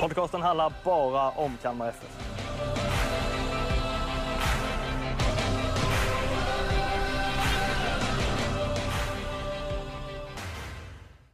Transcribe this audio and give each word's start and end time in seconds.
Podcasten 0.00 0.42
handlar 0.42 0.72
bara 0.84 1.30
om 1.30 1.56
Kalmar 1.62 1.88
FF. 1.88 2.26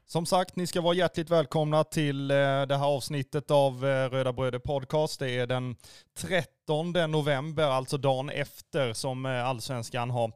Som 0.07 0.27
sagt, 0.27 0.57
ni 0.57 0.67
ska 0.67 0.81
vara 0.81 0.95
hjärtligt 0.95 1.31
välkomna 1.31 1.85
till 1.85 2.31
eh, 2.31 2.37
det 2.37 2.77
här 2.77 2.87
avsnittet 2.87 3.51
av 3.51 3.87
eh, 3.87 4.11
Röda 4.11 4.33
Bröder 4.33 4.59
Podcast. 4.59 5.19
Det 5.19 5.31
är 5.31 5.47
den 5.47 5.77
13 6.19 6.93
november, 6.93 7.63
alltså 7.65 7.97
dagen 7.97 8.31
efter 8.31 8.93
som 8.93 9.27
eh, 9.27 9.49
allsvenskan 9.49 10.11
har, 10.11 10.33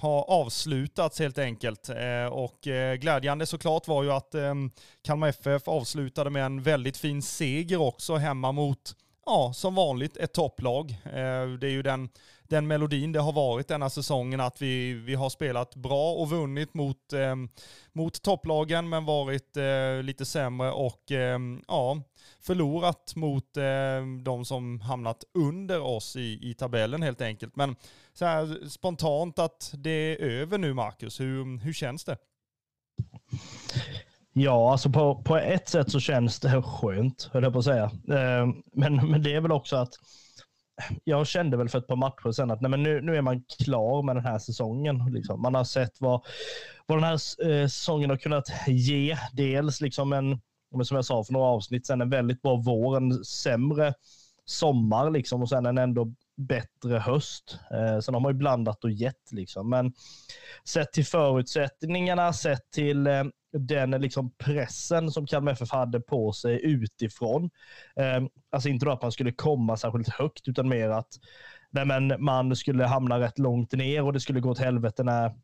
har 0.00 0.30
avslutats 0.30 1.18
helt 1.18 1.38
enkelt. 1.38 1.88
Eh, 1.88 2.26
och 2.32 2.66
eh, 2.66 2.94
glädjande 2.94 3.46
såklart 3.46 3.88
var 3.88 4.02
ju 4.02 4.12
att 4.12 4.34
ehm, 4.34 4.70
Kalmar 5.04 5.28
FF 5.28 5.68
avslutade 5.68 6.30
med 6.30 6.44
en 6.44 6.62
väldigt 6.62 6.96
fin 6.96 7.22
seger 7.22 7.80
också 7.80 8.16
hemma 8.16 8.52
mot 8.52 8.94
Ja, 9.26 9.52
som 9.54 9.74
vanligt 9.74 10.16
ett 10.16 10.32
topplag. 10.32 10.90
Eh, 11.04 11.48
det 11.60 11.66
är 11.66 11.70
ju 11.70 11.82
den, 11.82 12.08
den 12.50 12.66
melodin 12.66 13.12
det 13.12 13.20
har 13.20 13.32
varit 13.32 13.68
denna 13.68 13.90
säsongen 13.90 14.40
att 14.40 14.62
vi, 14.62 14.92
vi 14.92 15.14
har 15.14 15.30
spelat 15.30 15.74
bra 15.76 16.12
och 16.12 16.30
vunnit 16.30 16.74
mot, 16.74 17.12
eh, 17.12 17.34
mot 17.92 18.22
topplagen 18.22 18.88
men 18.88 19.04
varit 19.04 19.56
eh, 19.56 20.02
lite 20.02 20.24
sämre 20.24 20.72
och 20.72 21.12
eh, 21.12 21.38
ja, 21.68 22.02
förlorat 22.40 23.12
mot 23.16 23.56
eh, 23.56 23.62
de 24.24 24.44
som 24.44 24.80
hamnat 24.80 25.24
under 25.34 25.80
oss 25.80 26.16
i, 26.16 26.50
i 26.50 26.54
tabellen 26.54 27.02
helt 27.02 27.20
enkelt. 27.20 27.56
Men 27.56 27.76
så 28.12 28.24
här 28.24 28.68
spontant 28.68 29.38
att 29.38 29.70
det 29.74 29.90
är 29.90 30.16
över 30.16 30.58
nu 30.58 30.74
Marcus, 30.74 31.20
hur, 31.20 31.58
hur 31.58 31.72
känns 31.72 32.04
det? 32.04 32.16
Ja, 34.32 34.72
alltså 34.72 34.90
på, 34.90 35.22
på 35.22 35.36
ett 35.36 35.68
sätt 35.68 35.90
så 35.90 36.00
känns 36.00 36.40
det 36.40 36.62
skönt, 36.62 37.30
höll 37.32 37.42
jag 37.42 37.52
på 37.52 37.58
att 37.58 37.64
säga. 37.64 37.84
Eh, 37.84 38.48
Men, 38.72 39.10
men 39.10 39.22
det 39.22 39.34
är 39.34 39.40
väl 39.40 39.52
också 39.52 39.76
att 39.76 39.94
jag 41.04 41.26
kände 41.26 41.56
väl 41.56 41.68
för 41.68 41.78
ett 41.78 41.86
par 41.86 41.96
matcher 41.96 42.32
sen 42.32 42.50
att 42.50 42.60
nej, 42.60 42.70
men 42.70 42.82
nu, 42.82 43.00
nu 43.00 43.16
är 43.16 43.22
man 43.22 43.44
klar 43.64 44.02
med 44.02 44.16
den 44.16 44.24
här 44.24 44.38
säsongen. 44.38 45.12
Liksom. 45.12 45.42
Man 45.42 45.54
har 45.54 45.64
sett 45.64 46.00
vad, 46.00 46.24
vad 46.86 46.98
den 46.98 47.04
här 47.04 47.12
eh, 47.50 47.66
säsongen 47.66 48.10
har 48.10 48.16
kunnat 48.16 48.48
ge. 48.66 49.16
Dels 49.32 49.80
liksom 49.80 50.12
en, 50.12 50.40
som 50.84 50.94
jag 50.94 51.04
sa 51.04 51.24
för 51.24 51.32
några 51.32 51.46
avsnitt 51.46 51.86
sen 51.86 52.00
en 52.00 52.10
väldigt 52.10 52.42
bra 52.42 52.56
vår, 52.56 52.96
en 52.96 53.24
sämre 53.24 53.94
sommar 54.44 55.10
liksom, 55.10 55.42
och 55.42 55.48
sen 55.48 55.66
en 55.66 55.78
ändå 55.78 56.12
bättre 56.46 56.98
höst. 56.98 57.58
Eh, 57.70 58.00
sen 58.00 58.14
har 58.14 58.20
man 58.20 58.32
ju 58.32 58.38
blandat 58.38 58.84
och 58.84 58.90
gett. 58.90 59.32
Liksom. 59.32 59.70
Men 59.70 59.92
sett 60.64 60.92
till 60.92 61.06
förutsättningarna, 61.06 62.32
sett 62.32 62.70
till 62.70 63.06
eh, 63.06 63.24
den 63.52 63.90
liksom 63.90 64.30
pressen 64.38 65.10
som 65.10 65.26
Kalmar 65.26 65.52
FF 65.52 65.70
hade 65.70 66.00
på 66.00 66.32
sig 66.32 66.60
utifrån. 66.64 67.50
Eh, 67.96 68.22
alltså 68.50 68.68
inte 68.68 68.86
då 68.86 68.92
att 68.92 69.02
man 69.02 69.12
skulle 69.12 69.32
komma 69.32 69.76
särskilt 69.76 70.08
högt, 70.08 70.48
utan 70.48 70.68
mer 70.68 70.88
att 70.88 71.08
nej 71.70 71.84
men, 71.86 72.24
man 72.24 72.56
skulle 72.56 72.84
hamna 72.84 73.20
rätt 73.20 73.38
långt 73.38 73.72
ner 73.72 74.02
och 74.02 74.12
det 74.12 74.20
skulle 74.20 74.40
gå 74.40 74.50
åt 74.50 74.58
helvete 74.58 75.02
när, 75.04 75.34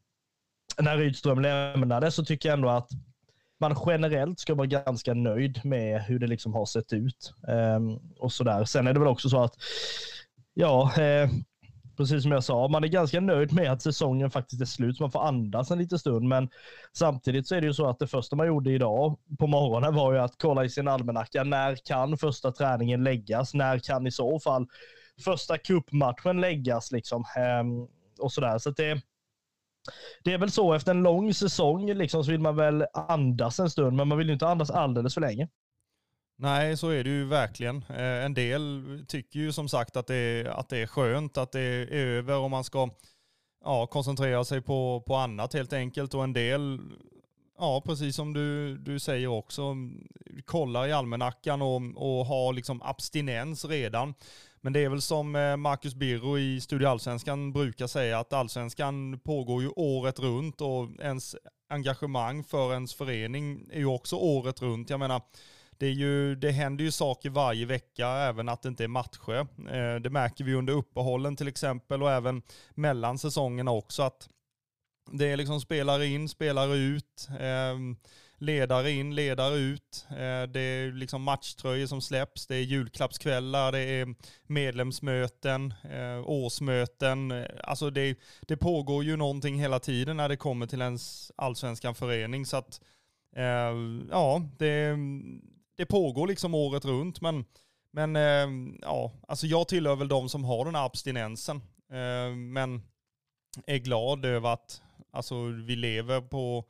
när 0.78 0.97
Rydström 0.97 1.41
lämnade, 1.41 2.11
så 2.11 2.25
tycker 2.25 2.49
jag 2.49 2.57
ändå 2.57 2.69
att 2.69 2.89
man 3.61 3.77
generellt 3.87 4.41
ska 4.41 4.55
vara 4.55 4.67
ganska 4.67 5.15
nöjd 5.15 5.65
med 5.65 6.03
hur 6.03 6.19
det 6.19 6.27
liksom 6.27 6.55
har 6.55 6.67
sett 6.67 6.93
ut. 6.93 7.33
Eh, 7.49 7.81
och 8.19 8.33
sådär. 8.33 8.65
Sen 8.65 8.87
är 8.87 8.93
det 8.93 9.01
väl 9.01 9.09
också 9.09 9.28
så 9.28 9.43
att, 9.43 9.55
ja, 10.56 10.93
eh, 11.03 11.31
precis 11.97 12.22
som 12.22 12.33
jag 12.33 12.44
sa, 12.44 12.69
man 12.69 12.84
är 12.84 12.89
ganska 12.89 13.21
nöjd 13.21 13.53
med 13.53 13.72
att 13.72 13.83
säsongen 13.83 14.31
faktiskt 14.31 14.62
är 14.62 14.67
slut, 14.67 14.97
så 14.97 15.03
man 15.03 15.11
får 15.11 15.25
andas 15.27 15.71
en 15.71 15.78
liten 15.78 15.99
stund. 15.99 16.28
Men 16.28 16.49
samtidigt 16.93 17.49
så 17.49 17.55
är 17.55 17.61
det 17.61 17.67
ju 17.67 17.75
så 17.75 17.89
att 17.89 17.99
det 17.99 18.06
första 18.06 18.37
man 18.37 18.47
gjorde 18.47 18.72
idag 18.72 19.19
på 19.39 19.47
morgonen 19.47 19.95
var 19.95 20.12
ju 20.12 20.19
att 20.19 20.34
kolla 20.39 20.65
i 20.65 20.69
sin 20.71 20.89
almanacka. 20.89 21.45
När 21.45 21.77
kan 21.84 22.19
första 22.19 22.53
träningen 22.53 23.05
läggas? 23.05 23.55
När 23.55 23.78
kan 23.78 24.06
i 24.06 24.11
så 24.11 24.41
fall 24.41 24.66
första 25.25 25.59
cupmatchen 25.59 26.41
läggas? 26.41 26.93
Liksom? 26.93 27.25
Eh, 27.37 27.89
och 28.25 28.33
sådär. 28.33 28.59
Så 28.59 28.71
att 28.71 28.77
det, 28.77 29.03
det 30.25 30.33
är 30.33 30.39
väl 30.39 30.50
så, 30.50 30.72
efter 30.72 30.91
en 30.91 31.03
lång 31.03 31.34
säsong 31.34 31.95
liksom, 31.95 32.25
så 32.25 32.31
vill 32.31 32.41
man 32.41 32.56
väl 32.56 32.87
andas 32.95 33.61
en 33.61 33.71
stund, 33.71 33.97
men 33.97 34.09
man 34.09 34.19
vill 34.19 34.27
ju 34.27 34.33
inte 34.33 34.49
andas 34.49 34.71
alldeles 34.71 35.15
för 35.15 35.21
länge. 35.21 35.49
Nej, 36.39 36.77
så 36.77 36.89
är 36.89 37.05
det 37.05 37.11
ju 37.11 37.25
verkligen. 37.25 37.85
Eh, 37.89 38.25
en 38.25 38.35
del 38.35 38.85
tycker 39.09 39.39
ju 39.39 39.53
som 39.53 39.69
sagt 39.69 39.97
att 39.97 40.07
det 40.07 40.15
är, 40.15 40.45
att 40.45 40.69
det 40.69 40.79
är 40.79 40.87
skönt, 40.87 41.39
att 41.39 41.53
det 41.53 41.61
är 41.61 41.87
över 41.87 42.39
och 42.39 42.51
man 42.51 42.65
ska 42.65 42.91
ja, 43.65 43.87
koncentrera 43.87 44.45
sig 44.45 44.61
på, 44.61 45.05
på 45.07 45.15
annat 45.15 45.55
helt 45.55 45.73
enkelt. 45.73 46.15
Och 46.15 46.25
en 46.25 46.33
del, 46.33 46.81
ja 47.59 47.83
precis 47.87 48.17
som 48.17 48.33
du, 48.33 48.77
du 48.79 48.99
säger 48.99 49.27
också, 49.27 49.77
kollar 50.45 50.87
i 50.87 50.93
almanackan 50.93 51.63
och, 51.63 51.83
och 51.97 52.27
har 52.27 52.53
liksom 52.53 52.83
abstinens 52.83 53.65
redan. 53.65 54.15
Men 54.61 54.73
det 54.73 54.81
är 54.81 54.89
väl 54.89 55.03
som 55.03 55.37
eh, 55.37 55.57
Marcus 55.57 55.95
Birro 55.95 56.39
i 56.39 56.61
Studio 56.61 56.87
Allsvenskan 56.87 57.53
brukar 57.53 57.87
säga 57.87 58.19
att 58.19 58.33
allsvenskan 58.33 59.21
pågår 59.25 59.63
ju 59.63 59.69
året 59.69 60.19
runt 60.19 60.61
och 60.61 60.89
ens 61.01 61.37
engagemang 61.69 62.45
för 62.45 62.73
ens 62.73 62.95
förening 62.95 63.69
är 63.73 63.79
ju 63.79 63.87
också 63.87 64.17
året 64.17 64.63
runt. 64.63 64.91
Jag 64.91 65.01
menar, 65.01 65.23
det, 65.79 65.87
är 65.87 65.93
ju, 65.93 66.35
det 66.35 66.51
händer 66.51 66.85
ju 66.85 66.91
saker 66.91 67.31
varje 67.31 67.67
vecka, 67.67 68.09
även 68.09 68.49
att 68.49 68.63
det 68.63 68.69
inte 68.69 68.85
är 68.85 68.89
matcher. 68.89 69.47
Eh, 69.71 70.01
det 70.01 70.11
märker 70.11 70.45
vi 70.45 70.55
under 70.55 70.73
uppehållen 70.73 71.37
till 71.37 71.49
exempel 71.49 72.03
och 72.03 72.11
även 72.11 72.43
mellan 72.75 73.19
säsongerna 73.19 73.71
också 73.71 74.03
att 74.03 74.29
det 75.13 75.27
är 75.27 75.37
liksom 75.37 75.61
spelare 75.61 76.07
in, 76.07 76.29
spelare 76.29 76.77
ut, 76.77 77.29
eh, 77.41 77.77
ledare 78.39 78.91
in, 78.91 79.15
ledare 79.15 79.57
ut. 79.57 80.07
Eh, 80.11 80.43
det 80.49 80.61
är 80.61 80.93
liksom 80.93 81.23
matchtröjor 81.23 81.87
som 81.87 82.01
släpps, 82.01 82.47
det 82.47 82.57
är 82.57 82.63
julklappskvällar, 82.63 83.73
det 83.73 83.79
är 83.79 84.15
medlemsmöten, 84.47 85.75
eh, 85.91 86.29
årsmöten. 86.29 87.31
Eh, 87.31 87.47
alltså 87.63 87.91
det, 87.91 88.19
det 88.41 88.57
pågår 88.57 89.05
ju 89.05 89.17
någonting 89.17 89.61
hela 89.61 89.79
tiden 89.79 90.17
när 90.17 90.29
det 90.29 90.37
kommer 90.37 90.67
till 90.67 90.81
ens 90.83 91.33
allsvenskan 91.37 91.95
förening. 91.95 92.47
Så 92.47 92.57
att 92.57 92.81
eh, 93.37 93.75
ja, 94.11 94.43
det, 94.59 94.97
det 95.77 95.87
pågår 95.87 96.27
liksom 96.27 96.55
året 96.55 96.85
runt. 96.85 97.21
Men, 97.21 97.45
men 97.91 98.17
eh, 98.17 98.79
ja, 98.83 99.13
alltså 99.29 99.47
jag 99.47 99.69
tillhör 99.69 99.97
väl 99.97 100.09
de 100.09 100.29
som 100.29 100.45
har 100.45 100.65
den 100.65 100.75
här 100.75 100.87
abstinensen. 100.87 101.57
Eh, 101.91 102.37
men 102.37 102.83
är 103.67 103.79
glad 103.79 104.25
över 104.25 104.53
att 104.53 104.83
alltså, 105.11 105.43
vi 105.45 105.77
lever 105.77 106.21
på 106.21 106.65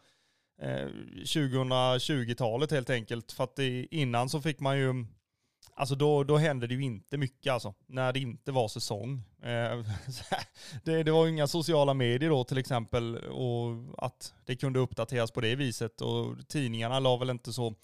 eh, 0.62 0.88
2020-talet 1.24 2.70
helt 2.70 2.90
enkelt. 2.90 3.32
För 3.32 3.44
att 3.44 3.56
det, 3.56 3.86
innan 3.90 4.28
så 4.28 4.40
fick 4.40 4.60
man 4.60 4.78
ju, 4.78 5.06
alltså 5.74 5.94
då, 5.94 6.24
då 6.24 6.36
hände 6.36 6.66
det 6.66 6.74
ju 6.74 6.82
inte 6.82 7.16
mycket 7.16 7.52
alltså, 7.52 7.74
när 7.86 8.12
det 8.12 8.20
inte 8.20 8.52
var 8.52 8.68
säsong. 8.68 9.22
Eh, 9.42 9.84
det, 10.84 11.02
det 11.02 11.10
var 11.10 11.26
ju 11.26 11.32
inga 11.32 11.46
sociala 11.46 11.94
medier 11.94 12.30
då 12.30 12.44
till 12.44 12.58
exempel 12.58 13.16
och 13.16 14.04
att 14.04 14.34
det 14.44 14.56
kunde 14.56 14.78
uppdateras 14.78 15.30
på 15.30 15.40
det 15.40 15.54
viset 15.54 16.00
och 16.00 16.48
tidningarna 16.48 17.00
la 17.00 17.16
väl 17.16 17.30
inte 17.30 17.52
så, 17.52 17.74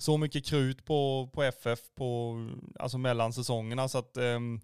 så 0.00 0.18
mycket 0.18 0.46
krut 0.46 0.84
på, 0.84 1.30
på 1.32 1.42
FF 1.42 1.78
på, 1.94 2.36
alltså 2.78 2.98
mellan 2.98 3.32
säsongerna 3.32 3.88
så 3.88 3.98
att 3.98 4.16
ehm, 4.16 4.60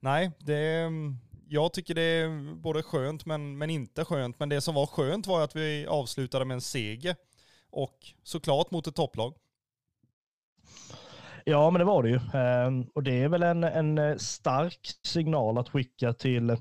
nej, 0.00 0.30
det, 0.38 0.58
ehm, 0.58 1.16
jag 1.48 1.72
tycker 1.72 1.94
det 1.94 2.02
är 2.02 2.54
både 2.54 2.82
skönt 2.82 3.26
men, 3.26 3.58
men 3.58 3.70
inte 3.70 4.04
skönt. 4.04 4.38
Men 4.40 4.48
det 4.48 4.60
som 4.60 4.74
var 4.74 4.86
skönt 4.86 5.26
var 5.26 5.44
att 5.44 5.56
vi 5.56 5.86
avslutade 5.86 6.44
med 6.44 6.54
en 6.54 6.60
seger. 6.60 7.16
Och 7.70 7.98
såklart 8.22 8.70
mot 8.70 8.86
ett 8.86 8.94
topplag. 8.94 9.34
Ja, 11.44 11.70
men 11.70 11.78
det 11.78 11.84
var 11.84 12.02
det 12.02 12.08
ju. 12.08 12.20
Ehm, 12.34 12.86
och 12.94 13.02
det 13.02 13.22
är 13.22 13.28
väl 13.28 13.42
en, 13.42 13.64
en 13.64 13.98
eh, 13.98 14.16
stark 14.16 14.90
signal 15.02 15.58
att 15.58 15.68
skicka 15.68 16.12
till, 16.12 16.56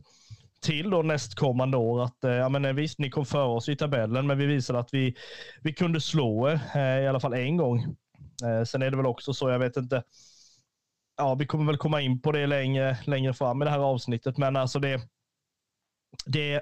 till 0.61 0.89
då 0.89 1.01
nästkommande 1.01 1.77
år. 1.77 2.03
Att, 2.03 2.23
eh, 2.23 2.31
ja, 2.31 2.49
men 2.49 2.65
eh, 2.65 2.73
visst, 2.73 2.99
ni 2.99 3.09
kom 3.09 3.25
före 3.25 3.47
oss 3.47 3.69
i 3.69 3.75
tabellen, 3.75 4.27
men 4.27 4.37
vi 4.37 4.45
visade 4.45 4.79
att 4.79 4.93
vi, 4.93 5.15
vi 5.61 5.73
kunde 5.73 6.01
slå 6.01 6.49
er 6.49 7.01
i 7.03 7.07
alla 7.07 7.19
fall 7.19 7.33
en 7.33 7.57
gång. 7.57 7.95
Eh, 8.43 8.63
Sen 8.63 8.81
är 8.81 8.91
det 8.91 8.97
väl 8.97 9.05
också 9.05 9.33
så, 9.33 9.49
jag 9.49 9.59
vet 9.59 9.77
inte, 9.77 10.03
ja, 11.17 11.35
vi 11.35 11.45
kommer 11.45 11.65
väl 11.65 11.77
komma 11.77 12.01
in 12.01 12.21
på 12.21 12.31
det 12.31 12.47
längre, 12.47 12.97
längre 13.05 13.33
fram 13.33 13.61
i 13.61 13.65
det 13.65 13.71
här 13.71 13.79
avsnittet, 13.79 14.37
men 14.37 14.55
alltså 14.55 14.79
det, 14.79 15.01
det 16.25 16.61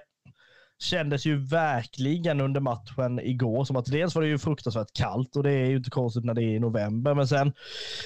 kändes 0.79 1.25
ju 1.25 1.37
verkligen 1.37 2.41
under 2.41 2.59
matchen 2.61 3.19
igår 3.19 3.65
som 3.65 3.75
att 3.75 3.85
dels 3.85 4.15
var 4.15 4.21
det 4.21 4.27
ju 4.27 4.37
fruktansvärt 4.37 4.93
kallt 4.93 5.35
och 5.35 5.43
det 5.43 5.51
är 5.51 5.65
ju 5.65 5.77
inte 5.77 5.89
konstigt 5.89 6.25
när 6.25 6.33
det 6.33 6.43
är 6.43 6.55
i 6.55 6.59
november. 6.59 7.13
Men 7.13 7.27
sen 7.27 7.53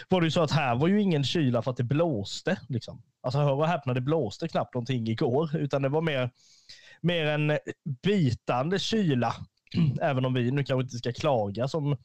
var 0.09 0.21
det 0.21 0.27
ju 0.27 0.31
så 0.31 0.41
att 0.41 0.51
här 0.51 0.75
var 0.75 0.87
ju 0.87 1.01
ingen 1.01 1.23
kyla 1.23 1.61
för 1.61 1.71
att 1.71 1.77
det 1.77 1.83
blåste. 1.83 2.59
Liksom. 2.69 3.01
Alltså 3.21 3.39
hör 3.39 3.51
och 3.53 3.67
häpna, 3.67 3.93
det 3.93 4.01
blåste 4.01 4.47
knappt 4.47 4.73
någonting 4.73 5.07
igår, 5.07 5.55
utan 5.57 5.81
det 5.81 5.89
var 5.89 6.01
mer, 6.01 6.29
mer 7.01 7.25
en 7.25 7.57
bitande 8.03 8.79
kyla. 8.79 9.35
Även 10.01 10.25
om 10.25 10.33
vi 10.33 10.51
nu 10.51 10.63
kanske 10.63 10.83
inte 10.83 10.97
ska 10.97 11.11
klaga 11.13 11.67
som 11.67 11.97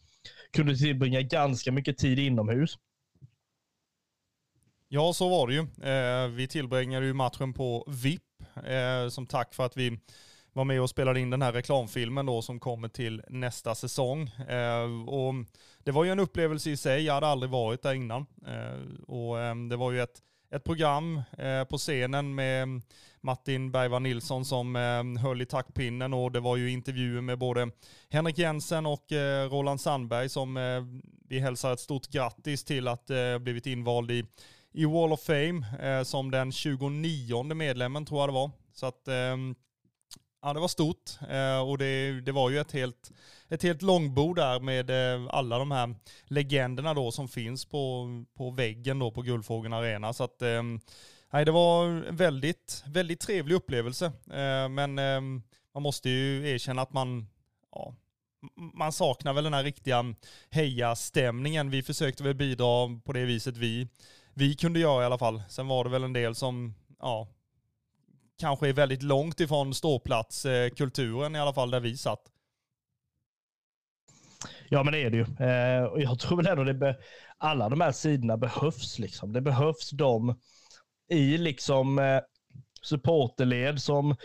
kunde 0.54 0.76
tillbringa 0.76 1.22
ganska 1.22 1.72
mycket 1.72 1.98
tid 1.98 2.18
inomhus. 2.18 2.78
Ja, 4.88 5.12
så 5.12 5.28
var 5.28 5.46
det 5.46 5.54
ju. 5.54 5.60
Eh, 5.90 6.28
vi 6.28 6.48
tillbringade 6.48 7.06
ju 7.06 7.12
matchen 7.12 7.52
på 7.52 7.84
VIP 7.88 8.22
eh, 8.66 9.08
som 9.08 9.26
tack 9.26 9.54
för 9.54 9.66
att 9.66 9.76
vi 9.76 9.98
var 10.52 10.64
med 10.64 10.80
och 10.82 10.90
spelade 10.90 11.20
in 11.20 11.30
den 11.30 11.42
här 11.42 11.52
reklamfilmen 11.52 12.26
då 12.26 12.42
som 12.42 12.60
kommer 12.60 12.88
till 12.88 13.22
nästa 13.28 13.74
säsong. 13.74 14.28
Eh, 14.28 15.08
och 15.08 15.34
det 15.78 15.90
var 15.90 16.04
ju 16.04 16.10
en 16.10 16.20
upplevelse 16.20 16.70
i 16.70 16.76
sig, 16.76 17.04
jag 17.04 17.14
hade 17.14 17.26
aldrig 17.26 17.50
varit 17.50 17.82
där 17.82 17.94
innan. 17.94 18.26
Eh, 18.46 19.02
och 19.06 19.40
eh, 19.40 19.54
det 19.56 19.76
var 19.76 19.92
ju 19.92 20.00
ett, 20.00 20.22
ett 20.50 20.64
program 20.64 21.22
eh, 21.38 21.64
på 21.64 21.78
scenen 21.78 22.34
med 22.34 22.82
Martin 23.24 23.70
Bergvall 23.70 24.02
Nilsson 24.02 24.44
som 24.44 24.76
eh, 24.76 25.22
höll 25.22 25.42
i 25.42 25.46
taktpinnen 25.46 26.14
och 26.14 26.32
det 26.32 26.40
var 26.40 26.56
ju 26.56 26.70
intervjuer 26.70 27.20
med 27.20 27.38
både 27.38 27.70
Henrik 28.10 28.38
Jensen 28.38 28.86
och 28.86 29.12
eh, 29.12 29.48
Roland 29.50 29.80
Sandberg 29.80 30.28
som 30.28 30.56
eh, 30.56 30.82
vi 31.28 31.38
hälsar 31.38 31.72
ett 31.72 31.80
stort 31.80 32.06
grattis 32.06 32.64
till 32.64 32.88
att 32.88 33.10
blivit 33.40 33.66
invald 33.66 34.10
i 34.10 34.24
i 34.74 34.84
Wall 34.84 35.12
of 35.12 35.20
Fame 35.20 35.66
eh, 35.80 36.02
som 36.02 36.30
den 36.30 36.52
29 36.52 37.42
medlemmen 37.42 38.06
tror 38.06 38.20
jag 38.20 38.28
det 38.28 38.32
var. 38.32 38.50
Så 38.72 38.86
att 38.86 39.08
eh, 39.08 39.36
ja, 40.42 40.52
det 40.52 40.60
var 40.60 40.68
stort 40.68 41.10
eh, 41.30 41.68
och 41.68 41.78
det, 41.78 42.20
det 42.20 42.32
var 42.32 42.50
ju 42.50 42.58
ett 42.58 42.72
helt, 42.72 43.12
ett 43.48 43.62
helt 43.62 43.82
långbord 43.82 44.36
där 44.36 44.60
med 44.60 44.90
eh, 44.90 45.26
alla 45.30 45.58
de 45.58 45.70
här 45.70 45.94
legenderna 46.24 46.94
då 46.94 47.10
som 47.10 47.28
finns 47.28 47.64
på, 47.64 48.08
på 48.36 48.50
väggen 48.50 48.98
då 48.98 49.10
på 49.10 49.22
Guldfågeln 49.22 49.74
Arena. 49.74 50.12
Så 50.12 50.24
att 50.24 50.42
ehm, 50.42 50.80
nej, 51.34 51.44
det 51.44 51.52
var 51.52 51.86
en 51.86 52.16
väldigt, 52.16 52.84
väldigt 52.86 53.20
trevlig 53.20 53.54
upplevelse. 53.54 54.06
Eh, 54.30 54.68
men 54.68 54.98
ehm, 54.98 55.42
man 55.74 55.82
måste 55.82 56.10
ju 56.10 56.50
erkänna 56.50 56.82
att 56.82 56.92
man, 56.92 57.28
ja, 57.72 57.94
man 58.74 58.92
saknar 58.92 59.32
väl 59.32 59.44
den 59.44 59.54
här 59.54 59.64
riktiga 59.64 60.14
heja-stämningen. 60.50 61.70
Vi 61.70 61.82
försökte 61.82 62.22
väl 62.22 62.34
bidra 62.34 63.00
på 63.04 63.12
det 63.12 63.24
viset 63.24 63.56
vi 63.56 63.88
vi 64.34 64.54
kunde 64.54 64.80
göra 64.80 65.02
i 65.02 65.06
alla 65.06 65.18
fall. 65.18 65.42
Sen 65.48 65.68
var 65.68 65.84
det 65.84 65.90
väl 65.90 66.04
en 66.04 66.12
del 66.12 66.34
som, 66.34 66.74
ja, 67.00 67.28
kanske 68.38 68.68
är 68.68 68.72
väldigt 68.72 69.02
långt 69.02 69.40
ifrån 69.40 69.74
ståplatskulturen 69.74 71.36
i 71.36 71.40
alla 71.40 71.54
fall 71.54 71.70
där 71.70 71.80
vi 71.80 71.96
satt. 71.96 72.22
Ja, 74.68 74.82
men 74.82 74.92
det 74.92 74.98
är 74.98 75.10
det 75.10 75.16
ju. 75.16 75.46
Eh, 75.46 75.84
och 75.84 76.02
jag 76.02 76.18
tror 76.18 76.36
väl 76.36 76.46
ändå 76.46 76.64
det 76.64 76.96
alla 77.38 77.68
de 77.68 77.80
här 77.80 77.92
sidorna 77.92 78.36
behövs. 78.36 78.98
Liksom. 78.98 79.32
Det 79.32 79.40
behövs 79.40 79.90
de 79.90 80.36
i 81.14 81.38
liksom 81.38 81.98
eh, 81.98 82.20
supporterled 82.82 83.82
som 83.82 84.16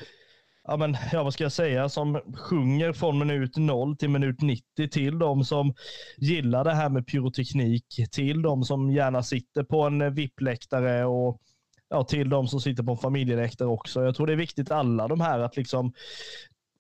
ja, 0.64 0.78
men, 0.78 0.98
ja, 1.12 1.24
vad 1.24 1.34
ska 1.34 1.44
jag 1.44 1.52
säga, 1.52 1.90
som 1.90 2.22
sjunger 2.36 2.94
från 2.94 3.20
minut 3.20 3.58
0 3.58 3.98
till 3.98 4.10
minut 4.10 4.42
90 4.42 4.90
till 4.92 5.20
de 5.20 5.44
som 5.44 5.74
gillar 6.18 6.64
det 6.64 6.74
här 6.74 6.90
med 6.90 7.08
pyroteknik, 7.08 7.86
till 8.12 8.42
de 8.42 8.64
som 8.64 8.92
gärna 8.92 9.24
sitter 9.24 9.64
på 9.64 9.82
en 9.84 10.02
eh, 10.02 10.10
VIP-läktare 10.10 11.06
och 11.06 11.42
ja, 11.90 12.04
till 12.04 12.30
de 12.30 12.48
som 12.48 12.62
sitter 12.62 12.84
på 12.84 12.92
en 12.92 12.98
familjeläktare 12.98 13.68
också. 13.68 14.04
Jag 14.04 14.16
tror 14.16 14.28
det 14.28 14.34
är 14.34 14.38
viktigt 14.38 14.72
alla 14.72 15.08
de 15.08 15.22
här 15.22 15.40
att 15.40 15.58
liksom 15.58 15.94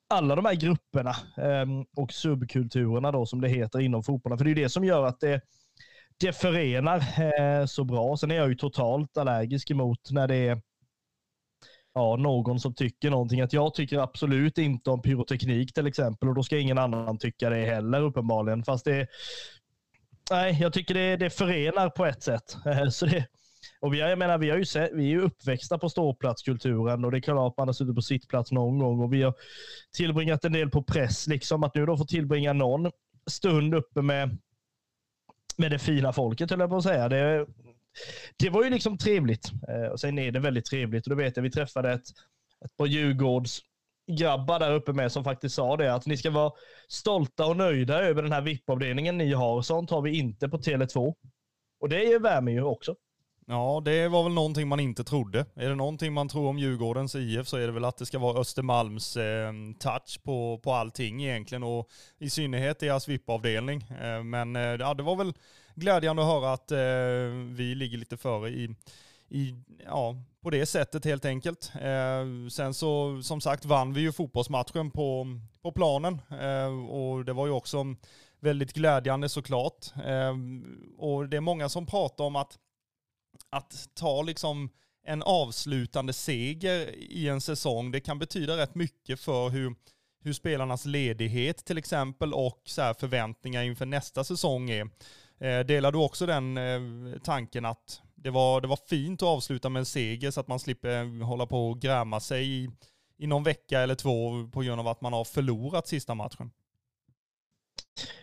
alla 0.09 0.35
de 0.35 0.45
här 0.45 0.55
grupperna 0.55 1.15
eh, 1.37 1.65
och 1.97 2.13
subkulturerna 2.13 3.11
då 3.11 3.25
som 3.25 3.41
det 3.41 3.49
heter 3.49 3.79
inom 3.79 4.03
fotbollen. 4.03 4.37
För 4.37 4.45
det 4.45 4.51
är 4.51 4.55
det 4.55 4.69
som 4.69 4.83
gör 4.83 5.05
att 5.05 5.19
det, 5.19 5.41
det 6.19 6.33
förenar 6.33 6.97
eh, 6.97 7.65
så 7.65 7.83
bra. 7.83 8.17
Sen 8.17 8.31
är 8.31 8.35
jag 8.35 8.49
ju 8.49 8.55
totalt 8.55 9.17
allergisk 9.17 9.71
emot 9.71 10.11
när 10.11 10.27
det 10.27 10.35
är 10.35 10.61
ja, 11.93 12.15
någon 12.15 12.59
som 12.59 12.73
tycker 12.73 13.09
någonting. 13.09 13.41
Att 13.41 13.53
jag 13.53 13.73
tycker 13.73 13.99
absolut 13.99 14.57
inte 14.57 14.89
om 14.89 15.01
pyroteknik 15.01 15.73
till 15.73 15.87
exempel 15.87 16.29
och 16.29 16.35
då 16.35 16.43
ska 16.43 16.57
ingen 16.57 16.77
annan 16.77 17.17
tycka 17.17 17.49
det 17.49 17.65
heller 17.65 18.01
uppenbarligen. 18.01 18.63
Fast 18.63 18.85
det, 18.85 19.07
nej, 20.31 20.57
jag 20.61 20.73
tycker 20.73 20.93
det, 20.93 21.17
det 21.17 21.29
förenar 21.29 21.89
på 21.89 22.05
ett 22.05 22.23
sätt. 22.23 22.57
Eh, 22.65 22.89
så 22.89 23.05
det, 23.05 23.25
och 23.81 23.93
vi, 23.93 23.99
jag 23.99 24.19
menar, 24.19 24.37
vi, 24.37 24.49
har 24.49 24.57
ju 24.57 24.65
sett, 24.65 24.91
vi 24.93 25.03
är 25.03 25.09
ju 25.09 25.21
uppväxta 25.21 25.77
på 25.77 25.89
ståplatskulturen 25.89 27.05
och 27.05 27.11
det 27.11 27.17
är 27.17 27.21
klart 27.21 27.51
att 27.51 27.57
man 27.57 27.67
har 27.67 27.73
suttit 27.73 27.95
på 27.95 28.01
sittplats 28.01 28.51
någon 28.51 28.79
gång 28.79 28.99
och 28.99 29.13
vi 29.13 29.23
har 29.23 29.33
tillbringat 29.97 30.45
en 30.45 30.53
del 30.53 30.69
på 30.69 30.83
press. 30.83 31.27
Liksom 31.27 31.63
att 31.63 31.75
nu 31.75 31.85
då 31.85 31.97
få 31.97 32.05
tillbringa 32.05 32.53
någon 32.53 32.91
stund 33.27 33.75
uppe 33.75 34.01
med, 34.01 34.37
med 35.59 35.71
det 35.71 35.79
fina 35.79 36.13
folket, 36.13 36.49
höll 36.49 36.59
jag 36.59 36.69
på 36.69 36.77
att 36.77 36.83
säga. 36.83 37.09
Det, 37.09 37.45
det 38.37 38.49
var 38.49 38.63
ju 38.63 38.69
liksom 38.69 38.97
trevligt. 38.97 39.51
Eh, 39.67 39.91
och 39.91 39.99
sen 39.99 40.19
är 40.19 40.31
det 40.31 40.39
väldigt 40.39 40.65
trevligt. 40.65 41.07
Och 41.07 41.09
då 41.09 41.15
vet 41.15 41.37
jag, 41.37 41.43
vi 41.43 41.51
träffade 41.51 41.91
ett, 41.91 42.09
ett 42.65 42.77
par 42.77 42.85
Djurgårds 42.85 43.61
grabbar 44.11 44.59
där 44.59 44.73
uppe 44.73 44.93
med 44.93 45.11
som 45.11 45.23
faktiskt 45.23 45.55
sa 45.55 45.77
det 45.77 45.93
att 45.93 46.05
ni 46.05 46.17
ska 46.17 46.31
vara 46.31 46.51
stolta 46.87 47.45
och 47.45 47.57
nöjda 47.57 48.01
över 48.01 48.23
den 48.23 48.31
här 48.31 48.41
VIP-avdelningen 48.41 49.17
ni 49.17 49.33
har. 49.33 49.61
Sånt 49.61 49.89
har 49.89 50.01
vi 50.01 50.17
inte 50.17 50.49
på 50.49 50.57
Tele2. 50.57 51.15
Och 51.79 51.89
det 51.89 52.19
värmer 52.19 52.51
ju 52.51 52.63
också. 52.63 52.95
Ja, 53.51 53.81
det 53.85 54.07
var 54.07 54.23
väl 54.23 54.33
någonting 54.33 54.67
man 54.67 54.79
inte 54.79 55.03
trodde. 55.03 55.45
Är 55.55 55.69
det 55.69 55.75
någonting 55.75 56.13
man 56.13 56.29
tror 56.29 56.49
om 56.49 56.59
Djurgårdens 56.59 57.15
IF 57.15 57.47
så 57.47 57.57
är 57.57 57.67
det 57.67 57.71
väl 57.71 57.85
att 57.85 57.97
det 57.97 58.05
ska 58.05 58.19
vara 58.19 58.39
Östermalms 58.39 59.17
eh, 59.17 59.53
touch 59.79 60.23
på, 60.23 60.59
på 60.63 60.73
allting 60.73 61.23
egentligen 61.23 61.63
och 61.63 61.89
i 62.17 62.29
synnerhet 62.29 62.79
deras 62.79 63.07
VIP-avdelning. 63.07 63.81
Eh, 64.01 64.23
men 64.23 64.55
eh, 64.55 64.61
ja, 64.61 64.93
det 64.93 65.03
var 65.03 65.15
väl 65.15 65.33
glädjande 65.75 66.21
att 66.21 66.27
höra 66.27 66.53
att 66.53 66.71
eh, 66.71 66.77
vi 67.55 67.75
ligger 67.75 67.97
lite 67.97 68.17
före 68.17 68.49
i, 68.49 68.75
i, 69.29 69.55
ja, 69.85 70.15
på 70.41 70.49
det 70.49 70.65
sättet 70.65 71.05
helt 71.05 71.25
enkelt. 71.25 71.71
Eh, 71.81 72.49
sen 72.51 72.73
så, 72.73 73.21
som 73.23 73.41
sagt, 73.41 73.65
vann 73.65 73.93
vi 73.93 74.01
ju 74.01 74.11
fotbollsmatchen 74.11 74.91
på, 74.91 75.27
på 75.61 75.71
planen 75.71 76.21
eh, 76.41 76.89
och 76.89 77.25
det 77.25 77.33
var 77.33 77.45
ju 77.45 77.51
också 77.51 77.85
väldigt 78.39 78.73
glädjande 78.73 79.29
såklart. 79.29 79.85
Eh, 80.05 80.35
och 80.97 81.29
det 81.29 81.37
är 81.37 81.41
många 81.41 81.69
som 81.69 81.85
pratar 81.85 82.23
om 82.23 82.35
att, 82.35 82.57
att 83.49 83.89
ta 83.93 84.21
liksom 84.21 84.69
en 85.05 85.23
avslutande 85.23 86.13
seger 86.13 86.95
i 86.95 87.27
en 87.27 87.41
säsong, 87.41 87.91
det 87.91 87.99
kan 87.99 88.19
betyda 88.19 88.57
rätt 88.57 88.75
mycket 88.75 89.19
för 89.19 89.49
hur, 89.49 89.75
hur 90.23 90.33
spelarnas 90.33 90.85
ledighet 90.85 91.65
till 91.65 91.77
exempel 91.77 92.33
och 92.33 92.61
så 92.65 92.93
förväntningar 92.93 93.63
inför 93.63 93.85
nästa 93.85 94.23
säsong 94.23 94.69
är. 94.69 94.89
Eh, 95.39 95.59
delar 95.59 95.91
du 95.91 95.97
också 95.97 96.25
den 96.25 96.57
eh, 96.57 97.19
tanken 97.23 97.65
att 97.65 98.01
det 98.15 98.29
var, 98.29 98.61
det 98.61 98.67
var 98.67 98.79
fint 98.89 99.21
att 99.21 99.27
avsluta 99.27 99.69
med 99.69 99.79
en 99.79 99.85
seger 99.85 100.31
så 100.31 100.39
att 100.39 100.47
man 100.47 100.59
slipper 100.59 100.89
eh, 100.89 101.27
hålla 101.27 101.45
på 101.45 101.69
och 101.69 101.81
gräma 101.81 102.19
sig 102.19 102.47
i, 102.47 102.69
i 103.17 103.27
någon 103.27 103.43
vecka 103.43 103.79
eller 103.79 103.95
två 103.95 104.47
på 104.53 104.61
grund 104.61 104.79
av 104.79 104.87
att 104.87 105.01
man 105.01 105.13
har 105.13 105.23
förlorat 105.23 105.87
sista 105.87 106.15
matchen? 106.15 106.51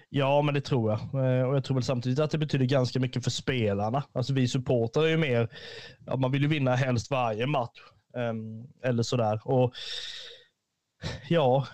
Ja, 0.08 0.42
men 0.42 0.54
det 0.54 0.60
tror 0.60 0.90
jag. 0.90 1.00
Eh, 1.00 1.48
och 1.48 1.56
jag 1.56 1.64
tror 1.64 1.74
väl 1.74 1.84
samtidigt 1.84 2.18
att 2.18 2.30
det 2.30 2.38
betyder 2.38 2.64
ganska 2.64 3.00
mycket 3.00 3.24
för 3.24 3.30
spelarna. 3.30 4.04
Alltså 4.12 4.32
vi 4.32 4.48
supportrar 4.48 5.04
är 5.04 5.08
ju 5.08 5.16
mer, 5.16 5.48
ja, 6.06 6.16
man 6.16 6.32
vill 6.32 6.42
ju 6.42 6.48
vinna 6.48 6.74
helst 6.74 7.10
varje 7.10 7.46
match. 7.46 7.80
Um, 8.16 8.68
eller 8.82 9.02
sådär. 9.02 9.40
Och 9.44 9.74
ja, 11.28 11.66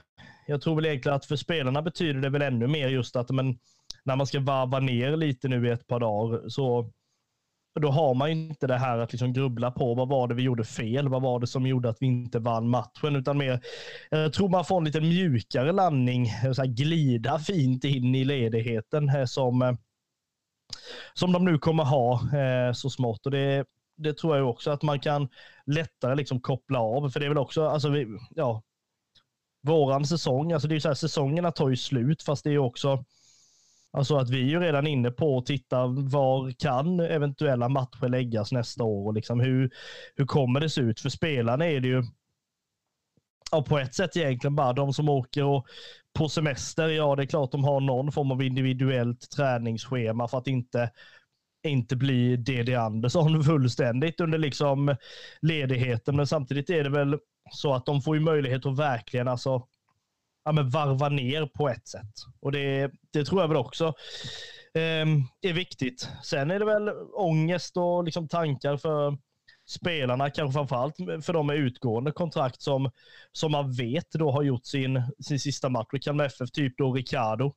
jag 0.46 0.62
tror 0.62 0.76
väl 0.76 0.86
egentligen 0.86 1.16
att 1.16 1.26
för 1.26 1.36
spelarna 1.36 1.82
betyder 1.82 2.20
det 2.20 2.28
väl 2.28 2.42
ännu 2.42 2.66
mer 2.66 2.88
just 2.88 3.16
att 3.16 3.30
men, 3.30 3.58
när 4.04 4.16
man 4.16 4.26
ska 4.26 4.40
varva 4.40 4.80
ner 4.80 5.16
lite 5.16 5.48
nu 5.48 5.66
i 5.68 5.70
ett 5.70 5.86
par 5.86 6.00
dagar 6.00 6.48
så 6.48 6.90
då 7.80 7.90
har 7.90 8.14
man 8.14 8.30
inte 8.30 8.66
det 8.66 8.78
här 8.78 8.98
att 8.98 9.12
liksom 9.12 9.32
grubbla 9.32 9.70
på 9.70 9.94
vad 9.94 10.08
var 10.08 10.28
det 10.28 10.34
vi 10.34 10.42
gjorde 10.42 10.64
fel? 10.64 11.08
Vad 11.08 11.22
var 11.22 11.40
det 11.40 11.46
som 11.46 11.66
gjorde 11.66 11.88
att 11.88 11.96
vi 12.00 12.06
inte 12.06 12.38
vann 12.38 12.68
matchen? 12.68 13.16
Utan 13.16 13.38
mer, 13.38 13.60
jag 14.10 14.32
tror 14.32 14.48
man 14.48 14.64
får 14.64 14.78
en 14.78 14.84
lite 14.84 15.00
mjukare 15.00 15.72
landning, 15.72 16.26
så 16.54 16.62
glida 16.62 17.38
fint 17.38 17.84
in 17.84 18.14
i 18.14 18.24
ledigheten 18.24 19.08
eh, 19.08 19.24
som, 19.24 19.62
eh, 19.62 19.72
som 21.14 21.32
de 21.32 21.44
nu 21.44 21.58
kommer 21.58 21.84
ha 21.84 22.14
eh, 22.38 22.72
så 22.72 22.90
smått. 22.90 23.26
Och 23.26 23.32
det, 23.32 23.64
det 23.96 24.18
tror 24.18 24.36
jag 24.36 24.50
också 24.50 24.70
att 24.70 24.82
man 24.82 25.00
kan 25.00 25.28
lättare 25.66 26.14
liksom 26.14 26.40
koppla 26.40 26.80
av. 26.80 27.10
För 27.10 27.20
det 27.20 27.26
är 27.26 27.30
väl 27.30 27.38
också, 27.38 27.66
alltså 27.66 27.88
vi, 27.88 28.06
ja, 28.30 28.62
våran 29.62 30.06
säsong, 30.06 30.52
alltså 30.52 30.68
det 30.68 30.74
är 30.74 30.80
så 30.80 30.88
här, 30.88 30.94
säsongerna 30.94 31.52
tar 31.52 31.68
ju 31.68 31.76
slut 31.76 32.22
fast 32.22 32.44
det 32.44 32.50
är 32.50 32.58
också 32.58 33.04
Alltså 33.92 34.16
att 34.16 34.30
vi 34.30 34.40
är 34.40 34.46
ju 34.46 34.60
redan 34.60 34.86
inne 34.86 35.10
på 35.10 35.38
att 35.38 35.46
titta 35.46 35.86
var 35.86 36.50
kan 36.50 37.00
eventuella 37.00 37.68
matcher 37.68 38.08
läggas 38.08 38.52
nästa 38.52 38.84
år 38.84 39.06
och 39.06 39.14
liksom 39.14 39.40
hur, 39.40 39.70
hur 40.16 40.26
kommer 40.26 40.60
det 40.60 40.70
se 40.70 40.80
ut? 40.80 41.00
För 41.00 41.08
spelarna 41.08 41.66
är 41.66 41.80
det 41.80 41.88
ju 41.88 42.02
ja, 43.50 43.62
på 43.62 43.78
ett 43.78 43.94
sätt 43.94 44.16
egentligen 44.16 44.56
bara 44.56 44.72
de 44.72 44.92
som 44.92 45.08
åker 45.08 45.44
och 45.44 45.66
på 46.18 46.28
semester. 46.28 46.88
Ja, 46.88 47.16
det 47.16 47.22
är 47.22 47.26
klart 47.26 47.52
de 47.52 47.64
har 47.64 47.80
någon 47.80 48.12
form 48.12 48.30
av 48.30 48.42
individuellt 48.42 49.30
träningsschema 49.30 50.28
för 50.28 50.38
att 50.38 50.46
inte 50.46 50.90
inte 51.64 51.96
bli 51.96 52.36
DD 52.36 52.74
Andersson 52.74 53.44
fullständigt 53.44 54.20
under 54.20 54.38
liksom 54.38 54.96
ledigheten. 55.40 56.16
Men 56.16 56.26
samtidigt 56.26 56.70
är 56.70 56.84
det 56.84 56.90
väl 56.90 57.18
Så 57.50 57.74
att 57.74 57.86
de 57.86 58.02
får 58.02 58.16
ju 58.16 58.22
möjlighet 58.22 58.66
att 58.66 58.78
verkligen 58.78 59.28
alltså, 59.28 59.66
ja, 60.44 60.52
men 60.52 60.70
varva 60.70 61.08
ner 61.08 61.46
på 61.46 61.68
ett 61.68 61.88
sätt. 61.88 62.14
Och 62.40 62.52
det, 62.52 62.90
det 63.12 63.24
tror 63.24 63.40
jag 63.40 63.48
väl 63.48 63.56
också 63.56 63.86
eh, 64.74 65.06
är 65.42 65.52
viktigt. 65.52 66.08
Sen 66.22 66.50
är 66.50 66.58
det 66.58 66.64
väl 66.64 66.88
ångest 67.14 67.76
och 67.76 68.04
liksom 68.04 68.28
tankar 68.28 68.76
för 68.76 69.18
spelarna, 69.68 70.30
kanske 70.30 70.58
framförallt 70.58 70.96
för 70.96 71.32
de 71.32 71.46
med 71.46 71.56
utgående 71.56 72.12
kontrakt 72.12 72.62
som, 72.62 72.90
som 73.32 73.52
man 73.52 73.72
vet 73.72 74.10
då 74.10 74.30
har 74.30 74.42
gjort 74.42 74.66
sin, 74.66 75.02
sin 75.20 75.40
sista 75.40 75.68
match 75.68 75.88
i 75.92 75.98
Kalmar 75.98 76.24
FF, 76.24 76.50
typ 76.50 76.76
då 76.76 76.92
Ricardo. 76.92 77.52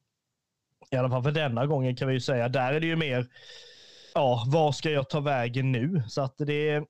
I 0.92 0.96
alla 0.96 1.10
fall 1.10 1.24
för 1.24 1.32
denna 1.32 1.66
gången 1.66 1.96
kan 1.96 2.08
vi 2.08 2.14
ju 2.14 2.20
säga. 2.20 2.50
Där 2.50 2.74
är 2.74 2.80
det 2.80 2.88
ju 2.88 2.96
mer, 2.96 3.28
ja, 4.14 4.44
var 4.48 4.72
ska 4.72 4.90
jag 4.90 5.10
ta 5.10 5.20
vägen 5.20 5.72
nu? 5.72 6.04
Så 6.08 6.22
att 6.22 6.38
det, 6.38 6.84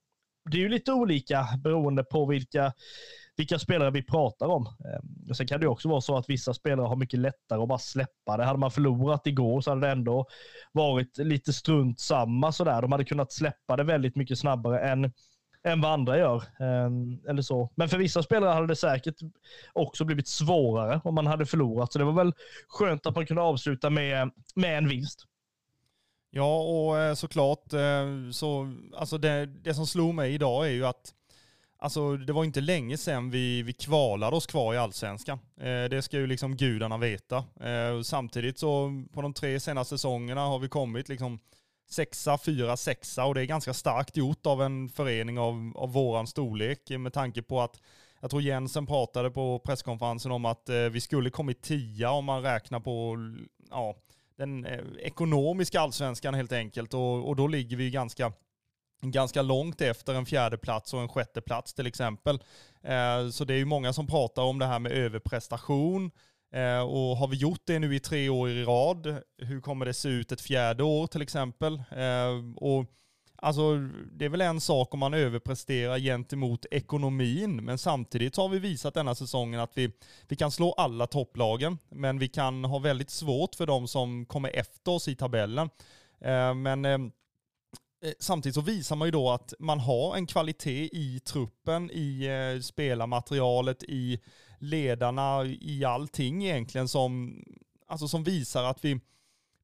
det 0.52 0.58
är 0.58 0.62
ju 0.62 0.70
lite 0.70 0.92
olika 0.92 1.48
beroende 1.64 2.04
på 2.04 2.26
vilka, 2.26 2.74
vilka 3.38 3.60
spelare 3.60 3.92
vi 3.92 4.02
pratar 4.04 4.48
om. 4.48 4.66
Eh, 4.66 5.34
sen 5.34 5.48
kan 5.48 5.60
det 5.62 5.68
också 5.68 5.90
vara 5.90 6.02
så 6.02 6.18
att 6.18 6.30
vissa 6.30 6.54
spelare 6.54 6.88
har 6.88 6.96
mycket 6.96 7.20
lättare 7.20 7.62
att 7.62 7.68
bara 7.68 7.80
släppa 7.80 8.38
det. 8.38 8.44
Hade 8.44 8.60
man 8.60 8.72
förlorat 8.72 9.28
igår 9.28 9.62
så 9.62 9.72
hade 9.72 9.82
det 9.82 9.92
ändå 9.92 10.26
varit 10.72 11.18
lite 11.18 11.54
strunt 11.54 12.00
samma 12.00 12.52
sådär. 12.52 12.82
De 12.82 12.92
hade 12.92 13.06
kunnat 13.06 13.34
släppa 13.34 13.76
det 13.76 13.84
väldigt 13.84 14.16
mycket 14.16 14.40
snabbare 14.40 14.80
än, 14.80 15.12
än 15.64 15.82
vad 15.82 15.92
andra 15.92 16.18
gör. 16.18 16.44
Ehm, 16.60 17.20
eller 17.28 17.42
så. 17.42 17.70
Men 17.76 17.90
för 17.90 17.98
vissa 17.98 18.24
spelare 18.24 18.54
hade 18.54 18.68
det 18.68 18.76
säkert 18.76 19.16
också 19.74 20.06
blivit 20.06 20.28
svårare 20.28 21.02
om 21.04 21.16
man 21.16 21.28
hade 21.28 21.46
förlorat. 21.46 21.94
Så 21.94 22.00
det 22.00 22.06
var 22.06 22.14
väl 22.14 22.34
skönt 22.68 23.06
att 23.06 23.16
man 23.16 23.26
kunde 23.26 23.42
avsluta 23.42 23.90
med, 23.90 24.32
med 24.56 24.78
en 24.78 24.88
vinst. 24.88 25.26
Ja, 26.30 26.62
och 26.62 27.00
eh, 27.00 27.14
såklart, 27.14 27.74
eh, 27.74 28.32
så, 28.32 28.74
alltså 28.98 29.18
det, 29.18 29.46
det 29.46 29.74
som 29.74 29.88
slog 29.88 30.14
mig 30.14 30.34
idag 30.34 30.68
är 30.68 30.72
ju 30.72 30.86
att 30.86 31.14
Alltså 31.78 32.18
det 32.18 32.34
var 32.34 32.44
inte 32.44 32.62
länge 32.62 32.98
sedan 32.98 33.30
vi, 33.30 33.62
vi 33.62 33.74
kvalade 33.74 34.36
oss 34.36 34.46
kvar 34.48 34.74
i 34.74 34.78
allsvenskan. 34.78 35.40
Eh, 35.58 35.84
det 35.84 36.02
ska 36.02 36.18
ju 36.18 36.28
liksom 36.28 36.56
gudarna 36.56 36.98
veta. 36.98 37.38
Eh, 37.62 38.02
samtidigt 38.04 38.60
så 38.60 39.04
på 39.14 39.22
de 39.22 39.34
tre 39.34 39.60
senaste 39.60 39.98
säsongerna 39.98 40.42
har 40.42 40.60
vi 40.60 40.68
kommit 40.68 41.10
liksom 41.10 41.40
sexa, 41.90 42.38
fyra, 42.38 42.78
sexa 42.78 43.26
och 43.26 43.36
det 43.36 43.42
är 43.42 43.46
ganska 43.46 43.74
starkt 43.74 44.18
gjort 44.18 44.46
av 44.46 44.62
en 44.62 44.90
förening 44.90 45.40
av, 45.40 45.74
av 45.76 45.94
våran 45.94 46.28
storlek 46.28 46.90
med 46.90 47.14
tanke 47.14 47.42
på 47.42 47.62
att 47.62 47.82
jag 48.22 48.30
tror 48.30 48.42
Jensen 48.42 48.86
pratade 48.86 49.32
på 49.32 49.60
presskonferensen 49.60 50.32
om 50.32 50.46
att 50.46 50.70
eh, 50.70 50.76
vi 50.76 51.02
skulle 51.02 51.30
kommit 51.30 51.62
tia 51.62 52.12
om 52.12 52.26
man 52.26 52.42
räknar 52.42 52.80
på 52.80 53.18
ja, 53.70 53.96
den 54.38 54.66
eh, 54.66 54.80
ekonomiska 55.00 55.80
allsvenskan 55.80 56.34
helt 56.34 56.52
enkelt 56.52 56.94
och, 56.94 57.28
och 57.28 57.36
då 57.36 57.48
ligger 57.48 57.78
vi 57.78 57.90
ganska 57.90 58.34
ganska 59.02 59.42
långt 59.42 59.82
efter 59.82 60.14
en 60.14 60.26
fjärde 60.26 60.58
plats 60.58 60.94
och 60.94 61.02
en 61.02 61.10
sjätte 61.10 61.42
plats 61.42 61.74
till 61.74 61.88
exempel. 61.88 62.40
Eh, 62.84 63.30
så 63.30 63.46
det 63.46 63.54
är 63.54 63.58
ju 63.58 63.66
många 63.66 63.94
som 63.94 64.08
pratar 64.08 64.42
om 64.42 64.60
det 64.60 64.66
här 64.66 64.80
med 64.80 64.92
överprestation. 64.92 66.12
Eh, 66.54 66.82
och 66.82 67.18
har 67.18 67.28
vi 67.28 67.38
gjort 67.38 67.62
det 67.66 67.80
nu 67.80 67.96
i 67.96 68.00
tre 68.00 68.30
år 68.30 68.50
i 68.50 68.64
rad, 68.64 69.18
hur 69.38 69.62
kommer 69.62 69.86
det 69.86 69.94
se 69.94 70.10
ut 70.10 70.32
ett 70.32 70.42
fjärde 70.42 70.84
år 70.84 71.08
till 71.08 71.22
exempel? 71.22 71.74
Eh, 71.92 72.54
och 72.56 72.86
Alltså, 73.38 73.76
det 74.12 74.26
är 74.26 74.30
väl 74.30 74.42
en 74.42 74.62
sak 74.62 74.94
om 74.94 75.00
man 75.00 75.14
överpresterar 75.14 76.00
gentemot 76.00 76.66
ekonomin, 76.72 77.56
men 77.56 77.78
samtidigt 77.78 78.38
har 78.38 78.50
vi 78.50 78.60
visat 78.60 78.94
denna 78.94 79.16
säsongen 79.16 79.60
att 79.60 79.78
vi, 79.78 79.92
vi 80.28 80.36
kan 80.36 80.52
slå 80.52 80.74
alla 80.74 81.08
topplagen, 81.08 81.78
men 81.90 82.20
vi 82.20 82.28
kan 82.28 82.66
ha 82.66 82.80
väldigt 82.80 83.10
svårt 83.10 83.56
för 83.56 83.66
de 83.66 83.88
som 83.88 84.26
kommer 84.26 84.50
efter 84.50 84.92
oss 84.92 85.08
i 85.08 85.16
tabellen. 85.16 85.70
Men 86.56 87.12
Eh, 88.06 88.12
samtidigt 88.20 88.56
så 88.56 88.62
visar 88.62 88.96
man 88.96 89.08
ju 89.08 89.12
då 89.12 89.30
att 89.32 89.54
man 89.60 89.80
har 89.80 90.16
en 90.16 90.28
kvalitet 90.28 90.90
i 90.92 91.20
truppen, 91.20 91.92
i 91.92 92.26
eh, 92.26 92.62
spelarmaterialet, 92.62 93.84
i 93.84 94.20
ledarna, 94.60 95.46
i 95.46 95.86
allting 95.86 96.46
egentligen 96.46 96.88
som, 96.88 97.36
alltså 97.88 98.08
som 98.08 98.24
visar 98.24 98.64
att 98.64 98.86
vi, 98.86 99.00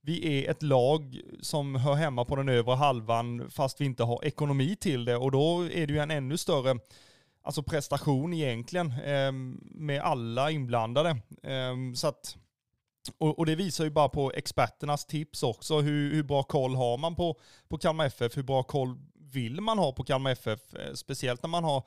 vi 0.02 0.44
är 0.44 0.52
ett 0.52 0.64
lag 0.64 1.22
som 1.42 1.76
hör 1.76 1.94
hemma 1.94 2.26
på 2.26 2.36
den 2.36 2.50
övre 2.50 2.76
halvan 2.76 3.50
fast 3.50 3.82
vi 3.82 3.86
inte 3.86 4.04
har 4.04 4.26
ekonomi 4.26 4.76
till 4.76 5.06
det 5.06 5.18
och 5.18 5.32
då 5.32 5.62
är 5.62 5.88
det 5.88 5.94
ju 5.94 6.00
en 6.00 6.12
ännu 6.12 6.38
större 6.38 6.80
alltså 7.44 7.64
prestation 7.64 8.34
egentligen 8.34 8.92
eh, 8.92 9.32
med 9.62 10.02
alla 10.02 10.52
inblandade. 10.52 11.10
Eh, 11.44 11.76
så 11.96 12.08
att 12.08 12.38
och, 13.18 13.40
och, 13.40 13.46
det 13.46 13.56
visar 13.56 13.84
ju 13.84 13.90
bara 13.90 14.10
på 14.10 14.32
experternas 14.32 15.06
tips 15.06 15.44
också. 15.44 15.80
Hur, 15.80 16.14
hur, 16.14 16.24
bra 16.24 16.44
koll 16.44 16.76
har 16.76 16.98
man 16.98 17.16
på, 17.16 17.40
på 17.68 17.78
Kalmar 17.78 18.06
FF? 18.06 18.38
Hur 18.38 18.44
bra 18.44 18.64
koll 18.64 18.96
vill 19.32 19.62
man 19.62 19.78
ha 19.78 19.92
på 19.92 20.04
Kalmar 20.04 20.32
FF? 20.32 20.74
Eh, 20.74 20.94
speciellt 20.94 21.44
när 21.44 21.50
man 21.50 21.64
har 21.64 21.84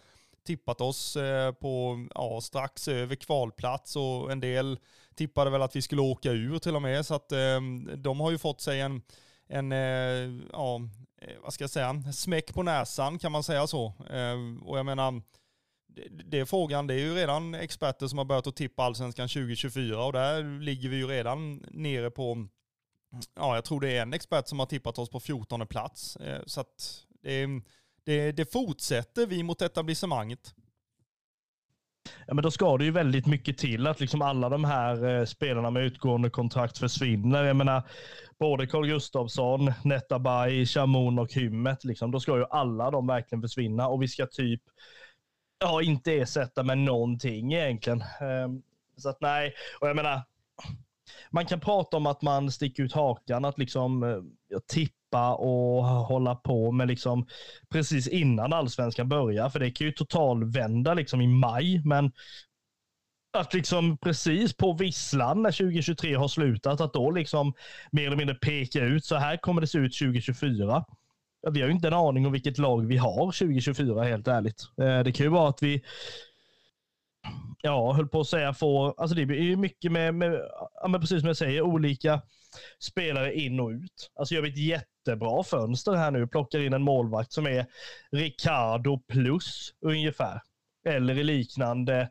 tippat 0.47 0.81
oss 0.81 1.17
eh, 1.17 1.53
på 1.53 2.07
ja, 2.15 2.41
strax 2.41 2.89
över 2.89 3.17
kvalplats 3.17 3.97
och 3.97 4.33
en 4.33 4.41
del 4.41 4.79
tippade 5.15 5.51
väl 5.51 5.63
att 5.63 5.77
vi 5.77 5.83
skulle 5.83 6.03
åka 6.03 6.31
ur 6.31 6.59
till 6.59 6.77
och 6.77 6.83
med. 6.83 7.07
Så 7.07 7.15
att 7.15 7.33
ehm, 7.33 7.91
de 7.97 8.21
har 8.21 8.31
ju 8.31 8.39
fått 8.39 8.61
sig 8.61 8.81
en, 8.81 9.03
en 9.49 9.73
eh, 9.73 10.47
ja, 10.53 10.81
vad 11.43 11.53
ska 11.53 11.65
jag 11.65 11.71
säga, 11.71 12.03
smäck 12.13 12.55
på 12.55 12.63
näsan 12.63 13.19
kan 13.19 13.33
man 13.33 13.43
säga 13.43 13.67
så. 13.67 13.93
Ehm, 14.11 14.63
och 14.63 14.79
jag 14.79 14.87
menar, 14.87 15.23
det 16.25 16.41
är 16.41 16.45
frågan, 16.45 16.87
det 16.87 16.95
är 16.95 16.99
ju 16.99 17.15
redan 17.15 17.55
experter 17.55 18.07
som 18.07 18.19
har 18.19 18.25
börjat 18.25 18.47
att 18.47 18.57
tippa 18.57 18.83
allsvenskan 18.83 19.29
2024 19.29 20.05
och 20.05 20.13
där 20.13 20.61
ligger 20.61 20.89
vi 20.89 20.97
ju 20.97 21.07
redan 21.07 21.65
nere 21.71 22.11
på, 22.11 22.49
ja 23.37 23.55
jag 23.55 23.65
tror 23.65 23.81
det 23.81 23.97
är 23.97 24.03
en 24.03 24.15
expert 24.15 24.49
som 24.49 24.59
har 24.59 24.67
tippat 24.67 24.99
oss 24.99 25.11
på 25.11 25.21
14 25.21 25.67
plats. 25.67 26.17
Eh, 26.17 26.43
så 26.47 26.61
att 26.61 27.05
det, 27.23 27.47
det, 28.05 28.33
det 28.33 28.53
fortsätter 28.53 29.27
vi 29.27 29.43
mot 29.43 29.63
etablissemanget. 29.63 30.55
Ja, 32.27 32.35
men 32.35 32.43
då 32.43 32.51
ska 32.51 32.77
det 32.77 32.85
ju 32.85 32.91
väldigt 32.91 33.27
mycket 33.27 33.59
till 33.59 33.87
att 33.87 34.01
liksom 34.01 34.23
alla 34.23 34.49
de 34.49 34.65
här 34.65 35.19
eh, 35.19 35.25
spelarna 35.25 35.71
med 35.71 35.85
utgående 35.85 36.31
kontrakt 36.31 36.79
försvinner. 36.79 37.45
Jag 37.45 37.57
menar, 37.57 37.83
både 38.39 38.67
Carl 38.67 38.87
Gustafsson, 38.87 39.73
Netabay, 39.85 40.67
Shamoun 40.67 41.19
och 41.19 41.33
Hymmet, 41.33 41.85
liksom, 41.85 42.11
då 42.11 42.21
ska 42.21 42.39
ju 42.39 42.45
alla 42.51 42.91
de 42.91 43.07
verkligen 43.07 43.43
försvinna 43.43 43.89
och 43.89 44.03
vi 44.03 44.09
ska 44.09 44.27
typ 44.27 44.63
ja, 45.59 45.83
inte 45.83 46.13
ersätta 46.13 46.63
med 46.63 46.79
någonting 46.79 47.53
egentligen. 47.53 48.05
Ehm, 48.21 48.63
så 48.97 49.09
att 49.09 49.21
nej, 49.21 49.55
och 49.81 49.89
jag 49.89 49.97
menar, 49.97 50.23
man 51.31 51.47
kan 51.47 51.61
prata 51.61 51.97
om 51.97 52.07
att 52.07 52.23
man 52.23 52.51
sticker 52.51 52.83
ut 52.83 52.93
hakan, 52.93 53.45
att 53.45 53.59
liksom 53.59 54.03
eh, 54.03 54.59
tippa 54.67 55.35
och 55.35 55.85
hålla 55.85 56.35
på 56.35 56.73
med 56.73 56.89
liksom 56.89 57.27
precis 57.69 58.09
innan 58.09 58.53
allsvenskan 58.53 59.09
börjar, 59.09 59.51
för 59.51 59.59
det 59.61 59.71
kan 59.71 59.87
ju 59.87 59.93
totalvända 59.93 60.95
liksom 60.95 61.21
i 61.21 61.27
maj, 61.27 61.83
men 61.85 62.13
att 63.33 63.55
liksom 63.55 63.99
precis 63.99 64.57
på 64.57 64.73
visslan 64.73 65.43
när 65.43 65.53
2023 65.53 66.15
har 66.15 66.29
slutat, 66.29 66.81
att 66.81 66.93
då 66.93 67.11
liksom 67.11 67.55
mer 67.91 68.07
eller 68.07 68.17
mindre 68.17 68.35
peka 68.35 68.81
ut 68.81 69.05
så 69.05 69.17
här 69.17 69.37
kommer 69.37 69.61
det 69.61 69.67
se 69.67 69.79
ut 69.79 69.99
2024 69.99 70.85
vi 71.51 71.61
har 71.61 71.69
ju 71.69 71.75
inte 71.75 71.89
en 71.89 71.95
aning 71.95 72.27
om 72.27 72.33
vilket 72.33 72.59
lag 72.59 72.87
vi 72.87 72.97
har 72.97 73.27
2024 73.27 74.03
helt 74.03 74.29
ärligt. 74.29 74.63
Eh, 74.81 75.01
det 75.01 75.13
kan 75.13 75.27
ju 75.27 75.31
vara 75.31 75.49
att 75.49 75.63
vi, 75.63 75.83
ja, 77.63 77.93
höll 77.93 78.09
på 78.09 78.21
att 78.21 78.29
säga 78.29 78.55
får, 78.55 79.01
alltså 79.01 79.17
det 79.17 79.23
är 79.23 79.41
ju 79.41 79.57
mycket 79.57 79.93
med, 79.93 80.15
med 80.15 80.41
ja, 80.83 80.89
men 80.89 81.01
precis 81.01 81.21
som 81.21 81.27
jag 81.27 81.37
säger, 81.37 81.63
olika 81.63 82.23
spelare 82.79 83.35
in 83.35 83.61
och 83.61 83.69
ut. 83.69 84.11
Alltså 84.19 84.35
gör 84.35 84.43
vi 84.43 84.49
ett 84.49 84.59
jättebra 84.59 85.43
fönster 85.43 85.93
här 85.93 86.11
nu, 86.11 86.27
plockar 86.27 86.61
in 86.61 86.73
en 86.73 86.83
målvakt 86.83 87.33
som 87.33 87.47
är 87.47 87.67
Ricardo 88.13 88.99
plus 88.99 89.75
ungefär. 89.81 90.41
Eller 90.87 91.19
i 91.19 91.25
liknande 91.25 92.11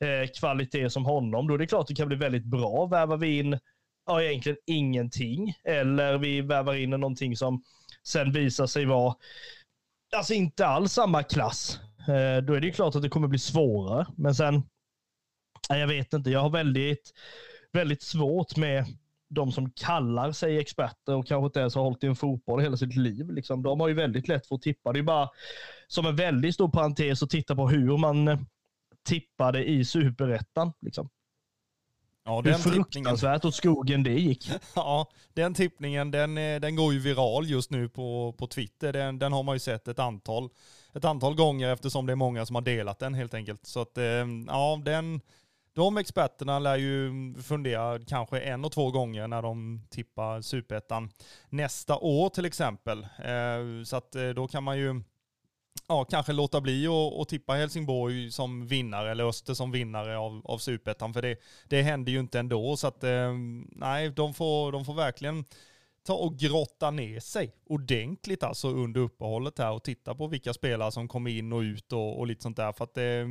eh, 0.00 0.28
kvalitet 0.40 0.90
som 0.90 1.04
honom. 1.04 1.48
Då 1.48 1.54
är 1.54 1.58
det 1.58 1.66
klart 1.66 1.88
det 1.88 1.94
kan 1.94 2.08
bli 2.08 2.16
väldigt 2.16 2.44
bra. 2.44 2.86
Värvar 2.86 3.16
vi 3.16 3.38
in 3.38 3.58
ja, 4.06 4.22
egentligen 4.22 4.58
ingenting. 4.66 5.54
Eller 5.64 6.18
vi 6.18 6.40
värvar 6.40 6.74
in 6.74 6.90
någonting 6.90 7.36
som 7.36 7.62
sen 8.06 8.32
visar 8.32 8.66
sig 8.66 8.84
vara 8.84 9.14
alltså 10.16 10.34
inte 10.34 10.66
alls 10.66 10.92
samma 10.92 11.22
klass. 11.22 11.80
Eh, 12.08 12.44
då 12.44 12.54
är 12.54 12.60
det 12.60 12.66
ju 12.66 12.72
klart 12.72 12.94
att 12.94 13.02
det 13.02 13.08
kommer 13.08 13.28
bli 13.28 13.38
svårare. 13.38 14.06
Men 14.16 14.34
sen, 14.34 14.62
jag 15.68 15.86
vet 15.86 16.12
inte, 16.12 16.30
jag 16.30 16.40
har 16.40 16.50
väldigt, 16.50 17.12
väldigt 17.72 18.02
svårt 18.02 18.56
med 18.56 18.84
de 19.30 19.52
som 19.52 19.70
kallar 19.70 20.32
sig 20.32 20.58
experter 20.58 21.14
och 21.14 21.26
kanske 21.26 21.46
inte 21.46 21.60
ens 21.60 21.74
har 21.74 21.82
hållit 21.82 22.04
i 22.04 22.06
en 22.06 22.16
fotboll 22.16 22.60
hela 22.60 22.76
sitt 22.76 22.96
liv. 22.96 23.30
Liksom, 23.30 23.62
de 23.62 23.80
har 23.80 23.88
ju 23.88 23.94
väldigt 23.94 24.28
lätt 24.28 24.46
för 24.46 24.54
att 24.54 24.62
tippa. 24.62 24.92
Det 24.92 24.98
är 24.98 25.02
bara 25.02 25.28
som 25.88 26.06
en 26.06 26.16
väldigt 26.16 26.54
stor 26.54 26.68
parentes 26.68 27.22
att 27.22 27.30
titta 27.30 27.56
på 27.56 27.68
hur 27.68 27.98
man 27.98 28.46
tippade 29.08 29.64
i 29.64 29.84
superettan. 29.84 30.72
Liksom. 30.80 31.08
Ja, 32.24 32.42
den 32.42 32.52
Hur 32.52 32.58
fruktansvärt 32.58 33.44
åt 33.44 33.54
skogen 33.54 34.02
det 34.02 34.20
gick. 34.20 34.50
Ja, 34.74 35.06
den 35.34 35.54
tippningen 35.54 36.10
den, 36.10 36.38
eh, 36.38 36.60
den 36.60 36.76
går 36.76 36.92
ju 36.92 36.98
viral 36.98 37.50
just 37.50 37.70
nu 37.70 37.88
på, 37.88 38.34
på 38.38 38.46
Twitter. 38.46 38.92
Den, 38.92 39.18
den 39.18 39.32
har 39.32 39.42
man 39.42 39.54
ju 39.54 39.58
sett 39.58 39.88
ett 39.88 39.98
antal, 39.98 40.48
ett 40.94 41.04
antal 41.04 41.34
gånger 41.34 41.72
eftersom 41.72 42.06
det 42.06 42.12
är 42.12 42.16
många 42.16 42.46
som 42.46 42.54
har 42.54 42.62
delat 42.62 42.98
den 42.98 43.14
helt 43.14 43.34
enkelt. 43.34 43.66
Så 43.66 43.80
att 43.80 43.98
eh, 43.98 44.26
ja, 44.46 44.80
den, 44.84 45.20
de 45.74 45.98
experterna 45.98 46.58
lär 46.58 46.76
ju 46.76 47.12
fundera 47.42 47.98
kanske 47.98 48.40
en 48.40 48.64
och 48.64 48.72
två 48.72 48.90
gånger 48.90 49.28
när 49.28 49.42
de 49.42 49.82
tippar 49.90 50.40
superettan 50.40 51.10
nästa 51.48 51.98
år 51.98 52.28
till 52.28 52.44
exempel. 52.44 53.02
Eh, 53.02 53.84
så 53.84 53.96
att 53.96 54.16
då 54.36 54.48
kan 54.48 54.62
man 54.62 54.78
ju 54.78 55.02
ja, 55.92 56.04
kanske 56.04 56.32
låta 56.32 56.60
bli 56.60 56.86
att 56.86 57.28
tippa 57.28 57.52
Helsingborg 57.52 58.30
som 58.30 58.66
vinnare 58.66 59.10
eller 59.10 59.24
Öster 59.24 59.54
som 59.54 59.70
vinnare 59.70 60.18
av, 60.18 60.42
av 60.44 60.58
Superettan. 60.58 61.14
För 61.14 61.22
det, 61.22 61.36
det 61.68 61.82
händer 61.82 62.12
ju 62.12 62.20
inte 62.20 62.38
ändå. 62.38 62.76
Så 62.76 62.86
att 62.86 63.04
eh, 63.04 63.32
nej, 63.68 64.10
de 64.10 64.34
får, 64.34 64.72
de 64.72 64.84
får 64.84 64.94
verkligen 64.94 65.44
ta 66.06 66.14
och 66.14 66.38
grotta 66.38 66.90
ner 66.90 67.20
sig 67.20 67.54
ordentligt 67.66 68.42
alltså 68.42 68.68
under 68.68 69.00
uppehållet 69.00 69.58
här 69.58 69.72
och 69.72 69.84
titta 69.84 70.14
på 70.14 70.26
vilka 70.26 70.54
spelare 70.54 70.92
som 70.92 71.08
kommer 71.08 71.30
in 71.30 71.52
och 71.52 71.60
ut 71.60 71.92
och, 71.92 72.18
och 72.18 72.26
lite 72.26 72.42
sånt 72.42 72.56
där. 72.56 72.72
För 72.72 72.84
att 72.84 72.96
eh, 72.96 73.26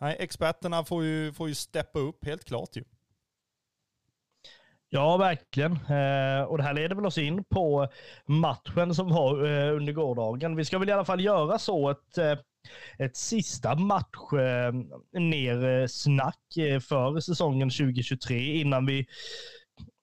nej, 0.00 0.16
experterna 0.18 0.84
får 0.84 1.04
ju, 1.04 1.32
får 1.32 1.48
ju 1.48 1.54
steppa 1.54 1.98
upp 1.98 2.24
helt 2.24 2.44
klart 2.44 2.76
ju. 2.76 2.84
Ja, 4.94 5.16
verkligen. 5.16 5.72
Eh, 5.72 6.42
och 6.42 6.58
det 6.58 6.64
här 6.64 6.74
leder 6.74 6.94
väl 6.94 7.06
oss 7.06 7.18
in 7.18 7.44
på 7.44 7.88
matchen 8.26 8.94
som 8.94 9.08
var 9.08 9.44
eh, 9.44 9.76
under 9.76 9.92
gårdagen. 9.92 10.56
Vi 10.56 10.64
ska 10.64 10.78
väl 10.78 10.88
i 10.88 10.92
alla 10.92 11.04
fall 11.04 11.20
göra 11.20 11.58
så 11.58 11.90
ett, 11.90 12.18
eh, 12.18 12.38
ett 12.98 13.16
sista 13.16 13.74
match 13.74 14.32
eh, 14.32 14.72
ner 15.20 15.64
eh, 15.80 15.86
snack 15.86 16.56
eh, 16.56 16.80
för 16.80 17.20
säsongen 17.20 17.70
2023 17.70 18.60
innan 18.60 18.86
vi 18.86 19.06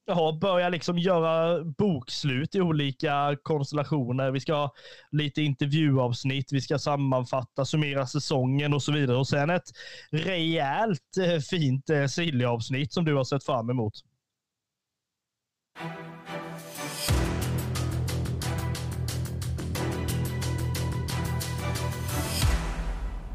ja, 0.05 0.37
börjar 0.41 0.69
liksom 0.69 0.97
göra 0.99 1.63
bokslut 1.63 2.55
i 2.55 2.61
olika 2.61 3.37
konstellationer. 3.43 4.31
Vi 4.31 4.39
ska 4.39 4.53
ha 4.53 4.73
lite 5.11 5.41
intervjuavsnitt, 5.41 6.51
vi 6.51 6.61
ska 6.61 6.79
sammanfatta, 6.79 7.65
summera 7.65 8.07
säsongen 8.07 8.73
och 8.73 8.83
så 8.83 8.91
vidare. 8.91 9.17
Och 9.17 9.27
sen 9.27 9.49
ett 9.49 9.69
rejält 10.11 11.17
fint 11.49 11.89
eh, 11.89 12.05
Silja-avsnitt 12.05 12.93
som 12.93 13.05
du 13.05 13.15
har 13.15 13.23
sett 13.23 13.45
fram 13.45 13.69
emot. 13.69 13.93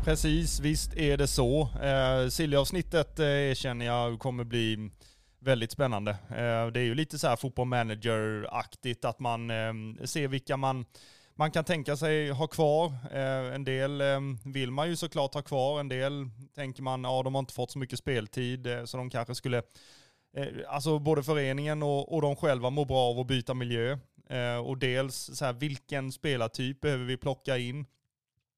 Precis, 0.05 0.61
visst 0.61 0.95
är 0.97 1.17
det 1.17 1.27
så. 1.27 1.69
Eh, 1.83 2.29
Silja-avsnittet 2.29 3.19
eh, 3.19 3.55
känner 3.55 3.87
jag 3.87 4.19
kommer 4.19 4.45
bli 4.45 4.91
väldigt 5.39 5.71
spännande. 5.71 6.11
Eh, 6.11 6.67
det 6.67 6.81
är 6.81 6.85
ju 6.85 6.95
lite 6.95 7.19
så 7.19 7.29
här 7.29 7.37
fotboll 7.37 7.69
manager-aktigt 7.69 9.05
att 9.05 9.21
man 9.21 9.51
eh, 9.51 10.05
ser 10.05 10.29
vilka 10.29 10.57
man 10.57 10.85
man 11.37 11.51
kan 11.51 11.65
tänka 11.65 11.97
sig 11.97 12.31
ha 12.31 12.47
kvar. 12.47 12.93
Eh, 13.13 13.55
en 13.55 13.65
del 13.65 14.01
eh, 14.01 14.21
vill 14.45 14.71
man 14.71 14.89
ju 14.89 14.97
såklart 14.97 15.35
ha 15.35 15.43
kvar. 15.43 15.81
En 15.81 15.89
del 15.89 16.29
tänker 16.55 16.83
man, 16.83 17.05
ja 17.05 17.23
de 17.23 17.35
har 17.35 17.41
inte 17.41 17.55
fått 17.55 17.71
så 17.71 17.79
mycket 17.79 17.99
speltid 17.99 18.67
eh, 18.67 18.85
så 18.85 18.97
de 18.97 19.11
kanske 19.11 19.35
skulle 19.35 19.63
Eh, 20.37 20.47
alltså 20.69 20.99
både 20.99 21.23
föreningen 21.23 21.83
och, 21.83 22.15
och 22.15 22.23
de 22.23 22.37
själva 22.37 22.71
mår 22.71 22.85
bra 22.85 22.99
av 22.99 23.21
att 23.21 23.27
byta 23.27 23.55
miljö. 23.55 23.99
Eh, 24.29 24.57
och 24.57 24.79
dels 24.79 25.31
så 25.35 25.45
här, 25.45 25.53
vilken 25.53 26.13
spelartyp 26.13 26.81
behöver 26.81 27.05
vi 27.05 27.17
plocka 27.17 27.59
in? 27.59 27.87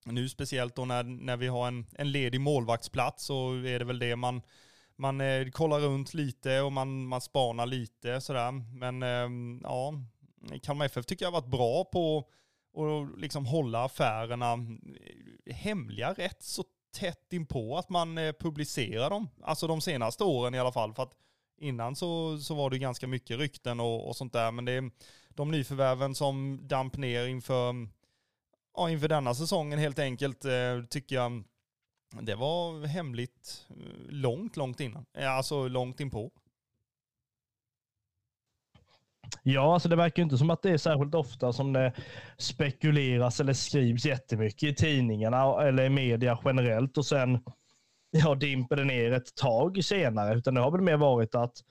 Nu 0.04 0.28
speciellt 0.28 0.76
då 0.76 0.84
när, 0.84 1.02
när 1.02 1.36
vi 1.36 1.46
har 1.46 1.68
en, 1.68 1.86
en 1.92 2.12
ledig 2.12 2.40
målvaktsplats 2.40 3.24
så 3.24 3.52
är 3.52 3.78
det 3.78 3.84
väl 3.84 3.98
det 3.98 4.16
man, 4.16 4.42
man 4.96 5.20
eh, 5.20 5.48
kollar 5.48 5.80
runt 5.80 6.14
lite 6.14 6.60
och 6.60 6.72
man, 6.72 7.06
man 7.06 7.20
spanar 7.20 7.66
lite 7.66 8.20
sådär. 8.20 8.52
Men 8.78 9.02
eh, 9.02 9.60
ja, 9.62 9.94
Kalmar 10.62 10.86
FF 10.86 11.06
tycker 11.06 11.24
jag 11.24 11.32
har 11.32 11.40
varit 11.40 11.50
bra 11.50 11.84
på 11.84 12.18
att 12.76 13.20
liksom 13.20 13.46
hålla 13.46 13.84
affärerna 13.84 14.52
eh, 14.52 15.54
hemliga 15.54 16.12
rätt 16.12 16.42
så 16.42 16.64
tätt 16.98 17.32
inpå 17.32 17.76
att 17.76 17.88
man 17.88 18.18
eh, 18.18 18.32
publicerar 18.32 19.10
dem. 19.10 19.28
Alltså 19.42 19.66
de 19.66 19.80
senaste 19.80 20.24
åren 20.24 20.54
i 20.54 20.58
alla 20.58 20.72
fall. 20.72 20.94
För 20.94 21.02
att 21.02 21.14
Innan 21.58 21.96
så, 21.96 22.38
så 22.38 22.54
var 22.54 22.70
det 22.70 22.78
ganska 22.78 23.06
mycket 23.06 23.38
rykten 23.38 23.80
och, 23.80 24.08
och 24.08 24.16
sånt 24.16 24.32
där, 24.32 24.52
men 24.52 24.64
det 24.64 24.72
är 24.72 24.90
de 25.28 25.50
nyförvärven 25.50 26.14
som 26.14 26.60
damp 26.68 26.96
ner 26.96 27.26
inför, 27.26 27.88
ja, 28.76 28.90
inför 28.90 29.08
denna 29.08 29.34
säsongen 29.34 29.78
helt 29.78 29.98
enkelt, 29.98 30.44
eh, 30.44 30.82
tycker 30.90 31.16
jag 31.16 31.44
det 32.20 32.34
var 32.34 32.86
hemligt 32.86 33.66
eh, 33.70 33.76
långt, 34.08 34.56
långt 34.56 34.80
innan. 34.80 35.06
Alltså 35.18 35.68
långt 35.68 36.00
inpå. 36.00 36.30
Ja, 39.42 39.74
alltså 39.74 39.88
det 39.88 39.96
verkar 39.96 40.22
inte 40.22 40.38
som 40.38 40.50
att 40.50 40.62
det 40.62 40.70
är 40.70 40.78
särskilt 40.78 41.14
ofta 41.14 41.52
som 41.52 41.72
det 41.72 41.92
spekuleras 42.38 43.40
eller 43.40 43.52
skrivs 43.52 44.04
jättemycket 44.04 44.68
i 44.68 44.74
tidningarna 44.74 45.62
eller 45.62 45.84
i 45.84 45.90
media 45.90 46.38
generellt 46.44 46.98
och 46.98 47.06
sen 47.06 47.38
ja, 48.24 48.34
dimper 48.34 48.84
ner 48.84 49.12
ett 49.12 49.34
tag 49.34 49.84
senare, 49.84 50.34
utan 50.34 50.54
det 50.54 50.60
har 50.60 50.70
väl 50.70 50.80
mer 50.80 50.96
varit 50.96 51.34
att 51.34 51.62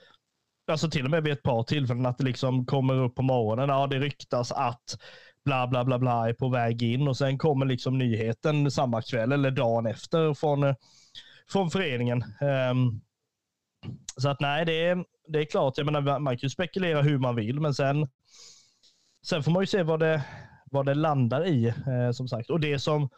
Alltså 0.67 0.89
till 0.89 1.05
och 1.05 1.12
med 1.12 1.23
vid 1.23 1.34
ett 1.34 1.43
par 1.43 1.63
tillfällen 1.63 2.05
att 2.05 2.17
det 2.17 2.23
liksom 2.23 2.65
kommer 2.65 2.93
upp 2.93 3.15
på 3.15 3.21
morgonen. 3.21 3.69
Ja, 3.69 3.88
det 3.88 3.99
ryktas 3.99 4.51
att 4.51 4.97
bla 5.45 5.67
bla 5.67 5.86
bla 5.86 5.99
bla 5.99 6.29
är 6.29 6.34
på 6.34 6.49
väg 6.49 6.84
in 6.84 7.08
och 7.08 7.17
sen 7.17 7.38
kommer 7.38 7.65
liksom 7.65 7.97
nyheten 7.97 8.71
samma 8.71 9.01
kväll 9.01 9.31
eller 9.31 9.51
dagen 9.51 9.86
efter 9.86 10.34
från, 10.34 10.63
eh, 10.63 10.75
från 11.51 11.71
föreningen. 11.71 12.23
Um, 12.71 13.01
så 14.17 14.29
att 14.29 14.39
nej, 14.39 14.65
det 14.65 14.86
är, 14.86 15.05
det 15.27 15.39
är 15.39 15.45
klart. 15.45 15.77
Jag 15.77 15.86
menar, 15.86 16.19
man 16.19 16.38
kan 16.38 16.47
ju 16.47 16.49
spekulera 16.49 17.01
hur 17.01 17.17
man 17.17 17.36
vill, 17.36 17.60
men 17.60 17.73
sen, 17.73 18.08
sen 19.27 19.43
får 19.43 19.51
man 19.51 19.63
ju 19.63 19.67
se 19.67 19.84
vad 19.84 19.99
det, 19.99 20.23
vad 20.65 20.86
det 20.86 20.93
landar 20.93 21.45
i. 21.47 21.67
Eh, 21.67 22.12
som 22.12 22.27
sagt. 22.27 22.49
Och 22.49 22.60
det 22.60 22.79
som 22.79 23.10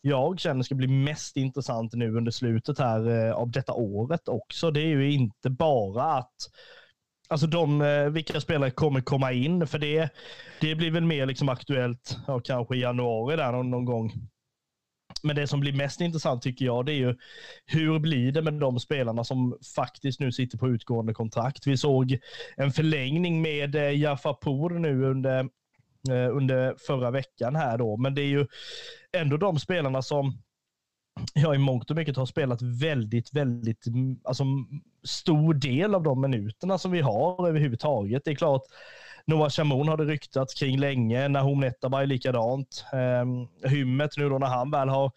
jag 0.00 0.40
känner 0.40 0.62
ska 0.62 0.74
bli 0.74 0.88
mest 0.88 1.36
intressant 1.36 1.92
nu 1.92 2.16
under 2.16 2.30
slutet 2.30 2.78
här 2.78 3.26
eh, 3.26 3.32
av 3.32 3.50
detta 3.50 3.72
året 3.72 4.28
också, 4.28 4.70
det 4.70 4.80
är 4.80 4.86
ju 4.86 5.12
inte 5.12 5.50
bara 5.50 6.02
att 6.02 6.50
Alltså 7.30 7.46
de, 7.46 7.82
eh, 7.82 8.08
vilka 8.08 8.40
spelare 8.40 8.70
kommer 8.70 9.00
komma 9.00 9.32
in? 9.32 9.66
För 9.66 9.78
det, 9.78 10.10
det 10.60 10.74
blir 10.74 10.90
väl 10.90 11.04
mer 11.04 11.26
liksom 11.26 11.48
aktuellt, 11.48 12.16
ja, 12.26 12.40
kanske 12.40 12.76
i 12.76 12.80
januari 12.80 13.36
där 13.36 13.52
någon, 13.52 13.70
någon 13.70 13.84
gång. 13.84 14.12
Men 15.22 15.36
det 15.36 15.46
som 15.46 15.60
blir 15.60 15.72
mest 15.72 16.00
intressant 16.00 16.42
tycker 16.42 16.64
jag, 16.64 16.86
det 16.86 16.92
är 16.92 16.96
ju 16.96 17.16
hur 17.66 17.98
blir 17.98 18.32
det 18.32 18.42
med 18.42 18.54
de 18.54 18.80
spelarna 18.80 19.24
som 19.24 19.58
faktiskt 19.76 20.20
nu 20.20 20.32
sitter 20.32 20.58
på 20.58 20.68
utgående 20.68 21.14
kontrakt? 21.14 21.66
Vi 21.66 21.76
såg 21.76 22.18
en 22.56 22.72
förlängning 22.72 23.42
med 23.42 23.74
eh, 23.74 23.98
Jaffa 23.98 24.34
Pour 24.34 24.78
nu 24.78 25.04
under 25.04 25.48
Eh, 26.08 26.36
under 26.36 26.74
förra 26.86 27.10
veckan 27.10 27.56
här 27.56 27.78
då. 27.78 27.96
Men 27.96 28.14
det 28.14 28.22
är 28.22 28.26
ju 28.26 28.46
ändå 29.12 29.36
de 29.36 29.58
spelarna 29.58 30.02
som 30.02 30.42
jag 31.34 31.54
i 31.54 31.58
mångt 31.58 31.90
och 31.90 31.96
mycket 31.96 32.16
har 32.16 32.26
spelat 32.26 32.62
väldigt, 32.62 33.32
väldigt 33.32 33.86
mm, 33.86 34.18
alltså, 34.24 34.44
stor 35.04 35.54
del 35.54 35.94
av 35.94 36.02
de 36.02 36.20
minuterna 36.20 36.78
som 36.78 36.90
vi 36.90 37.00
har 37.00 37.48
överhuvudtaget. 37.48 38.22
Det 38.24 38.30
är 38.30 38.34
klart, 38.34 38.62
Noah 39.26 39.50
Shamoun 39.50 39.88
har 39.88 39.96
det 39.96 40.04
ryktats 40.04 40.54
kring 40.54 40.78
länge, 40.78 41.28
Nahom 41.28 41.60
Netabay 41.60 42.06
likadant. 42.06 42.84
Eh, 42.92 43.68
Hymmet 43.70 44.10
nu 44.16 44.28
då 44.28 44.38
när 44.38 44.46
han 44.46 44.70
väl 44.70 44.88
har, 44.88 45.12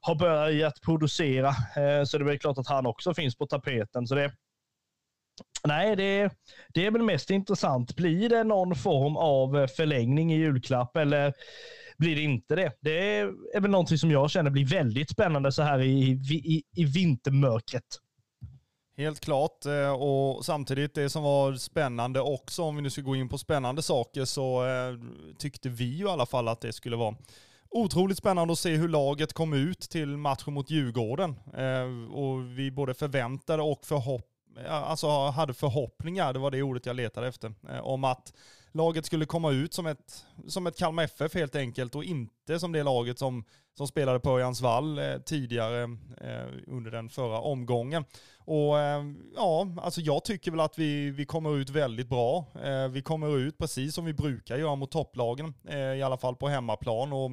har 0.00 0.14
börjat 0.14 0.80
producera 0.80 1.48
eh, 1.48 2.04
så 2.04 2.18
det 2.18 2.24
är 2.24 2.26
väl 2.26 2.38
klart 2.38 2.58
att 2.58 2.68
han 2.68 2.86
också 2.86 3.14
finns 3.14 3.36
på 3.36 3.46
tapeten. 3.46 4.06
Så 4.06 4.14
det, 4.14 4.32
Nej, 5.66 5.96
det, 5.96 6.30
det 6.68 6.86
är 6.86 6.90
väl 6.90 7.02
mest 7.02 7.30
intressant. 7.30 7.96
Blir 7.96 8.28
det 8.28 8.44
någon 8.44 8.76
form 8.76 9.16
av 9.16 9.66
förlängning 9.66 10.32
i 10.32 10.36
julklapp 10.36 10.96
eller 10.96 11.34
blir 11.98 12.16
det 12.16 12.22
inte 12.22 12.56
det? 12.56 12.72
Det 12.80 13.18
är 13.54 13.60
väl 13.60 13.70
någonting 13.70 13.98
som 13.98 14.10
jag 14.10 14.30
känner 14.30 14.50
blir 14.50 14.66
väldigt 14.66 15.10
spännande 15.10 15.52
så 15.52 15.62
här 15.62 15.78
i, 15.80 16.10
i, 16.30 16.62
i 16.76 16.84
vintermörkret. 16.84 18.00
Helt 18.98 19.20
klart 19.20 19.66
eh, 19.66 19.92
och 19.92 20.44
samtidigt 20.44 20.94
det 20.94 21.10
som 21.10 21.22
var 21.22 21.54
spännande 21.54 22.20
också, 22.20 22.62
om 22.62 22.76
vi 22.76 22.82
nu 22.82 22.90
ska 22.90 23.02
gå 23.02 23.16
in 23.16 23.28
på 23.28 23.38
spännande 23.38 23.82
saker, 23.82 24.24
så 24.24 24.66
eh, 24.66 24.94
tyckte 25.38 25.68
vi 25.68 25.84
ju 25.84 26.04
i 26.04 26.08
alla 26.08 26.26
fall 26.26 26.48
att 26.48 26.60
det 26.60 26.72
skulle 26.72 26.96
vara 26.96 27.16
otroligt 27.70 28.18
spännande 28.18 28.52
att 28.52 28.58
se 28.58 28.76
hur 28.76 28.88
laget 28.88 29.32
kom 29.32 29.52
ut 29.52 29.80
till 29.80 30.16
matchen 30.16 30.54
mot 30.54 30.70
Djurgården. 30.70 31.30
Eh, 31.56 32.14
och 32.14 32.58
vi 32.58 32.70
både 32.70 32.94
förväntade 32.94 33.62
och 33.62 33.84
förhoppade 33.84 34.35
alltså 34.68 35.08
hade 35.08 35.54
förhoppningar, 35.54 36.32
det 36.32 36.38
var 36.38 36.50
det 36.50 36.62
ordet 36.62 36.86
jag 36.86 36.96
letade 36.96 37.28
efter, 37.28 37.54
eh, 37.68 37.80
om 37.80 38.04
att 38.04 38.32
laget 38.72 39.06
skulle 39.06 39.26
komma 39.26 39.50
ut 39.50 39.74
som 39.74 39.86
ett, 39.86 40.24
som 40.46 40.66
ett 40.66 40.78
Kalmar 40.78 41.02
FF 41.02 41.34
helt 41.34 41.56
enkelt 41.56 41.94
och 41.94 42.04
inte 42.04 42.60
som 42.60 42.72
det 42.72 42.82
laget 42.82 43.18
som, 43.18 43.44
som 43.76 43.86
spelade 43.86 44.20
på 44.20 44.30
Örjansvall 44.30 44.98
eh, 44.98 45.18
tidigare 45.18 45.82
eh, 46.20 46.48
under 46.66 46.90
den 46.90 47.08
förra 47.08 47.40
omgången. 47.40 48.04
Och 48.38 48.78
eh, 48.78 49.04
ja, 49.36 49.68
alltså 49.82 50.00
jag 50.00 50.24
tycker 50.24 50.50
väl 50.50 50.60
att 50.60 50.78
vi, 50.78 51.10
vi 51.10 51.26
kommer 51.26 51.56
ut 51.56 51.70
väldigt 51.70 52.08
bra. 52.08 52.46
Eh, 52.64 52.88
vi 52.88 53.02
kommer 53.02 53.38
ut 53.38 53.58
precis 53.58 53.94
som 53.94 54.04
vi 54.04 54.12
brukar 54.12 54.56
göra 54.56 54.74
mot 54.74 54.90
topplagen, 54.90 55.54
eh, 55.68 55.78
i 55.78 56.02
alla 56.02 56.16
fall 56.16 56.36
på 56.36 56.48
hemmaplan. 56.48 57.12
Och 57.12 57.30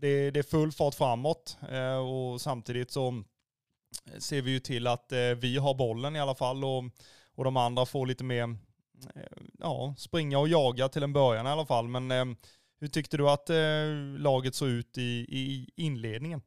det, 0.00 0.30
det 0.30 0.38
är 0.38 0.50
full 0.50 0.72
fart 0.72 0.94
framåt 0.94 1.58
och 2.08 2.40
samtidigt 2.40 2.90
så 2.90 3.24
ser 4.18 4.42
vi 4.42 4.50
ju 4.50 4.60
till 4.60 4.86
att 4.86 5.12
eh, 5.12 5.18
vi 5.18 5.58
har 5.58 5.74
bollen 5.74 6.16
i 6.16 6.20
alla 6.20 6.34
fall 6.34 6.64
och, 6.64 6.84
och 7.34 7.44
de 7.44 7.56
andra 7.56 7.86
får 7.86 8.06
lite 8.06 8.24
mer 8.24 8.42
eh, 9.14 9.22
ja, 9.58 9.94
springa 9.98 10.38
och 10.38 10.48
jaga 10.48 10.88
till 10.88 11.02
en 11.02 11.12
början 11.12 11.46
i 11.46 11.50
alla 11.50 11.66
fall. 11.66 11.88
Men 11.88 12.10
eh, 12.10 12.24
hur 12.80 12.88
tyckte 12.88 13.16
du 13.16 13.30
att 13.30 13.50
eh, 13.50 13.56
laget 14.18 14.54
såg 14.54 14.68
ut 14.68 14.98
i, 14.98 15.26
i 15.28 15.68
inledningen? 15.76 16.40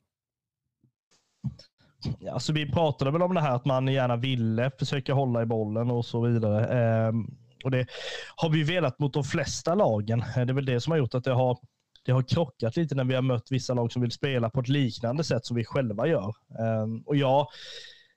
Alltså 2.31 2.53
vi 2.53 2.71
pratade 2.71 3.11
väl 3.11 3.21
om 3.21 3.33
det 3.33 3.41
här 3.41 3.55
att 3.55 3.65
man 3.65 3.87
gärna 3.87 4.15
ville 4.15 4.71
försöka 4.79 5.13
hålla 5.13 5.41
i 5.41 5.45
bollen 5.45 5.91
och 5.91 6.05
så 6.05 6.21
vidare. 6.21 6.65
Ehm, 6.65 7.37
och 7.63 7.71
det 7.71 7.87
har 8.35 8.49
vi 8.49 8.63
velat 8.63 8.99
mot 8.99 9.13
de 9.13 9.23
flesta 9.23 9.75
lagen. 9.75 10.23
Det 10.35 10.41
är 10.41 10.53
väl 10.53 10.65
det 10.65 10.81
som 10.81 10.91
har 10.91 10.97
gjort 10.97 11.15
att 11.15 11.23
det 11.23 11.33
har 11.33 11.57
det 12.05 12.11
har 12.11 12.21
krockat 12.21 12.75
lite 12.75 12.95
när 12.95 13.03
vi 13.03 13.15
har 13.15 13.21
mött 13.21 13.51
vissa 13.51 13.73
lag 13.73 13.91
som 13.91 14.01
vill 14.01 14.11
spela 14.11 14.49
på 14.49 14.59
ett 14.59 14.67
liknande 14.67 15.23
sätt 15.23 15.45
som 15.45 15.57
vi 15.57 15.65
själva 15.65 16.07
gör. 16.07 16.35
Ehm, 16.59 17.01
och 17.01 17.15
jag, 17.15 17.47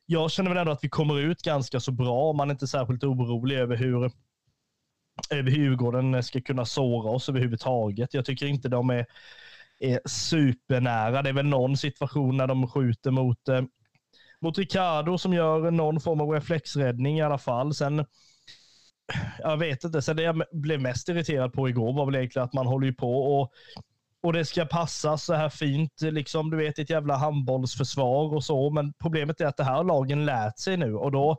jag 0.06 0.30
känner 0.30 0.50
väl 0.50 0.58
ändå 0.58 0.72
att 0.72 0.84
vi 0.84 0.88
kommer 0.88 1.20
ut 1.20 1.42
ganska 1.42 1.80
så 1.80 1.92
bra. 1.92 2.32
Man 2.32 2.50
är 2.50 2.54
inte 2.54 2.66
särskilt 2.66 3.04
orolig 3.04 3.56
över 3.56 3.76
hur 3.76 4.10
över 5.30 5.50
Djurgården 5.50 6.22
ska 6.22 6.40
kunna 6.40 6.64
såra 6.64 7.10
oss 7.10 7.28
överhuvudtaget. 7.28 8.14
Jag 8.14 8.24
tycker 8.24 8.46
inte 8.46 8.68
de 8.68 8.90
är, 8.90 9.06
är 9.80 10.00
supernära. 10.04 11.22
Det 11.22 11.28
är 11.28 11.34
väl 11.34 11.46
någon 11.46 11.76
situation 11.76 12.36
när 12.36 12.46
de 12.46 12.68
skjuter 12.68 13.10
mot, 13.10 13.48
eh, 13.48 13.62
mot 14.40 14.58
Ricardo 14.58 15.18
som 15.18 15.32
gör 15.32 15.70
någon 15.70 16.00
form 16.00 16.20
av 16.20 16.30
reflexräddning 16.30 17.18
i 17.18 17.22
alla 17.22 17.38
fall. 17.38 17.74
Sen, 17.74 18.04
jag 19.38 19.56
vet 19.56 19.84
inte, 19.84 20.02
sen 20.02 20.16
det 20.16 20.22
jag 20.22 20.42
blev 20.52 20.80
mest 20.80 21.08
irriterad 21.08 21.52
på 21.52 21.68
igår 21.68 21.92
var 21.92 22.06
väl 22.06 22.14
egentligen 22.14 22.44
att 22.44 22.52
man 22.52 22.66
håller 22.66 22.86
ju 22.86 22.94
på 22.94 23.40
och 23.40 23.52
och 24.22 24.32
det 24.32 24.44
ska 24.44 24.64
passa 24.64 25.18
så 25.18 25.34
här 25.34 25.48
fint, 25.48 26.00
liksom 26.00 26.50
du 26.50 26.56
vet 26.56 26.78
ett 26.78 26.90
jävla 26.90 27.16
handbollsförsvar 27.16 28.34
och 28.34 28.44
så. 28.44 28.70
Men 28.70 28.92
problemet 28.92 29.40
är 29.40 29.46
att 29.46 29.56
det 29.56 29.64
här 29.64 29.74
har 29.74 29.84
lagen 29.84 30.26
lärt 30.26 30.58
sig 30.58 30.76
nu 30.76 30.94
och 30.94 31.12
då 31.12 31.38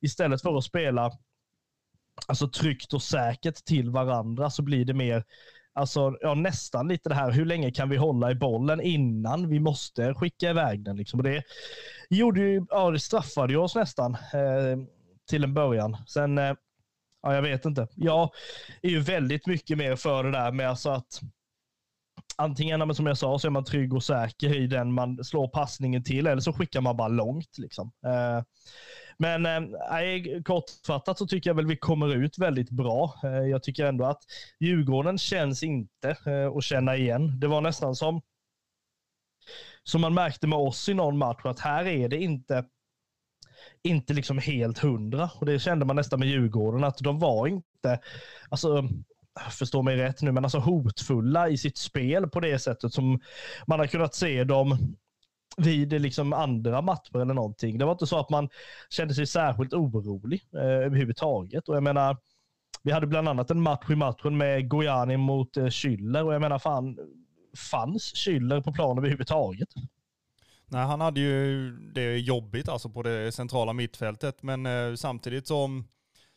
istället 0.00 0.42
för 0.42 0.58
att 0.58 0.64
spela 0.64 1.10
alltså 2.26 2.48
tryggt 2.48 2.92
och 2.92 3.02
säkert 3.02 3.64
till 3.64 3.90
varandra 3.90 4.50
så 4.50 4.62
blir 4.62 4.84
det 4.84 4.94
mer 4.94 5.24
Alltså, 5.76 6.16
ja, 6.20 6.34
nästan 6.34 6.88
lite 6.88 7.08
det 7.08 7.14
här, 7.14 7.30
hur 7.30 7.44
länge 7.44 7.70
kan 7.70 7.88
vi 7.88 7.96
hålla 7.96 8.30
i 8.30 8.34
bollen 8.34 8.80
innan 8.80 9.48
vi 9.48 9.60
måste 9.60 10.14
skicka 10.14 10.50
iväg 10.50 10.84
den? 10.84 10.96
Liksom. 10.96 11.20
Och 11.20 11.24
det, 11.24 11.42
gjorde 12.10 12.40
ju, 12.40 12.66
ja, 12.70 12.90
det 12.90 13.00
straffade 13.00 13.52
ju 13.52 13.58
oss 13.58 13.74
nästan 13.74 14.14
eh, 14.14 14.78
till 15.28 15.44
en 15.44 15.54
början. 15.54 15.96
Sen, 16.06 16.38
eh, 16.38 16.54
ja, 17.24 17.34
jag 17.34 17.42
vet 17.42 17.64
inte. 17.64 17.88
Jag 17.94 18.30
är 18.82 18.90
ju 18.90 19.00
väldigt 19.00 19.46
mycket 19.46 19.78
mer 19.78 19.96
för 19.96 20.24
det 20.24 20.30
där 20.30 20.52
med 20.52 20.68
alltså 20.68 20.90
att 20.90 21.20
antingen, 22.36 22.94
som 22.94 23.06
jag 23.06 23.18
sa, 23.18 23.38
så 23.38 23.46
är 23.46 23.50
man 23.50 23.64
trygg 23.64 23.94
och 23.94 24.04
säker 24.04 24.56
i 24.56 24.66
den 24.66 24.92
man 24.92 25.24
slår 25.24 25.48
passningen 25.48 26.04
till, 26.04 26.26
eller 26.26 26.40
så 26.40 26.52
skickar 26.52 26.80
man 26.80 26.96
bara 26.96 27.08
långt. 27.08 27.58
Liksom. 27.58 27.92
Eh, 28.06 28.42
men 29.18 29.46
äh, 29.46 30.42
kortfattat 30.44 31.18
så 31.18 31.26
tycker 31.26 31.50
jag 31.50 31.54
väl 31.54 31.66
vi 31.66 31.76
kommer 31.76 32.16
ut 32.16 32.38
väldigt 32.38 32.70
bra. 32.70 33.14
Eh, 33.24 33.30
jag 33.30 33.62
tycker 33.62 33.86
ändå 33.86 34.04
att 34.04 34.22
Djurgården 34.60 35.18
känns 35.18 35.62
inte 35.62 36.16
att 36.56 36.64
känna 36.64 36.96
igen. 36.96 37.40
Det 37.40 37.46
var 37.46 37.60
nästan 37.60 37.94
som 37.94 38.22
som 39.82 40.00
man 40.00 40.14
märkte 40.14 40.46
med 40.46 40.58
oss 40.58 40.88
i 40.88 40.94
någon 40.94 41.18
match, 41.18 41.40
att 41.44 41.60
här 41.60 41.86
är 41.86 42.08
det 42.08 42.16
inte 42.16 42.64
inte 43.82 44.14
liksom 44.14 44.38
helt 44.38 44.78
hundra. 44.78 45.30
Och 45.34 45.46
det 45.46 45.58
kände 45.58 45.84
man 45.84 45.96
nästan 45.96 46.18
med 46.18 46.28
Djurgården, 46.28 46.84
att 46.84 46.98
de 46.98 47.18
var 47.18 47.46
inte, 47.46 47.98
alltså 48.48 48.88
förstå 49.50 49.82
mig 49.82 49.96
rätt 49.96 50.22
nu, 50.22 50.32
men 50.32 50.44
alltså 50.44 50.58
hotfulla 50.58 51.48
i 51.48 51.58
sitt 51.58 51.78
spel 51.78 52.28
på 52.28 52.40
det 52.40 52.58
sättet 52.58 52.92
som 52.92 53.20
man 53.66 53.78
har 53.78 53.86
kunnat 53.86 54.14
se 54.14 54.44
dem 54.44 54.96
vid 55.56 56.02
liksom 56.02 56.32
andra 56.32 56.82
matcher 56.82 57.20
eller 57.20 57.34
någonting. 57.34 57.78
Det 57.78 57.84
var 57.84 57.92
inte 57.92 58.06
så 58.06 58.18
att 58.18 58.30
man 58.30 58.48
kände 58.90 59.14
sig 59.14 59.26
särskilt 59.26 59.72
orolig 59.72 60.42
eh, 60.54 60.60
överhuvudtaget. 60.60 61.68
Och 61.68 61.76
jag 61.76 61.82
menar, 61.82 62.16
vi 62.82 62.92
hade 62.92 63.06
bland 63.06 63.28
annat 63.28 63.50
en 63.50 63.60
match 63.60 63.90
i 63.90 63.94
matchen 63.94 64.36
med 64.36 64.68
Gojani 64.68 65.16
mot 65.16 65.56
eh, 65.56 65.64
Schüller 65.64 66.22
och 66.22 66.34
jag 66.34 66.40
menar, 66.40 66.58
fan, 66.58 66.98
fanns 67.70 68.12
Schüller 68.14 68.62
på 68.62 68.72
planen 68.72 68.98
överhuvudtaget? 68.98 69.68
Nej, 70.74 70.86
han 70.86 71.00
hade 71.00 71.20
ju 71.20 71.70
det 71.70 72.18
jobbigt 72.18 72.68
alltså 72.68 72.88
på 72.88 73.02
det 73.02 73.32
centrala 73.32 73.72
mittfältet, 73.72 74.42
men 74.42 74.66
eh, 74.66 74.94
samtidigt 74.94 75.46
som 75.46 75.84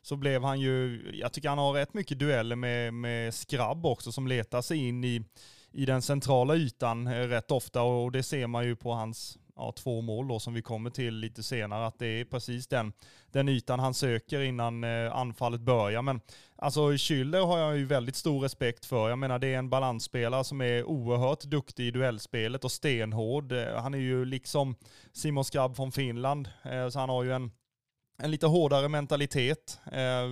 så 0.02 0.15
blev 0.15 0.43
han 0.43 0.60
ju, 0.60 1.02
jag 1.13 1.34
tycker 1.34 1.50
han 1.50 1.58
har 1.58 1.73
rätt 1.73 1.93
mycket 1.93 2.19
dueller 2.19 2.56
med, 2.56 2.93
med 2.93 3.34
Skrabb 3.34 3.86
också 3.86 4.12
som 4.12 4.28
letar 4.28 4.62
sig 4.62 4.88
in 4.88 5.04
i, 5.04 5.23
i 5.71 5.86
den 5.86 6.02
centrala 6.02 6.56
ytan 6.56 7.08
eh, 7.08 7.12
rätt 7.12 7.52
ofta 7.52 7.82
och 7.82 8.12
det 8.12 8.23
ser 8.23 8.47
man 8.47 8.65
ju 8.65 8.76
på 8.76 8.91
hans 8.91 9.38
ja, 9.56 9.71
två 9.71 10.02
mål 10.02 10.28
då 10.28 10.39
som 10.39 10.54
vi 10.54 10.62
kommer 10.62 10.89
till 10.89 11.15
lite 11.15 11.43
senare, 11.43 11.88
att 11.88 12.00
det 12.00 12.08
är 12.08 12.26
precis 12.26 12.67
den, 12.67 12.93
den 13.32 13.50
ytan 13.50 13.80
han 13.80 13.93
söker 13.93 14.41
innan 14.41 14.84
eh, 14.84 15.15
anfallet 15.15 15.62
börjar. 15.62 16.02
Men 16.02 16.21
alltså 16.58 16.91
Schüller 16.91 17.46
har 17.46 17.60
jag 17.60 17.78
ju 17.78 17.86
väldigt 17.86 18.15
stor 18.15 18.41
respekt 18.41 18.86
för. 18.86 19.10
Jag 19.10 19.20
menar 19.20 19.39
det 19.39 19.54
är 19.54 19.58
en 19.58 19.70
balansspelare 19.70 20.43
som 20.43 20.62
är 20.62 20.84
oerhört 20.84 21.43
duktig 21.43 21.88
i 21.88 21.91
duellspelet 21.91 22.63
och 22.63 22.72
stenhård. 22.72 23.52
Eh, 23.52 23.82
han 23.82 23.93
är 23.93 23.98
ju 23.98 24.26
liksom 24.26 24.76
Simon 25.13 25.46
Skrabb 25.46 25.76
från 25.76 25.91
Finland, 25.91 26.50
eh, 26.63 26.89
så 26.89 27.00
han 27.00 27.10
har 27.10 27.24
ju 27.24 27.34
en 27.34 27.52
en 28.20 28.32
lite 28.32 28.48
hårdare 28.48 28.89
mentalitet. 28.89 29.80
Eh, 29.91 30.28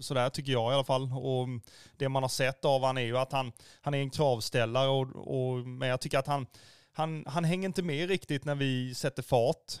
Sådär 0.00 0.28
tycker 0.28 0.52
jag 0.52 0.72
i 0.72 0.74
alla 0.74 0.84
fall. 0.84 1.12
Och 1.12 1.48
det 1.96 2.08
man 2.08 2.22
har 2.22 2.28
sett 2.28 2.64
av 2.64 2.84
han 2.84 2.98
är 2.98 3.02
ju 3.02 3.18
att 3.18 3.32
han, 3.32 3.52
han 3.80 3.94
är 3.94 3.98
en 3.98 4.10
kravställare, 4.10 4.88
och, 4.88 5.06
och, 5.16 5.66
men 5.66 5.88
jag 5.88 6.00
tycker 6.00 6.18
att 6.18 6.26
han, 6.26 6.46
han, 6.92 7.24
han 7.26 7.44
hänger 7.44 7.68
inte 7.68 7.82
med 7.82 8.08
riktigt 8.08 8.44
när 8.44 8.54
vi 8.54 8.94
sätter 8.94 9.22
fart. 9.22 9.80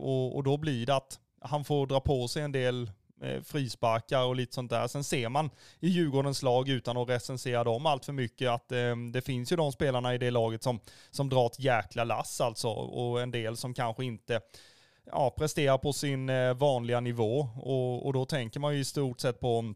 Och, 0.00 0.36
och 0.36 0.44
då 0.44 0.56
blir 0.56 0.86
det 0.86 0.94
att 0.94 1.18
han 1.40 1.64
får 1.64 1.86
dra 1.86 2.00
på 2.00 2.28
sig 2.28 2.42
en 2.42 2.52
del 2.52 2.90
Eh, 3.22 3.42
frisparkar 3.42 4.24
och 4.24 4.36
lite 4.36 4.54
sånt 4.54 4.70
där. 4.70 4.86
Sen 4.86 5.04
ser 5.04 5.28
man 5.28 5.50
i 5.80 5.88
Djurgårdens 5.88 6.42
lag, 6.42 6.68
utan 6.68 6.96
att 6.96 7.08
recensera 7.08 7.64
dem 7.64 7.86
allt 7.86 8.04
för 8.04 8.12
mycket, 8.12 8.50
att 8.50 8.72
eh, 8.72 8.96
det 9.12 9.22
finns 9.22 9.52
ju 9.52 9.56
de 9.56 9.72
spelarna 9.72 10.14
i 10.14 10.18
det 10.18 10.30
laget 10.30 10.62
som, 10.62 10.80
som 11.10 11.28
drar 11.28 11.46
ett 11.46 11.60
jäkla 11.60 12.04
lass 12.04 12.40
alltså. 12.40 12.68
Och 12.68 13.22
en 13.22 13.30
del 13.30 13.56
som 13.56 13.74
kanske 13.74 14.04
inte 14.04 14.40
ja, 15.06 15.30
presterar 15.30 15.78
på 15.78 15.92
sin 15.92 16.28
eh, 16.28 16.54
vanliga 16.54 17.00
nivå. 17.00 17.48
Och, 17.56 18.06
och 18.06 18.12
då 18.12 18.24
tänker 18.24 18.60
man 18.60 18.74
ju 18.74 18.80
i 18.80 18.84
stort 18.84 19.20
sett 19.20 19.40
på 19.40 19.74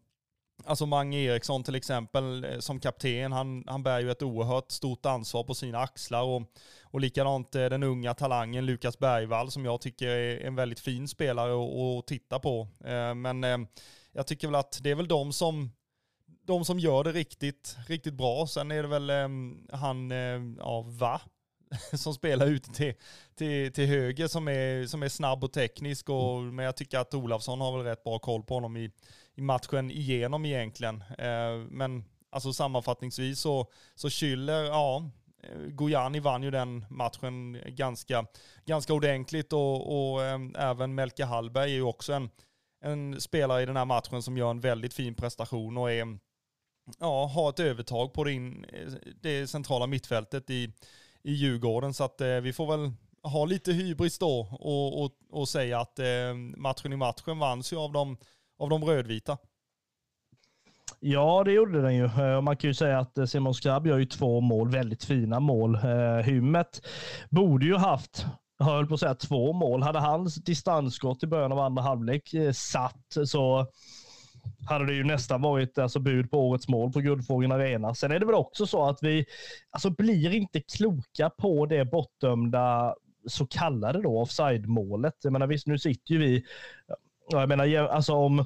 Alltså 0.64 0.86
Mange 0.86 1.18
Eriksson 1.18 1.64
till 1.64 1.74
exempel 1.74 2.44
eh, 2.44 2.58
som 2.58 2.80
kapten, 2.80 3.32
han, 3.32 3.64
han 3.66 3.82
bär 3.82 4.00
ju 4.00 4.10
ett 4.10 4.22
oerhört 4.22 4.70
stort 4.70 5.06
ansvar 5.06 5.44
på 5.44 5.54
sina 5.54 5.78
axlar 5.78 6.22
och, 6.22 6.42
och 6.82 7.00
likadant 7.00 7.54
eh, 7.54 7.64
den 7.64 7.82
unga 7.82 8.14
talangen 8.14 8.66
Lukas 8.66 8.98
Bergvall 8.98 9.50
som 9.50 9.64
jag 9.64 9.80
tycker 9.80 10.08
är 10.08 10.46
en 10.46 10.54
väldigt 10.54 10.80
fin 10.80 11.08
spelare 11.08 11.52
att, 11.52 11.98
att 11.98 12.06
titta 12.06 12.38
på. 12.38 12.68
Men 13.16 13.66
jag 14.12 14.26
tycker 14.26 14.48
väl 14.48 14.54
att 14.54 14.78
det 14.82 14.90
är 14.90 14.94
väl 14.94 15.08
de 15.08 15.32
som, 15.32 15.70
de 16.46 16.64
som 16.64 16.78
gör 16.78 17.04
det 17.04 17.12
riktigt, 17.12 17.76
riktigt 17.86 18.14
bra. 18.14 18.46
Sen 18.46 18.70
är 18.70 18.82
det 18.82 18.88
väl 18.88 19.10
han, 19.72 20.10
ja, 20.58 20.84
Va, 20.86 21.20
som 21.92 22.14
spelar 22.14 22.46
ute 22.46 22.70
till, 22.70 22.94
till, 23.34 23.72
till 23.72 23.86
höger 23.86 24.28
som 24.28 24.48
är, 24.48 24.86
som 24.86 25.02
är 25.02 25.08
snabb 25.08 25.44
och 25.44 25.52
teknisk. 25.52 26.08
Och, 26.08 26.38
mm. 26.38 26.56
Men 26.56 26.64
jag 26.64 26.76
tycker 26.76 26.98
att 26.98 27.14
Olafsson 27.14 27.60
har 27.60 27.76
väl 27.76 27.86
rätt 27.86 28.04
bra 28.04 28.18
koll 28.18 28.42
på 28.42 28.54
honom 28.54 28.76
i, 28.76 28.90
i 29.34 29.42
matchen 29.42 29.90
igenom 29.90 30.44
egentligen. 30.44 31.04
Eh, 31.18 31.56
men 31.70 32.04
alltså 32.30 32.52
sammanfattningsvis 32.52 33.40
så, 33.40 33.70
så 33.94 34.08
Schüller, 34.08 34.64
ja, 34.64 35.10
eh, 35.42 35.58
Gojani 35.58 36.20
vann 36.20 36.42
ju 36.42 36.50
den 36.50 36.84
matchen 36.90 37.60
ganska, 37.66 38.26
ganska 38.64 38.94
ordentligt 38.94 39.52
och, 39.52 40.12
och 40.12 40.22
eh, 40.22 40.38
även 40.54 40.94
Melke 40.94 41.24
Hallberg 41.24 41.70
är 41.70 41.74
ju 41.74 41.82
också 41.82 42.12
en, 42.12 42.30
en 42.80 43.20
spelare 43.20 43.62
i 43.62 43.66
den 43.66 43.76
här 43.76 43.84
matchen 43.84 44.22
som 44.22 44.36
gör 44.36 44.50
en 44.50 44.60
väldigt 44.60 44.94
fin 44.94 45.14
prestation 45.14 45.76
och 45.76 45.92
är, 45.92 46.18
ja, 46.98 47.26
har 47.26 47.50
ett 47.50 47.60
övertag 47.60 48.12
på 48.12 48.24
det, 48.24 48.32
in, 48.32 48.64
eh, 48.64 48.92
det 49.20 49.46
centrala 49.46 49.86
mittfältet 49.86 50.50
i, 50.50 50.72
i 51.22 51.32
Djurgården. 51.32 51.94
Så 51.94 52.04
att 52.04 52.20
eh, 52.20 52.28
vi 52.28 52.52
får 52.52 52.76
väl 52.76 52.92
ha 53.22 53.44
lite 53.44 53.72
hybris 53.72 54.18
då 54.18 54.48
och, 54.60 55.04
och, 55.04 55.12
och 55.30 55.48
säga 55.48 55.80
att 55.80 55.98
eh, 55.98 56.34
matchen 56.56 56.92
i 56.92 56.96
matchen 56.96 57.38
vanns 57.38 57.72
ju 57.72 57.76
av 57.76 57.92
de, 57.92 58.16
av 58.58 58.68
de 58.68 58.84
rödvita. 58.84 59.38
Ja, 61.00 61.42
det 61.44 61.52
gjorde 61.52 61.82
den 61.82 61.94
ju. 61.94 62.04
Eh, 62.04 62.40
man 62.40 62.56
kan 62.56 62.70
ju 62.70 62.74
säga 62.74 62.98
att 62.98 63.18
eh, 63.18 63.24
Simon 63.24 63.54
Skrabb 63.54 63.86
gör 63.86 63.98
ju 63.98 64.04
två 64.04 64.40
mål, 64.40 64.70
väldigt 64.70 65.04
fina 65.04 65.40
mål. 65.40 65.74
Eh, 65.74 66.24
Hymmet 66.24 66.86
borde 67.30 67.66
ju 67.66 67.76
haft, 67.76 68.26
jag 68.58 68.66
höll 68.66 68.86
på 68.86 68.94
att 68.94 69.00
säga 69.00 69.14
två 69.14 69.52
mål. 69.52 69.82
Hade 69.82 69.98
hans 69.98 70.34
distansskott 70.34 71.22
i 71.22 71.26
början 71.26 71.52
av 71.52 71.58
andra 71.58 71.82
halvlek 71.82 72.34
satt 72.52 73.16
så 73.26 73.66
hade 74.68 74.86
det 74.86 74.94
ju 74.94 75.04
nästan 75.04 75.42
varit 75.42 75.78
alltså, 75.78 76.00
bud 76.00 76.30
på 76.30 76.48
årets 76.48 76.68
mål 76.68 76.92
på 76.92 77.00
Guldfågeln 77.00 77.52
Arena. 77.52 77.94
Sen 77.94 78.12
är 78.12 78.18
det 78.18 78.26
väl 78.26 78.34
också 78.34 78.66
så 78.66 78.88
att 78.88 79.02
vi 79.02 79.26
alltså, 79.70 79.90
blir 79.90 80.34
inte 80.34 80.60
kloka 80.60 81.30
på 81.30 81.66
det 81.66 81.84
bortdömda 81.84 82.94
så 83.26 83.46
kallade 83.46 84.02
då 84.02 84.20
offside-målet. 84.20 85.14
Jag 85.22 85.32
menar 85.32 85.46
visst, 85.46 85.66
nu 85.66 85.78
sitter 85.78 86.12
ju 86.12 86.18
vi, 86.18 86.44
jag 87.28 87.48
menar 87.48 87.88
alltså 87.88 88.12
om 88.12 88.44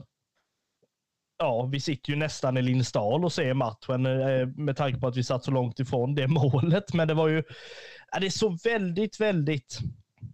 Ja, 1.40 1.62
vi 1.72 1.80
sitter 1.80 2.10
ju 2.10 2.16
nästan 2.16 2.56
i 2.56 2.62
Lindsdal 2.62 3.24
och 3.24 3.32
ser 3.32 3.54
matchen 3.54 4.06
eh, 4.06 4.46
med 4.46 4.76
tanke 4.76 5.00
på 5.00 5.06
att 5.06 5.16
vi 5.16 5.24
satt 5.24 5.44
så 5.44 5.50
långt 5.50 5.80
ifrån 5.80 6.14
det 6.14 6.28
målet. 6.28 6.94
Men 6.94 7.08
det 7.08 7.14
var 7.14 7.28
ju, 7.28 7.42
ja, 8.12 8.18
det 8.20 8.30
såg 8.30 8.58
väldigt, 8.64 9.20
väldigt 9.20 9.78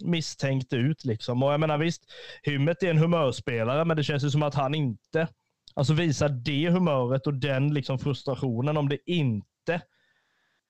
misstänkt 0.00 0.72
ut 0.72 1.04
liksom. 1.04 1.42
Och 1.42 1.52
jag 1.52 1.60
menar 1.60 1.78
visst, 1.78 2.02
Hymmet 2.42 2.82
är 2.82 2.90
en 2.90 2.98
humörspelare, 2.98 3.84
men 3.84 3.96
det 3.96 4.04
känns 4.04 4.24
ju 4.24 4.30
som 4.30 4.42
att 4.42 4.54
han 4.54 4.74
inte 4.74 5.28
Alltså 5.74 5.92
visar 5.92 6.28
det 6.28 6.70
humöret 6.70 7.26
och 7.26 7.34
den 7.34 7.74
liksom 7.74 7.98
frustrationen 7.98 8.76
om 8.76 8.88
det 8.88 9.10
inte 9.10 9.80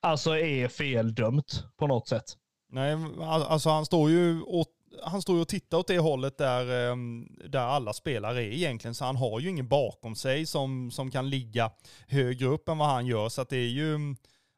alltså 0.03 0.39
är 0.39 0.69
feldömt 0.69 1.65
på 1.77 1.87
något 1.87 2.09
sätt. 2.09 2.25
Nej, 2.69 2.97
alltså 3.21 3.71
han 3.71 3.87
står 3.87 4.11
ju 4.11 4.43
åt, 4.43 4.69
han 5.03 5.23
står 5.23 5.37
ju 5.37 5.43
och 5.43 5.49
tittar 5.49 5.79
åt 5.79 5.87
det 5.87 5.99
hållet 5.99 6.39
där, 6.39 6.91
ehm, 6.91 7.29
där 7.49 7.61
alla 7.61 7.93
spelare 7.93 8.43
är 8.43 8.53
egentligen, 8.53 8.95
så 8.95 9.05
han 9.05 9.17
har 9.17 9.41
ju 9.41 9.49
ingen 9.49 9.69
bakom 9.69 10.17
sig 10.17 10.47
som, 10.47 10.91
som 10.91 11.11
kan 11.11 11.31
ligga 11.31 11.71
högre 12.09 12.47
upp 12.47 12.69
än 12.69 12.79
vad 12.79 12.89
han 12.89 13.07
gör. 13.07 13.29
Så 13.29 13.41
att 13.43 13.49
det 13.49 13.57
är 13.57 13.69
ju, 13.69 14.15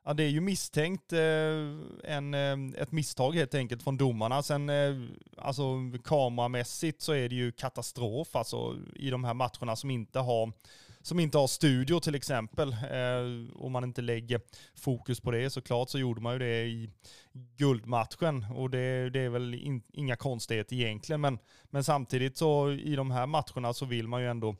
Ja, 0.08 0.14
det 0.14 0.22
är 0.22 0.28
ju 0.28 0.40
misstänkt 0.40 1.12
eh, 1.12 1.20
en, 2.04 2.34
ehm, 2.34 2.74
ett 2.78 2.92
misstag 2.92 3.34
helt 3.34 3.54
enkelt 3.54 3.82
från 3.82 3.96
domarna. 3.96 4.42
Sen 4.42 4.68
eh, 4.68 4.94
alltså 5.38 5.64
kameramässigt 6.04 7.02
så 7.02 7.12
är 7.12 7.28
det 7.28 7.34
ju 7.34 7.52
katastrof 7.52 8.36
alltså 8.36 8.76
i 8.94 9.10
de 9.10 9.24
här 9.24 9.34
matcherna 9.34 9.76
som 9.76 9.90
inte 9.90 10.18
har 10.18 10.52
som 11.06 11.20
inte 11.20 11.38
har 11.38 11.46
studio 11.46 12.00
till 12.00 12.14
exempel. 12.14 12.72
Eh, 12.72 13.54
om 13.54 13.72
man 13.72 13.84
inte 13.84 14.02
lägger 14.02 14.40
fokus 14.74 15.20
på 15.20 15.30
det 15.30 15.50
såklart 15.50 15.90
så 15.90 15.98
gjorde 15.98 16.20
man 16.20 16.32
ju 16.32 16.38
det 16.38 16.64
i 16.64 16.90
guldmatchen 17.56 18.46
och 18.54 18.70
det, 18.70 19.10
det 19.10 19.20
är 19.20 19.28
väl 19.28 19.54
in, 19.54 19.82
inga 19.92 20.16
konstigheter 20.16 20.76
egentligen. 20.76 21.20
Men, 21.20 21.38
men 21.64 21.84
samtidigt 21.84 22.36
så 22.36 22.72
i 22.72 22.96
de 22.96 23.10
här 23.10 23.26
matcherna 23.26 23.72
så 23.72 23.84
vill 23.84 24.08
man 24.08 24.22
ju 24.22 24.30
ändå 24.30 24.56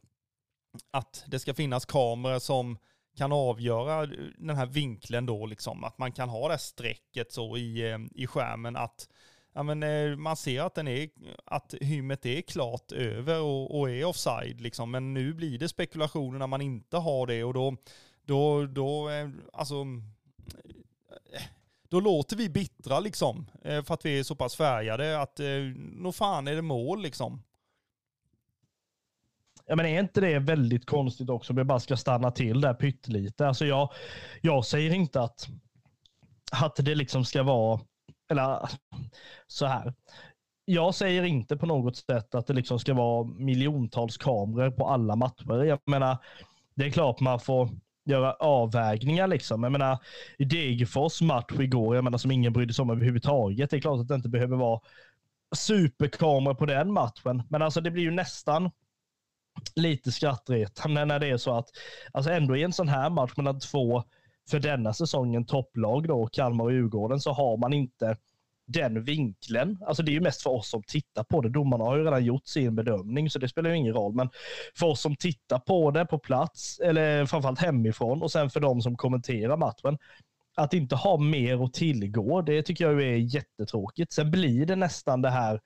att 0.91 1.25
det 1.27 1.39
ska 1.39 1.55
finnas 1.55 1.85
kameror 1.85 2.39
som 2.39 2.79
kan 3.17 3.33
avgöra 3.33 4.07
den 4.39 4.57
här 4.57 4.67
vinkeln 4.67 5.27
då, 5.27 5.47
liksom. 5.47 5.85
Att 5.85 5.99
man 5.99 6.13
kan 6.13 6.29
ha 6.29 6.49
det 6.49 6.59
strecket 6.59 7.33
så 7.33 7.57
i, 7.57 7.91
eh, 7.91 7.99
i 8.15 8.27
skärmen 8.27 8.77
att 8.77 9.09
ja, 9.57 9.63
men, 9.63 9.83
eh, 9.83 10.17
man 10.17 10.37
ser 10.37 10.63
att, 10.63 10.75
den 10.75 10.89
är, 10.89 11.09
att 11.45 11.75
hymmet 11.81 12.27
är 12.27 12.41
klart 12.41 12.93
över 12.93 13.41
och, 13.41 13.79
och 13.79 13.91
är 13.91 14.05
offside. 14.05 14.61
Liksom. 14.61 14.91
Men 14.91 15.15
nu 15.15 15.35
blir 15.35 15.59
det 15.59 15.69
spekulationer 15.69 16.39
när 16.39 16.47
man 16.47 16.61
inte 16.61 16.97
har 16.97 17.27
det 17.27 17.45
och 17.45 17.55
då, 17.55 17.77
då, 18.25 18.67
då 18.67 19.11
eh, 19.11 19.29
alltså, 19.53 19.75
eh, 21.33 21.43
då 21.89 22.01
låter 22.01 22.37
vi 22.37 22.49
bittra 22.49 23.01
liksom. 23.01 23.51
För 23.63 23.95
att 23.95 24.05
vi 24.05 24.19
är 24.19 24.23
så 24.23 24.35
pass 24.35 24.57
färgade 24.57 25.21
att 25.21 25.41
nog 25.75 26.15
fan 26.15 26.49
är 26.49 26.55
det 26.55 26.63
mål 26.63 27.03
liksom. 27.03 27.43
Ja, 29.67 29.77
men 29.77 29.87
är 29.87 30.01
inte 30.01 30.21
det 30.21 30.39
väldigt 30.39 30.87
konstigt 30.87 31.31
också 31.31 31.53
om 31.53 31.57
jag 31.57 31.67
bara 31.67 31.81
ska 31.81 31.97
stanna 31.97 32.31
till 32.31 32.61
där 32.61 32.75
pyttelite? 32.75 33.49
Alltså 33.49 33.67
jag, 33.67 33.93
jag 34.41 34.65
säger 34.65 34.95
inte 34.95 35.21
att, 35.21 35.49
att 36.53 36.77
det 36.77 36.95
liksom 36.95 37.25
ska 37.25 37.43
vara, 37.43 37.81
eller 38.31 38.69
så 39.47 39.67
här. 39.67 39.95
Jag 40.65 40.95
säger 40.95 41.23
inte 41.23 41.57
på 41.57 41.67
något 41.67 41.97
sätt 41.97 42.35
att 42.35 42.47
det 42.47 42.53
liksom 42.53 42.79
ska 42.79 42.95
vara 42.95 43.25
miljontals 43.25 44.17
kameror 44.17 44.71
på 44.71 44.89
alla 44.89 45.17
matcher. 45.17 45.65
Jag 45.65 45.79
menar, 45.87 46.17
det 46.75 46.87
är 46.87 46.91
klart 46.91 47.21
man 47.21 47.41
får 47.41 47.69
göra 48.05 48.33
avvägningar. 48.33 49.27
Liksom. 49.27 49.63
Jag 49.63 49.73
menar, 49.73 49.99
Degerfors 50.39 51.23
match 51.23 51.53
igår, 51.61 51.95
jag 51.95 52.05
menar, 52.05 52.19
som 52.19 52.31
ingen 52.31 52.53
brydde 52.53 52.75
sig 52.75 52.83
om 52.83 52.91
överhuvudtaget. 52.91 53.71
Det 53.71 53.77
är 53.77 53.81
klart 53.81 54.01
att 54.01 54.09
det 54.09 54.15
inte 54.15 54.29
behöver 54.29 54.57
vara 54.57 54.81
superkameror 55.57 56.55
på 56.55 56.67
den 56.67 56.93
matchen. 56.93 57.43
Men 57.49 57.63
alltså 57.63 57.81
det 57.81 57.91
blir 57.91 58.03
ju 58.03 58.11
nästan 58.11 58.71
lite 59.75 60.13
skrattretande 60.13 61.05
när 61.05 61.19
det 61.19 61.27
är 61.27 61.37
så 61.37 61.59
att, 61.59 61.69
alltså 62.13 62.31
ändå 62.31 62.57
i 62.57 62.63
en 62.63 62.73
sån 62.73 62.89
här 62.89 63.11
match 63.11 63.33
mellan 63.37 63.61
två, 63.61 64.05
för 64.51 64.59
denna 64.59 64.93
säsongen 64.93 65.47
topplag 65.47 66.09
då, 66.09 66.27
Kalmar 66.27 66.65
och 66.65 66.73
Djurgården, 66.73 67.21
så 67.21 67.33
har 67.33 67.57
man 67.57 67.73
inte 67.73 68.17
den 68.67 69.05
vinkeln. 69.05 69.79
Alltså 69.87 70.03
det 70.03 70.11
är 70.11 70.15
ju 70.15 70.21
mest 70.21 70.43
för 70.43 70.51
oss 70.51 70.71
som 70.71 70.83
tittar 70.83 71.25
på 71.25 71.41
det. 71.41 71.49
Domarna 71.49 71.85
har 71.85 71.97
ju 71.97 72.05
redan 72.05 72.25
gjort 72.25 72.47
sin 72.47 72.75
bedömning, 72.75 73.31
så 73.31 73.39
det 73.39 73.49
spelar 73.49 73.71
ju 73.71 73.77
ingen 73.77 73.95
roll. 73.95 74.15
Men 74.15 74.31
för 74.79 74.87
oss 74.87 75.01
som 75.01 75.17
tittar 75.17 75.59
på 75.59 75.91
det 75.91 76.07
på 76.07 76.19
plats, 76.19 76.79
eller 76.79 77.27
framförallt 77.27 77.61
hemifrån, 77.61 78.23
och 78.23 78.33
sen 78.33 78.51
för 78.51 78.61
de 78.61 78.81
som 78.81 78.97
kommenterar 78.97 79.57
matchen, 79.57 79.99
att 80.57 80.75
inte 80.75 80.97
ha 80.97 81.17
mer 81.17 81.65
att 81.65 81.73
tillgå, 81.73 82.43
det 82.43 82.63
tycker 82.63 82.85
jag 82.85 83.03
är 83.03 83.17
jättetråkigt. 83.17 84.13
Sen 84.13 84.31
blir 84.31 84.67
det 84.67 84.77
nästan 84.77 85.23
det 85.23 85.31
här 85.31 85.61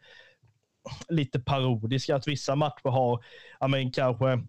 lite 1.08 1.40
parodiska. 1.40 2.16
Att 2.16 2.28
vissa 2.28 2.54
matcher 2.54 2.88
har, 2.88 3.24
ja 3.60 3.68
men 3.68 3.92
kanske, 3.92 4.42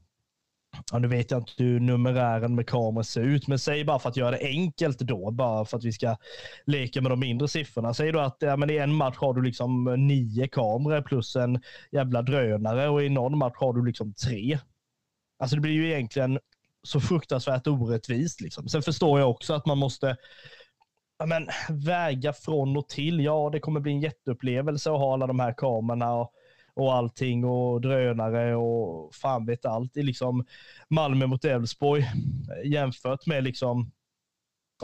ja 0.91 0.99
nu 0.99 1.07
vet 1.07 1.31
jag 1.31 1.41
inte 1.41 1.53
hur 1.57 1.79
numerären 1.79 2.55
med 2.55 2.67
kameror 2.67 3.03
ser 3.03 3.21
ut, 3.21 3.47
men 3.47 3.59
säg 3.59 3.85
bara 3.85 3.99
för 3.99 4.09
att 4.09 4.17
göra 4.17 4.31
det 4.31 4.45
enkelt 4.45 4.99
då, 4.99 5.31
bara 5.31 5.65
för 5.65 5.77
att 5.77 5.83
vi 5.83 5.93
ska 5.93 6.15
leka 6.65 7.01
med 7.01 7.11
de 7.11 7.19
mindre 7.19 7.47
siffrorna. 7.47 7.93
Säg 7.93 8.11
då 8.11 8.19
att 8.19 8.37
ja, 8.39 8.57
men 8.57 8.69
i 8.69 8.77
en 8.77 8.93
match 8.93 9.17
har 9.17 9.33
du 9.33 9.41
liksom 9.41 9.83
nio 10.07 10.47
kameror 10.47 11.01
plus 11.01 11.35
en 11.35 11.61
jävla 11.91 12.21
drönare 12.21 12.89
och 12.89 13.03
i 13.03 13.09
någon 13.09 13.37
match 13.37 13.55
har 13.57 13.73
du 13.73 13.85
liksom 13.85 14.13
tre. 14.13 14.59
Alltså 15.39 15.55
det 15.55 15.61
blir 15.61 15.71
ju 15.71 15.91
egentligen 15.91 16.39
så 16.83 16.99
fruktansvärt 16.99 17.67
orättvist. 17.67 18.41
Liksom. 18.41 18.69
Sen 18.69 18.81
förstår 18.81 19.19
jag 19.19 19.29
också 19.29 19.53
att 19.53 19.65
man 19.65 19.77
måste 19.77 20.17
ja, 21.19 21.25
men, 21.25 21.47
väga 21.69 22.33
från 22.33 22.77
och 22.77 22.89
till. 22.89 23.19
Ja, 23.19 23.49
det 23.51 23.59
kommer 23.59 23.79
bli 23.79 23.91
en 23.91 24.01
jätteupplevelse 24.01 24.91
att 24.91 24.97
ha 24.97 25.13
alla 25.13 25.27
de 25.27 25.39
här 25.39 25.53
kamerorna 25.57 26.13
och, 26.13 26.33
och 26.73 26.93
allting 26.93 27.45
och 27.45 27.81
drönare 27.81 28.55
och 28.55 29.15
fan 29.15 29.45
vet 29.45 29.65
allt 29.65 29.97
i 29.97 30.03
liksom 30.03 30.45
Malmö 30.89 31.27
mot 31.27 31.45
Elfsborg 31.45 32.05
jämfört 32.63 33.25
med 33.25 33.43
liksom 33.43 33.91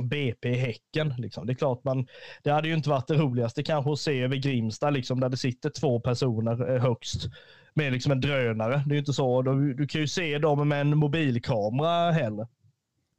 BP 0.01 0.55
Häcken. 0.55 1.13
Liksom. 1.17 1.47
Det 1.47 1.53
är 1.53 1.55
klart 1.55 1.83
man, 1.83 2.07
det 2.43 2.51
hade 2.51 2.67
ju 2.67 2.73
inte 2.73 2.89
varit 2.89 3.07
det 3.07 3.15
roligaste 3.15 3.63
kanske 3.63 3.91
att 3.91 3.99
se 3.99 4.21
över 4.21 4.35
Grimsta 4.35 4.89
liksom, 4.89 5.19
där 5.19 5.29
det 5.29 5.37
sitter 5.37 5.69
två 5.69 5.99
personer 5.99 6.75
eh, 6.75 6.81
högst 6.81 7.29
med 7.73 7.93
liksom 7.93 8.11
en 8.11 8.21
drönare. 8.21 8.83
Det 8.85 8.91
är 8.91 8.95
ju 8.95 8.99
inte 8.99 9.13
så. 9.13 9.41
Du, 9.41 9.73
du 9.73 9.87
kan 9.87 10.01
ju 10.01 10.07
se 10.07 10.37
dem 10.37 10.69
med 10.69 10.81
en 10.81 10.97
mobilkamera 10.97 12.11
heller. 12.11 12.47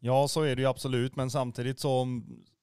Ja, 0.00 0.28
så 0.28 0.42
är 0.42 0.56
det 0.56 0.62
ju 0.62 0.68
absolut, 0.68 1.16
men 1.16 1.30
samtidigt 1.30 1.80
så, 1.80 2.06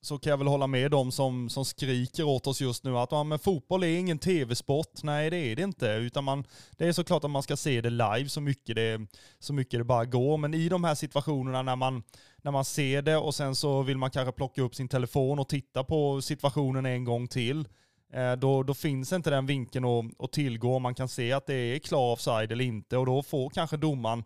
så 0.02 0.18
kan 0.18 0.30
jag 0.30 0.38
väl 0.38 0.48
hålla 0.48 0.68
med 0.68 0.92
dem 0.92 1.12
som, 1.12 1.50
som 1.50 1.66
skriker 1.66 2.24
åt 2.24 2.48
oss 2.48 2.62
just 2.62 2.84
nu 2.84 2.98
att 2.98 3.12
ja, 3.12 3.24
men 3.24 3.40
fotboll 3.40 3.84
är 3.84 3.98
ingen 3.98 4.20
tv-sport. 4.20 5.04
Nej, 5.04 5.30
det 5.30 5.38
är 5.38 5.56
det 5.56 5.62
inte. 5.62 5.88
Utan 5.88 6.24
man, 6.24 6.44
det 6.78 6.88
är 6.88 6.92
såklart 6.92 7.24
att 7.24 7.32
man 7.32 7.44
ska 7.44 7.58
se 7.58 7.82
det 7.82 7.90
live 7.90 8.30
så 8.30 8.42
mycket 8.42 8.76
det, 8.76 9.08
så 9.40 9.54
mycket 9.54 9.80
det 9.80 9.84
bara 9.84 10.06
går. 10.06 10.38
Men 10.38 10.54
i 10.54 10.70
de 10.70 10.84
här 10.84 10.96
situationerna 10.96 11.62
när 11.62 11.76
man, 11.76 12.04
när 12.42 12.52
man 12.52 12.66
ser 12.66 13.02
det 13.02 13.18
och 13.18 13.36
sen 13.36 13.56
så 13.56 13.82
vill 13.82 13.98
man 13.98 14.12
kanske 14.12 14.32
plocka 14.32 14.62
upp 14.62 14.76
sin 14.76 14.88
telefon 14.88 15.40
och 15.40 15.50
titta 15.50 15.84
på 15.84 16.22
situationen 16.22 16.86
en 16.86 17.04
gång 17.04 17.28
till. 17.28 17.68
Eh, 18.14 18.34
då, 18.34 18.64
då 18.64 18.74
finns 18.74 19.14
inte 19.14 19.30
den 19.30 19.46
vinkeln 19.46 19.86
att, 19.86 20.06
att 20.20 20.32
tillgå. 20.32 20.80
Man 20.80 20.96
kan 20.96 21.08
se 21.08 21.32
att 21.32 21.46
det 21.46 21.54
är 21.54 21.80
klar 21.80 22.14
offside 22.14 22.52
eller 22.52 22.66
inte 22.66 22.98
och 22.98 23.06
då 23.06 23.24
får 23.24 23.50
kanske 23.50 23.78
domaren 23.78 24.24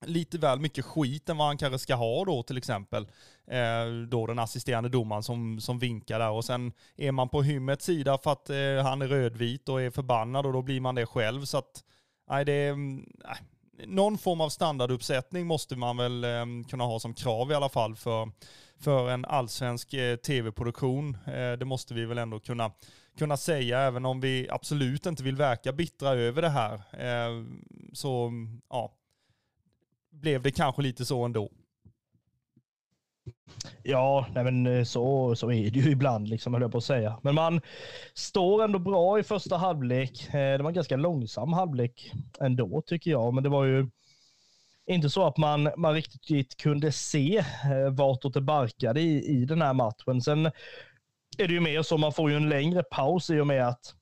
lite 0.00 0.38
väl 0.38 0.60
mycket 0.60 0.84
skit 0.84 1.28
än 1.28 1.36
vad 1.36 1.46
han 1.46 1.58
kanske 1.58 1.78
ska 1.78 1.94
ha 1.94 2.24
då 2.24 2.42
till 2.42 2.58
exempel. 2.58 3.08
Eh, 3.46 3.86
då 4.08 4.26
den 4.26 4.38
assisterande 4.38 4.88
domaren 4.88 5.22
som, 5.22 5.60
som 5.60 5.78
vinkar 5.78 6.18
där 6.18 6.30
och 6.30 6.44
sen 6.44 6.72
är 6.96 7.12
man 7.12 7.28
på 7.28 7.42
hymmets 7.42 7.84
sida 7.84 8.18
för 8.18 8.32
att 8.32 8.50
eh, 8.50 8.82
han 8.82 9.02
är 9.02 9.08
rödvit 9.08 9.68
och 9.68 9.82
är 9.82 9.90
förbannad 9.90 10.46
och 10.46 10.52
då 10.52 10.62
blir 10.62 10.80
man 10.80 10.94
det 10.94 11.06
själv 11.06 11.44
så 11.44 11.58
att 11.58 11.84
nej 12.30 12.44
det 12.44 12.52
är, 12.52 12.76
nej, 12.76 13.38
någon 13.84 14.18
form 14.18 14.40
av 14.40 14.48
standarduppsättning 14.48 15.46
måste 15.46 15.76
man 15.76 15.96
väl 15.96 16.24
eh, 16.24 16.44
kunna 16.68 16.84
ha 16.84 17.00
som 17.00 17.14
krav 17.14 17.50
i 17.50 17.54
alla 17.54 17.68
fall 17.68 17.96
för, 17.96 18.30
för 18.80 19.10
en 19.10 19.24
allsvensk 19.24 19.94
eh, 19.94 20.16
tv-produktion. 20.16 21.16
Eh, 21.26 21.52
det 21.52 21.64
måste 21.64 21.94
vi 21.94 22.04
väl 22.04 22.18
ändå 22.18 22.40
kunna, 22.40 22.72
kunna 23.18 23.36
säga 23.36 23.80
även 23.80 24.06
om 24.06 24.20
vi 24.20 24.48
absolut 24.50 25.06
inte 25.06 25.22
vill 25.22 25.36
verka 25.36 25.72
bittra 25.72 26.10
över 26.10 26.42
det 26.42 26.48
här. 26.48 26.74
Eh, 26.74 27.44
så 27.92 28.32
ja, 28.70 28.92
blev 30.20 30.42
det 30.42 30.50
kanske 30.50 30.82
lite 30.82 31.04
så 31.04 31.24
ändå. 31.24 31.50
Ja, 33.82 34.26
nej 34.34 34.44
men 34.44 34.66
eh, 34.66 34.84
så, 34.84 35.36
så 35.36 35.50
är 35.52 35.70
det 35.70 35.80
ju 35.80 35.90
ibland, 35.92 36.28
liksom, 36.28 36.52
höll 36.52 36.62
jag 36.62 36.72
på 36.72 36.78
att 36.78 36.84
säga. 36.84 37.18
Men 37.22 37.34
man 37.34 37.60
står 38.14 38.64
ändå 38.64 38.78
bra 38.78 39.18
i 39.18 39.22
första 39.22 39.56
halvlek. 39.56 40.28
Eh, 40.28 40.32
det 40.32 40.62
var 40.62 40.70
en 40.70 40.74
ganska 40.74 40.96
långsam 40.96 41.52
halvlek 41.52 42.12
ändå, 42.40 42.82
tycker 42.86 43.10
jag. 43.10 43.34
Men 43.34 43.42
det 43.42 43.48
var 43.50 43.64
ju 43.64 43.90
inte 44.86 45.10
så 45.10 45.26
att 45.26 45.36
man, 45.36 45.70
man 45.76 45.94
riktigt 45.94 46.56
kunde 46.56 46.92
se 46.92 47.36
eh, 47.38 47.90
vartåt 47.92 48.34
det 48.34 48.40
barkade 48.40 49.00
i, 49.00 49.24
i 49.26 49.44
den 49.44 49.62
här 49.62 49.74
matchen. 49.74 50.22
Sen 50.22 50.46
är 51.38 51.48
det 51.48 51.54
ju 51.54 51.60
mer 51.60 51.82
så, 51.82 51.98
man 51.98 52.12
får 52.12 52.30
ju 52.30 52.36
en 52.36 52.48
längre 52.48 52.82
paus 52.82 53.30
i 53.30 53.40
och 53.40 53.46
med 53.46 53.68
att 53.68 53.94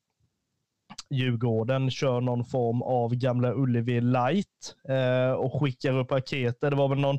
Djurgården 1.10 1.90
kör 1.90 2.20
någon 2.20 2.44
form 2.44 2.82
av 2.82 3.14
gamla 3.14 3.54
Ullevi 3.54 4.00
light 4.00 4.74
eh, 4.88 5.32
och 5.32 5.60
skickar 5.60 5.98
upp 5.98 6.12
raketer. 6.12 6.70
Det 6.70 6.76
var 6.76 6.88
väl 6.88 6.98
någon, 6.98 7.18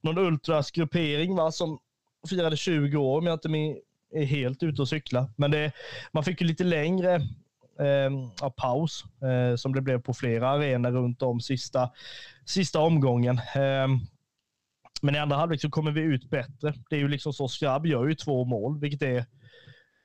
någon 0.00 0.18
ultrasgruppering 0.18 1.36
va, 1.36 1.52
som 1.52 1.78
firade 2.28 2.56
20 2.56 2.96
år 2.96 3.18
om 3.18 3.26
jag 3.26 3.34
inte 3.34 3.80
är 4.14 4.24
helt 4.24 4.62
ute 4.62 4.82
och 4.82 4.88
cykla. 4.88 5.30
Men 5.36 5.50
det, 5.50 5.72
man 6.12 6.24
fick 6.24 6.40
ju 6.40 6.46
lite 6.46 6.64
längre 6.64 7.14
eh, 7.80 8.50
paus 8.56 9.04
eh, 9.22 9.56
som 9.56 9.74
det 9.74 9.80
blev 9.80 10.00
på 10.00 10.14
flera 10.14 10.48
arenor 10.48 10.90
runt 10.90 11.22
om 11.22 11.40
sista, 11.40 11.90
sista 12.44 12.80
omgången. 12.80 13.38
Eh, 13.38 13.88
men 15.02 15.14
i 15.14 15.18
andra 15.18 15.36
halvlek 15.36 15.60
så 15.60 15.70
kommer 15.70 15.90
vi 15.90 16.00
ut 16.00 16.30
bättre. 16.30 16.74
Det 16.90 16.96
är 16.96 17.00
ju 17.00 17.08
liksom 17.08 17.32
så, 17.32 17.48
Skrabb 17.48 17.86
gör 17.86 18.06
ju 18.06 18.14
två 18.14 18.44
mål, 18.44 18.80
vilket 18.80 19.02
är 19.02 19.24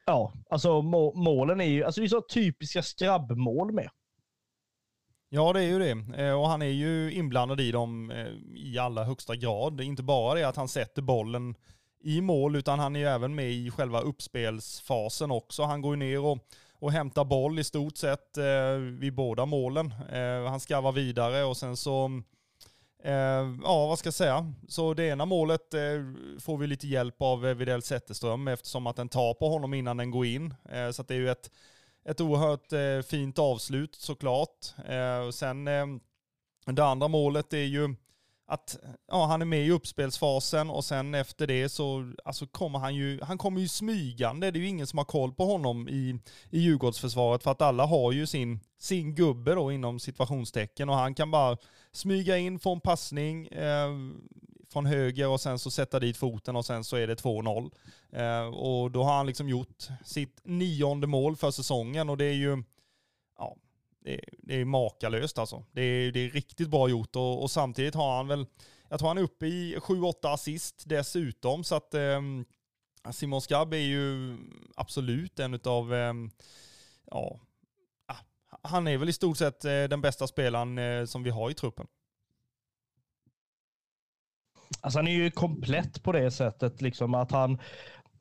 Ja, 0.05 0.33
alltså 0.49 0.81
målen 1.15 1.61
är 1.61 1.65
ju 1.65 1.83
alltså 1.83 2.01
det 2.01 2.07
är 2.07 2.09
så 2.09 2.21
typiska 2.21 2.83
skrabbmål 2.83 3.71
med. 3.73 3.89
Ja, 5.29 5.53
det 5.53 5.59
är 5.59 5.67
ju 5.67 5.79
det. 5.79 6.23
Eh, 6.23 6.33
och 6.33 6.47
han 6.47 6.61
är 6.61 6.65
ju 6.65 7.13
inblandad 7.13 7.61
i 7.61 7.71
dem 7.71 8.11
eh, 8.11 8.27
i 8.55 8.77
allra 8.77 9.03
högsta 9.03 9.35
grad. 9.35 9.77
Det 9.77 9.83
är 9.83 9.85
inte 9.85 10.03
bara 10.03 10.33
det 10.33 10.47
att 10.47 10.55
han 10.55 10.67
sätter 10.67 11.01
bollen 11.01 11.55
i 12.03 12.21
mål, 12.21 12.55
utan 12.55 12.79
han 12.79 12.95
är 12.95 12.99
ju 12.99 13.05
även 13.05 13.35
med 13.35 13.51
i 13.51 13.71
själva 13.71 14.01
uppspelsfasen 14.01 15.31
också. 15.31 15.63
Han 15.63 15.81
går 15.81 15.93
ju 15.93 15.99
ner 15.99 16.25
och, 16.25 16.37
och 16.79 16.91
hämtar 16.91 17.25
boll 17.25 17.59
i 17.59 17.63
stort 17.63 17.97
sett 17.97 18.37
eh, 18.37 18.73
vid 18.99 19.15
båda 19.15 19.45
målen. 19.45 19.93
Eh, 20.11 20.49
han 20.49 20.59
skarvar 20.59 20.91
vidare 20.91 21.43
och 21.43 21.57
sen 21.57 21.77
så 21.77 22.21
Eh, 23.03 23.55
ja, 23.63 23.87
vad 23.87 23.99
ska 23.99 24.07
jag 24.07 24.13
säga? 24.13 24.53
Så 24.67 24.93
det 24.93 25.03
ena 25.03 25.25
målet 25.25 25.73
eh, 25.73 25.81
får 26.39 26.57
vi 26.57 26.67
lite 26.67 26.87
hjälp 26.87 27.21
av 27.21 27.47
eh, 27.47 27.55
Widell 27.55 27.81
Zetterström 27.81 28.47
eftersom 28.47 28.87
att 28.87 28.95
den 28.95 29.09
tar 29.09 29.33
på 29.33 29.49
honom 29.49 29.73
innan 29.73 29.97
den 29.97 30.11
går 30.11 30.25
in. 30.25 30.53
Eh, 30.69 30.91
så 30.91 31.03
det 31.03 31.13
är 31.13 31.17
ju 31.17 31.29
ett, 31.29 31.51
ett 32.05 32.21
oerhört 32.21 32.73
eh, 32.73 33.09
fint 33.09 33.39
avslut 33.39 33.95
såklart. 33.95 34.73
Eh, 34.87 35.17
och 35.17 35.35
sen 35.35 35.67
eh, 35.67 35.85
det 36.65 36.85
andra 36.85 37.07
målet 37.07 37.53
är 37.53 37.57
ju 37.57 37.95
att 38.51 38.77
ja, 39.07 39.25
han 39.25 39.41
är 39.41 39.45
med 39.45 39.65
i 39.65 39.71
uppspelsfasen 39.71 40.69
och 40.69 40.85
sen 40.85 41.15
efter 41.15 41.47
det 41.47 41.69
så 41.69 42.13
alltså 42.25 42.47
kommer 42.47 42.79
han 42.79 42.95
ju, 42.95 43.21
han 43.21 43.37
kommer 43.37 43.61
ju 43.61 43.67
smygande. 43.67 44.51
Det 44.51 44.59
är 44.59 44.61
ju 44.61 44.67
ingen 44.67 44.87
som 44.87 44.97
har 44.97 45.05
koll 45.05 45.33
på 45.33 45.45
honom 45.45 45.89
i, 45.89 46.19
i 46.49 46.59
Djurgårdsförsvaret 46.59 47.43
för 47.43 47.51
att 47.51 47.61
alla 47.61 47.85
har 47.85 48.11
ju 48.11 48.27
sin, 48.27 48.59
sin 48.79 49.15
gubbe 49.15 49.55
då 49.55 49.71
inom 49.71 49.99
situationstecken 49.99 50.89
och 50.89 50.95
han 50.95 51.15
kan 51.15 51.31
bara 51.31 51.57
smyga 51.91 52.37
in, 52.37 52.59
få 52.59 52.73
en 52.73 52.81
passning 52.81 53.47
eh, 53.47 53.89
från 54.69 54.85
höger 54.85 55.27
och 55.27 55.41
sen 55.41 55.59
så 55.59 55.71
sätta 55.71 55.99
dit 55.99 56.17
foten 56.17 56.55
och 56.55 56.65
sen 56.65 56.83
så 56.83 56.95
är 56.95 57.07
det 57.07 57.23
2-0. 57.23 57.71
Eh, 58.11 58.47
och 58.47 58.91
då 58.91 59.03
har 59.03 59.17
han 59.17 59.27
liksom 59.27 59.49
gjort 59.49 59.87
sitt 60.05 60.41
nionde 60.43 61.07
mål 61.07 61.35
för 61.35 61.51
säsongen 61.51 62.09
och 62.09 62.17
det 62.17 62.25
är 62.25 62.33
ju, 62.33 62.63
ja, 63.37 63.55
det 64.03 64.13
är, 64.13 64.29
det 64.37 64.61
är 64.61 64.65
makalöst 64.65 65.37
alltså. 65.37 65.65
Det 65.71 65.81
är, 65.81 66.11
det 66.11 66.19
är 66.19 66.29
riktigt 66.29 66.69
bra 66.69 66.89
gjort 66.89 67.15
och, 67.15 67.41
och, 67.41 67.51
samtidigt 67.51 67.95
har 67.95 68.17
han 68.17 68.27
väl, 68.27 68.45
jag 68.89 68.99
tror 68.99 69.07
han 69.07 69.17
är 69.17 69.21
uppe 69.21 69.45
i 69.45 69.77
7-8 69.77 70.13
assist 70.23 70.83
dessutom 70.85 71.63
så 71.63 71.75
att 71.75 71.93
eh, 71.93 72.21
Simon 73.11 73.41
Skabb 73.41 73.73
är 73.73 73.77
ju 73.77 74.37
absolut 74.75 75.39
en 75.39 75.53
utav, 75.53 75.93
eh, 75.93 76.13
ja, 77.05 77.39
ah, 78.07 78.17
han 78.61 78.87
är 78.87 78.97
väl 78.97 79.09
i 79.09 79.13
stort 79.13 79.37
sett 79.37 79.65
eh, 79.65 79.83
den 79.83 80.01
bästa 80.01 80.27
spelaren 80.27 80.77
eh, 80.77 81.05
som 81.05 81.23
vi 81.23 81.29
har 81.29 81.51
i 81.51 81.53
truppen. 81.53 81.87
Alltså 84.81 84.99
han 84.99 85.07
är 85.07 85.11
ju 85.11 85.31
komplett 85.31 86.03
på 86.03 86.11
det 86.11 86.31
sättet, 86.31 86.81
liksom 86.81 87.13
att 87.13 87.31
han, 87.31 87.59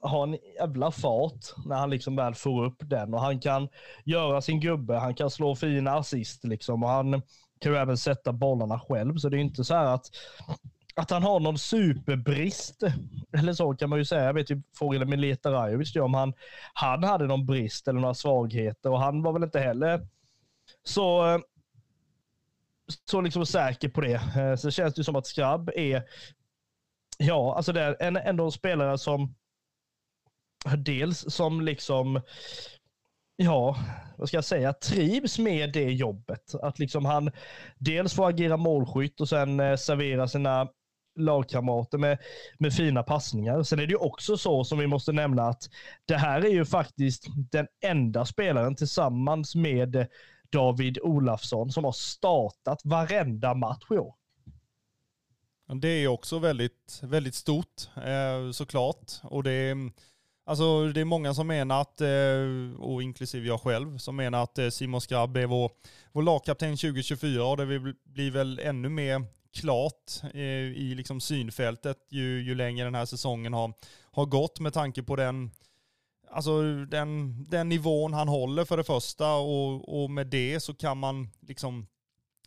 har 0.01 0.23
en 0.23 0.39
jävla 0.59 0.91
fart 0.91 1.67
när 1.67 1.77
han 1.77 1.91
liksom 1.91 2.17
väl 2.17 2.35
får 2.35 2.65
upp 2.65 2.77
den 2.81 3.15
och 3.15 3.21
han 3.21 3.41
kan 3.41 3.69
göra 4.05 4.41
sin 4.41 4.61
gubbe, 4.61 4.95
han 4.95 5.15
kan 5.15 5.31
slå 5.31 5.57
fina 5.57 5.91
assist 5.91 6.45
liksom 6.45 6.83
och 6.83 6.89
han 6.89 7.23
kan 7.61 7.73
ju 7.73 7.79
även 7.79 7.97
sätta 7.97 8.33
bollarna 8.33 8.81
själv. 8.81 9.17
Så 9.17 9.29
det 9.29 9.37
är 9.37 9.41
inte 9.41 9.65
så 9.65 9.75
här 9.75 9.85
att, 9.85 10.07
att 10.95 11.11
han 11.11 11.23
har 11.23 11.41
någon 11.41 11.59
superbrist. 11.59 12.83
Eller 13.39 13.53
så 13.53 13.75
kan 13.75 13.91
man 13.91 13.99
ju 13.99 14.05
säga. 14.05 14.25
Jag 14.25 14.35
vet 14.35 14.51
ju 14.51 14.63
frågade 14.79 15.07
Mileta 15.07 15.53
Rajovic 15.53 15.97
om 15.97 16.15
han, 16.15 16.33
han 16.75 17.05
hade 17.05 17.27
någon 17.27 17.47
brist 17.47 17.89
eller 17.89 18.01
några 18.01 18.15
svagheter 18.15 18.91
och 18.91 19.01
han 19.01 19.23
var 19.23 19.33
väl 19.33 19.45
inte 19.45 19.61
heller 19.61 20.07
så 20.85 21.41
så 23.05 23.21
liksom 23.21 23.47
säker 23.47 23.89
på 23.89 24.01
det. 24.01 24.21
Eh, 24.37 24.57
så 24.57 24.71
känns 24.71 24.95
det 24.95 25.05
som 25.05 25.17
att 25.17 25.27
Skrabb 25.27 25.71
är, 25.75 26.03
ja, 27.19 27.57
alltså 27.57 27.73
det 27.73 27.81
är 27.81 27.97
en, 28.01 28.17
ändå 28.17 28.45
en 28.45 28.53
spelare 28.53 28.99
som 28.99 29.35
dels 30.79 31.35
som 31.35 31.61
liksom, 31.61 32.21
ja, 33.37 33.77
vad 34.17 34.29
ska 34.29 34.37
jag 34.37 34.45
säga, 34.45 34.73
trivs 34.73 35.39
med 35.39 35.73
det 35.73 35.93
jobbet. 35.93 36.55
Att 36.63 36.79
liksom 36.79 37.05
han 37.05 37.31
dels 37.79 38.15
får 38.15 38.29
agera 38.29 38.57
målskytt 38.57 39.21
och 39.21 39.29
sen 39.29 39.61
eh, 39.61 39.77
servera 39.77 40.29
sina 40.29 40.69
lagkamrater 41.19 41.99
med, 41.99 42.19
med 42.59 42.73
fina 42.75 43.03
passningar. 43.03 43.63
Sen 43.63 43.79
är 43.79 43.87
det 43.87 43.93
ju 43.93 43.97
också 43.97 44.37
så 44.37 44.65
som 44.65 44.79
vi 44.79 44.87
måste 44.87 45.13
nämna 45.13 45.43
att 45.43 45.71
det 46.05 46.17
här 46.17 46.41
är 46.41 46.51
ju 46.51 46.65
faktiskt 46.65 47.27
den 47.51 47.67
enda 47.85 48.25
spelaren 48.25 48.77
tillsammans 48.77 49.55
med 49.55 50.07
David 50.53 50.99
Olafsson 51.03 51.73
som 51.73 51.85
har 51.85 51.93
startat 51.93 52.81
varenda 52.85 53.55
match 53.55 53.85
i 53.91 53.99
år. 53.99 54.15
Det 55.75 55.89
är 55.89 56.09
också 56.09 56.39
väldigt, 56.39 57.01
väldigt 57.03 57.35
stort 57.35 57.89
eh, 57.97 58.51
såklart. 58.53 59.13
Och 59.23 59.43
det 59.43 59.53
är, 59.53 59.73
mm, 59.73 59.93
Alltså 60.51 60.89
det 60.89 61.01
är 61.01 61.05
många 61.05 61.35
som 61.35 61.47
menar 61.47 61.81
att, 61.81 62.01
eh, 62.01 62.81
och 62.81 63.03
inklusive 63.03 63.47
jag 63.47 63.61
själv, 63.61 63.99
som 63.99 64.17
menar 64.17 64.43
att 64.43 64.59
eh, 64.59 64.69
Simon 64.69 65.01
Skrabb 65.01 65.37
är 65.37 65.47
vår, 65.47 65.71
vår 66.13 66.23
lagkapten 66.23 66.77
2024 66.77 67.45
och 67.45 67.57
det 67.57 67.95
blir 68.05 68.31
väl 68.31 68.59
ännu 68.59 68.89
mer 68.89 69.25
klart 69.55 70.23
eh, 70.35 70.41
i 70.41 70.95
liksom 70.97 71.21
synfältet 71.21 71.97
ju, 72.11 72.43
ju 72.43 72.55
längre 72.55 72.85
den 72.85 72.95
här 72.95 73.05
säsongen 73.05 73.53
har, 73.53 73.73
har 74.13 74.27
gått 74.27 74.61
med 74.61 74.73
tanke 74.73 75.03
på 75.03 75.17
den, 75.17 75.51
alltså 76.31 76.63
den, 76.85 77.45
den 77.51 77.69
nivån 77.69 78.13
han 78.13 78.29
håller 78.29 78.65
för 78.65 78.77
det 78.77 78.85
första 78.85 79.35
och, 79.35 80.03
och 80.03 80.11
med 80.11 80.27
det 80.27 80.61
så 80.61 80.75
kan 80.75 80.99
man 80.99 81.29
liksom 81.41 81.87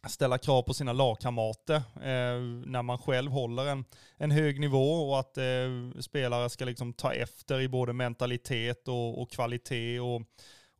ställa 0.07 0.37
krav 0.37 0.61
på 0.61 0.73
sina 0.73 0.93
lagkamrater 0.93 1.75
eh, 1.95 2.41
när 2.65 2.81
man 2.81 2.97
själv 2.97 3.31
håller 3.31 3.65
en, 3.65 3.85
en 4.17 4.31
hög 4.31 4.59
nivå 4.59 5.09
och 5.09 5.19
att 5.19 5.37
eh, 5.37 5.99
spelare 5.99 6.49
ska 6.49 6.65
liksom 6.65 6.93
ta 6.93 7.13
efter 7.13 7.61
i 7.61 7.67
både 7.67 7.93
mentalitet 7.93 8.87
och, 8.87 9.21
och 9.21 9.31
kvalitet 9.31 9.99
och, 9.99 10.21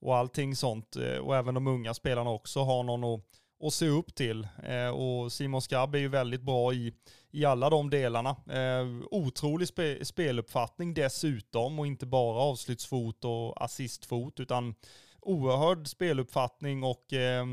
och 0.02 0.18
allting 0.18 0.56
sånt. 0.56 0.96
Eh, 0.96 1.18
och 1.18 1.36
även 1.36 1.54
de 1.54 1.68
unga 1.68 1.94
spelarna 1.94 2.30
också 2.30 2.64
har 2.64 2.84
någon 2.84 3.04
att, 3.04 3.22
att 3.68 3.74
se 3.74 3.88
upp 3.88 4.16
till. 4.16 4.48
Eh, 4.64 4.90
och 4.90 5.32
Simon 5.32 5.62
Skabb 5.62 5.96
är 5.96 6.00
ju 6.00 6.08
väldigt 6.08 6.42
bra 6.42 6.74
i, 6.74 6.94
i 7.32 7.46
alla 7.46 7.70
de 7.70 7.90
delarna. 7.90 8.30
Eh, 8.30 8.88
otrolig 9.12 9.68
spe, 9.68 10.06
speluppfattning 10.06 10.94
dessutom 10.94 11.80
och 11.80 11.88
inte 11.88 12.06
bara 12.06 12.40
avslutsfot 12.40 13.26
och 13.26 13.64
assistfot 13.64 14.40
utan 14.40 14.76
oerhörd 15.22 15.88
speluppfattning 15.88 16.84
och 16.84 17.14
eh, 17.14 17.46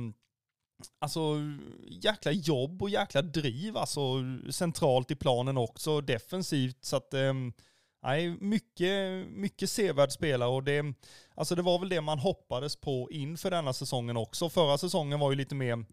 Alltså 0.98 1.36
jäkla 1.88 2.32
jobb 2.32 2.82
och 2.82 2.90
jäkla 2.90 3.22
driv 3.22 3.76
alltså 3.76 4.02
centralt 4.50 5.10
i 5.10 5.14
planen 5.14 5.58
också 5.58 6.00
defensivt 6.00 6.84
så 6.84 6.96
att 6.96 7.14
ehm, 7.14 7.52
Nej, 8.02 8.36
mycket, 8.40 9.26
mycket 9.28 9.70
sevärd 9.70 10.12
spelare 10.12 10.48
och 10.48 10.64
det, 10.64 10.94
alltså 11.34 11.54
det 11.54 11.62
var 11.62 11.78
väl 11.78 11.88
det 11.88 12.00
man 12.00 12.18
hoppades 12.18 12.76
på 12.76 13.08
inför 13.10 13.50
denna 13.50 13.72
säsongen 13.72 14.16
också. 14.16 14.48
Förra 14.48 14.78
säsongen 14.78 15.20
var 15.20 15.30
ju 15.30 15.36
lite 15.36 15.54
mer, 15.54 15.84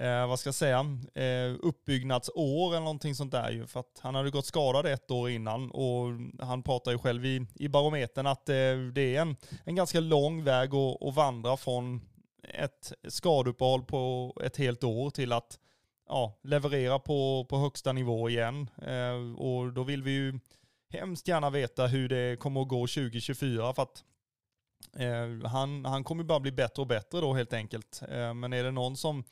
eh, 0.00 0.28
vad 0.28 0.38
ska 0.38 0.48
jag 0.48 0.54
säga, 0.54 0.78
eh, 1.14 1.56
uppbyggnadsår 1.62 2.70
eller 2.70 2.80
någonting 2.80 3.14
sånt 3.14 3.32
där 3.32 3.50
ju. 3.50 3.66
För 3.66 3.80
att 3.80 4.00
han 4.00 4.14
hade 4.14 4.30
gått 4.30 4.46
skadad 4.46 4.86
ett 4.86 5.10
år 5.10 5.30
innan 5.30 5.70
och 5.70 6.06
han 6.46 6.62
pratar 6.62 6.92
ju 6.92 6.98
själv 6.98 7.26
i, 7.26 7.46
i 7.54 7.68
barometern 7.68 8.26
att 8.26 8.48
eh, 8.48 8.76
det 8.94 9.16
är 9.16 9.20
en, 9.20 9.36
en 9.64 9.74
ganska 9.74 10.00
lång 10.00 10.44
väg 10.44 10.74
att, 10.74 11.02
att 11.02 11.14
vandra 11.14 11.56
från 11.56 12.00
ett 12.54 12.92
skadeuppehåll 13.08 13.82
på 13.82 14.32
ett 14.44 14.56
helt 14.56 14.84
år 14.84 15.10
till 15.10 15.32
att 15.32 15.58
ja, 16.08 16.38
leverera 16.42 16.98
på, 16.98 17.46
på 17.48 17.58
högsta 17.58 17.92
nivå 17.92 18.28
igen. 18.28 18.70
Eh, 18.82 19.40
och 19.40 19.72
då 19.72 19.82
vill 19.82 20.02
vi 20.02 20.10
ju 20.10 20.38
hemskt 20.88 21.28
gärna 21.28 21.50
veta 21.50 21.86
hur 21.86 22.08
det 22.08 22.40
kommer 22.40 22.62
att 22.62 22.68
gå 22.68 22.86
2024 22.86 23.74
för 23.74 23.82
att 23.82 24.04
eh, 24.96 25.48
han, 25.48 25.84
han 25.84 26.04
kommer 26.04 26.24
bara 26.24 26.40
bli 26.40 26.52
bättre 26.52 26.82
och 26.82 26.88
bättre 26.88 27.20
då 27.20 27.34
helt 27.34 27.52
enkelt. 27.52 28.02
Eh, 28.08 28.34
men 28.34 28.52
är 28.52 28.64
det 28.64 28.70
någon 28.70 28.96
som, 28.96 29.24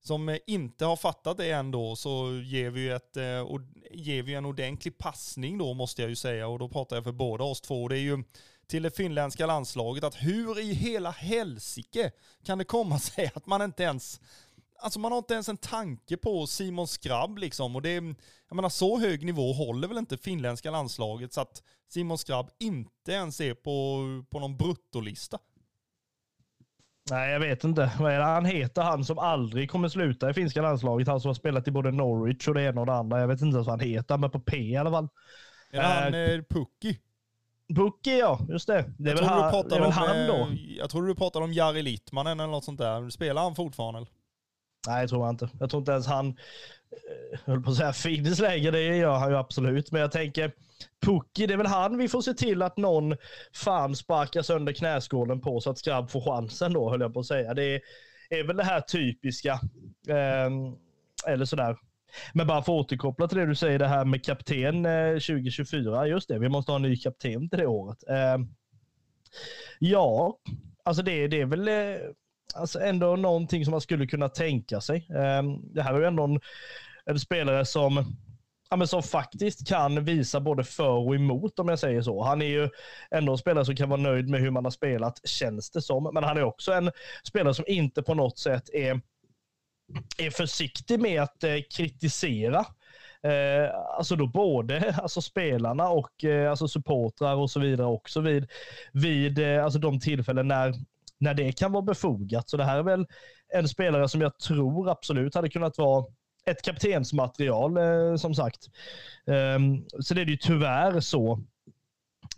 som 0.00 0.38
inte 0.46 0.84
har 0.84 0.96
fattat 0.96 1.36
det 1.36 1.50
ändå 1.50 1.96
så 1.96 2.40
ger 2.44 2.70
vi, 2.70 2.88
ett, 2.88 3.16
eh, 3.16 3.40
och 3.40 3.60
ger 3.90 4.22
vi 4.22 4.34
en 4.34 4.46
ordentlig 4.46 4.98
passning 4.98 5.58
då 5.58 5.74
måste 5.74 6.02
jag 6.02 6.08
ju 6.08 6.16
säga 6.16 6.48
och 6.48 6.58
då 6.58 6.68
pratar 6.68 6.96
jag 6.96 7.04
för 7.04 7.12
båda 7.12 7.44
oss 7.44 7.60
två. 7.60 7.88
Det 7.88 7.98
är 7.98 8.00
ju 8.00 8.24
till 8.66 8.82
det 8.82 8.96
finländska 8.96 9.46
landslaget 9.46 10.04
att 10.04 10.14
hur 10.14 10.60
i 10.60 10.72
hela 10.72 11.10
helsike 11.10 12.12
kan 12.44 12.58
det 12.58 12.64
komma 12.64 12.98
sig 12.98 13.30
att 13.34 13.46
man 13.46 13.62
inte 13.62 13.82
ens 13.82 14.20
Alltså 14.82 15.00
man 15.00 15.12
har 15.12 15.18
inte 15.18 15.34
ens 15.34 15.48
en 15.48 15.56
tanke 15.56 16.16
på 16.16 16.46
Simon 16.46 16.88
Skrabb 16.88 17.38
liksom. 17.38 17.76
Och 17.76 17.82
det 17.82 17.88
är, 17.88 18.14
jag 18.48 18.56
menar 18.56 18.68
så 18.68 18.98
hög 18.98 19.24
nivå 19.24 19.52
håller 19.52 19.88
väl 19.88 19.98
inte 19.98 20.16
finländska 20.16 20.70
landslaget 20.70 21.32
så 21.32 21.40
att 21.40 21.62
Simon 21.88 22.18
Skrabb 22.18 22.50
inte 22.58 23.12
ens 23.12 23.40
är 23.40 23.54
på, 23.54 23.98
på 24.30 24.40
någon 24.40 24.56
bruttolista. 24.56 25.38
Nej, 27.10 27.32
jag 27.32 27.40
vet 27.40 27.64
inte. 27.64 27.92
Vad 27.98 28.12
är 28.12 28.18
det 28.18 28.24
han 28.24 28.44
heter? 28.44 28.82
Han 28.82 29.04
som 29.04 29.18
aldrig 29.18 29.70
kommer 29.70 29.88
sluta 29.88 30.30
i 30.30 30.34
finska 30.34 30.62
landslaget. 30.62 31.08
Han 31.08 31.20
som 31.20 31.28
har 31.28 31.34
spelat 31.34 31.68
i 31.68 31.70
både 31.70 31.90
Norwich 31.90 32.48
och 32.48 32.54
det 32.54 32.62
ena 32.62 32.80
och 32.80 32.86
det 32.86 32.94
andra. 32.94 33.20
Jag 33.20 33.28
vet 33.28 33.40
inte 33.40 33.54
ens 33.56 33.66
vad 33.66 33.80
han 33.80 33.88
heter, 33.88 34.18
men 34.18 34.30
på 34.30 34.40
P 34.40 34.56
i 34.56 34.76
alla 34.76 34.90
fall. 34.90 35.08
Är 35.70 35.80
det 35.80 35.86
han 35.86 36.14
eh, 36.14 36.42
Pucki? 36.42 36.98
Bucky 37.74 38.18
ja, 38.18 38.40
just 38.48 38.66
det. 38.66 38.84
Det 38.98 39.10
är, 39.10 39.14
väl, 39.14 39.24
det 39.68 39.76
är 39.76 39.80
väl 39.80 39.90
han 39.90 40.26
då. 40.26 40.34
Eh, 40.34 40.76
jag 40.78 40.90
tror 40.90 41.06
du 41.06 41.14
pratade 41.14 41.44
om 41.44 41.52
Jari 41.52 41.82
Littmanen 41.82 42.40
eller 42.40 42.50
något 42.50 42.64
sånt 42.64 42.78
där. 42.78 43.10
Spelar 43.10 43.42
han 43.42 43.54
fortfarande? 43.54 44.06
Nej, 44.86 45.00
jag 45.00 45.10
tror 45.10 45.30
inte. 45.30 45.48
Jag 45.60 45.70
tror 45.70 45.80
inte 45.80 45.92
ens 45.92 46.06
han, 46.06 46.36
jag 46.90 47.32
eh, 47.32 47.40
höll 47.44 47.62
på 47.62 47.70
att 47.70 47.76
säga 47.76 47.92
finns 47.92 48.38
läge, 48.38 48.70
det 48.70 48.96
gör 48.96 49.18
han 49.18 49.30
ju 49.30 49.36
absolut. 49.36 49.92
Men 49.92 50.00
jag 50.00 50.12
tänker, 50.12 50.52
Pucki, 51.00 51.46
det 51.46 51.54
är 51.54 51.58
väl 51.58 51.66
han 51.66 51.98
vi 51.98 52.08
får 52.08 52.22
se 52.22 52.34
till 52.34 52.62
att 52.62 52.76
någon 52.76 53.16
fan 53.54 53.96
sparkar 53.96 54.42
sönder 54.42 54.72
knäskålen 54.72 55.40
på 55.40 55.60
så 55.60 55.70
att 55.70 55.78
Skrabb 55.78 56.10
får 56.10 56.20
chansen 56.20 56.72
då, 56.72 56.90
höll 56.90 57.00
jag 57.00 57.14
på 57.14 57.20
att 57.20 57.26
säga. 57.26 57.54
Det 57.54 57.64
är, 57.64 57.80
är 58.30 58.44
väl 58.44 58.56
det 58.56 58.64
här 58.64 58.80
typiska, 58.80 59.52
eh, 60.08 60.50
eller 61.26 61.44
sådär, 61.44 61.76
men 62.32 62.46
bara 62.46 62.62
för 62.62 62.72
att 62.72 62.84
återkoppla 62.84 63.28
till 63.28 63.38
det 63.38 63.46
du 63.46 63.54
säger, 63.54 63.78
det 63.78 63.88
här 63.88 64.04
med 64.04 64.24
kapten 64.24 64.86
eh, 64.86 65.12
2024. 65.12 66.06
Just 66.06 66.28
det, 66.28 66.38
vi 66.38 66.48
måste 66.48 66.72
ha 66.72 66.76
en 66.76 66.82
ny 66.82 66.96
kapten 66.96 67.48
till 67.48 67.58
det 67.58 67.66
året. 67.66 67.98
Eh, 68.08 68.38
ja, 69.78 70.38
alltså 70.84 71.02
det, 71.02 71.28
det 71.28 71.40
är 71.40 71.46
väl 71.46 71.68
eh, 71.68 72.00
alltså 72.54 72.80
ändå 72.80 73.16
någonting 73.16 73.64
som 73.64 73.70
man 73.72 73.80
skulle 73.80 74.06
kunna 74.06 74.28
tänka 74.28 74.80
sig. 74.80 75.06
Eh, 75.10 75.42
det 75.74 75.82
här 75.82 75.94
är 75.94 75.98
ju 76.00 76.06
ändå 76.06 76.24
en 76.24 76.40
en 77.04 77.20
spelare 77.20 77.64
som, 77.64 78.16
ja, 78.70 78.76
men 78.76 78.88
som 78.88 79.02
faktiskt 79.02 79.68
kan 79.68 80.04
visa 80.04 80.40
både 80.40 80.64
för 80.64 81.06
och 81.06 81.14
emot 81.14 81.58
om 81.58 81.68
jag 81.68 81.78
säger 81.78 82.02
så. 82.02 82.22
Han 82.22 82.42
är 82.42 82.46
ju 82.46 82.68
ändå 83.10 83.32
en 83.32 83.38
spelare 83.38 83.64
som 83.64 83.76
kan 83.76 83.88
vara 83.88 84.00
nöjd 84.00 84.28
med 84.28 84.40
hur 84.40 84.50
man 84.50 84.64
har 84.64 84.70
spelat, 84.70 85.28
känns 85.28 85.70
det 85.70 85.82
som. 85.82 86.10
Men 86.14 86.24
han 86.24 86.36
är 86.36 86.44
också 86.44 86.72
en 86.72 86.90
spelare 87.24 87.54
som 87.54 87.64
inte 87.68 88.02
på 88.02 88.14
något 88.14 88.38
sätt 88.38 88.70
är, 88.72 89.00
är 90.18 90.30
försiktig 90.30 91.00
med 91.00 91.22
att 91.22 91.44
eh, 91.44 91.56
kritisera. 91.76 92.66
Eh, 93.22 93.74
alltså 93.98 94.16
då 94.16 94.26
både 94.26 94.94
alltså 95.02 95.20
spelarna 95.22 95.88
och 95.88 96.24
eh, 96.24 96.50
alltså 96.50 96.68
supportrar 96.68 97.34
och 97.34 97.50
så 97.50 97.60
vidare 97.60 97.86
också 97.86 98.20
vid, 98.20 98.50
vid 98.92 99.38
eh, 99.38 99.64
alltså 99.64 99.78
de 99.78 100.00
tillfällen 100.00 100.48
när, 100.48 100.74
när 101.18 101.34
det 101.34 101.52
kan 101.52 101.72
vara 101.72 101.82
befogat. 101.82 102.50
Så 102.50 102.56
det 102.56 102.64
här 102.64 102.78
är 102.78 102.82
väl 102.82 103.06
en 103.54 103.68
spelare 103.68 104.08
som 104.08 104.20
jag 104.20 104.38
tror 104.38 104.90
absolut 104.90 105.34
hade 105.34 105.50
kunnat 105.50 105.78
vara 105.78 106.04
ett 106.44 106.62
kaptensmaterial 106.62 107.76
eh, 107.76 108.16
som 108.16 108.34
sagt. 108.34 108.68
Um, 109.26 109.86
så 110.00 110.14
det 110.14 110.20
är 110.20 110.26
ju 110.26 110.36
tyvärr 110.36 111.00
så, 111.00 111.40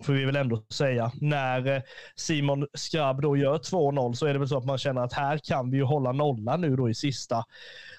får 0.02 0.12
vi 0.12 0.24
väl 0.24 0.36
ändå 0.36 0.62
säga, 0.68 1.12
när 1.20 1.76
eh, 1.76 1.82
Simon 2.16 2.66
Skrabb 2.74 3.22
då 3.22 3.36
gör 3.36 3.58
2-0 3.58 4.12
så 4.12 4.26
är 4.26 4.32
det 4.32 4.38
väl 4.38 4.48
så 4.48 4.58
att 4.58 4.64
man 4.64 4.78
känner 4.78 5.00
att 5.00 5.12
här 5.12 5.38
kan 5.38 5.70
vi 5.70 5.76
ju 5.76 5.82
hålla 5.82 6.12
nollan 6.12 6.60
nu 6.60 6.76
då 6.76 6.90
i 6.90 6.94
sista, 6.94 7.44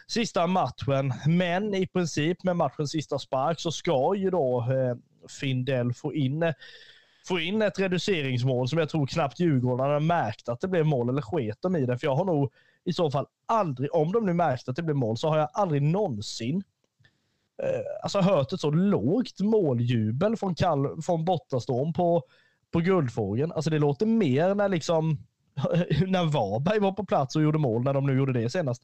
sista 0.08 0.48
matchen. 0.48 1.14
Men 1.28 1.74
i 1.74 1.88
princip 1.88 2.44
med 2.44 2.56
matchens 2.56 2.92
sista 2.92 3.20
spark 3.20 3.60
så 3.60 3.72
ska 3.72 4.16
ju 4.16 4.30
då 4.30 4.60
eh, 4.60 4.96
Findell 5.40 5.94
få 5.94 6.14
in 6.14 6.44
eh, 6.44 6.54
få 7.28 7.40
in 7.40 7.62
ett 7.62 7.80
reduceringsmål 7.80 8.68
som 8.68 8.80
jag 8.80 8.90
tror 8.90 9.08
knappt 9.08 9.40
Djurgården 9.40 9.86
har 9.86 10.00
märkt 10.00 10.50
att 10.50 10.62
det 10.62 10.68
blev 10.68 10.86
mål 10.86 11.10
eller 11.10 11.22
sket 11.22 11.58
de 11.62 11.76
i 11.76 11.86
det. 11.86 11.98
För 11.98 12.08
jag 12.08 12.16
har 12.16 12.26
nog 12.26 12.52
i 12.84 12.94
så 12.94 13.12
fall 13.12 13.26
aldrig, 13.46 13.96
om 13.96 14.12
de 14.12 14.26
nu 14.26 14.34
märkte 14.34 14.72
att 14.72 14.78
det 14.78 14.84
blev 14.84 14.96
mål, 14.96 15.18
så 15.18 15.30
har 15.30 15.38
jag 15.38 15.50
aldrig 15.54 15.82
någonsin 15.82 16.64
alltså 18.04 18.20
hört 18.20 18.54
ett 18.54 18.60
så 18.60 18.72
lågt 18.72 19.40
måljubel 19.40 20.38
från, 20.38 20.56
Kall, 20.56 21.02
från 21.02 21.26
Bottastorm 21.26 21.94
på, 21.94 22.24
på 22.72 22.80
Guldfågeln. 22.80 23.52
Alltså 23.52 23.70
det 23.70 23.80
låter 23.80 24.06
mer 24.06 24.56
när 24.56 24.70
liksom 24.70 25.18
när 26.08 26.26
Varberg 26.26 26.80
var 26.80 26.92
på 26.92 27.06
plats 27.06 27.36
och 27.36 27.42
gjorde 27.42 27.58
mål, 27.58 27.84
när 27.84 27.94
de 27.94 28.06
nu 28.06 28.18
gjorde 28.18 28.34
det 28.34 28.50
senast. 28.50 28.82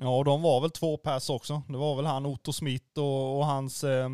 Ja, 0.00 0.22
de 0.24 0.42
var 0.42 0.60
väl 0.60 0.70
två 0.70 0.96
pers 0.96 1.30
också. 1.30 1.62
Det 1.68 1.76
var 1.76 1.96
väl 1.96 2.06
han 2.06 2.26
Otto 2.26 2.52
Smith 2.52 2.98
och, 2.98 3.38
och 3.38 3.46
hans, 3.46 3.84
eh, 3.84 4.08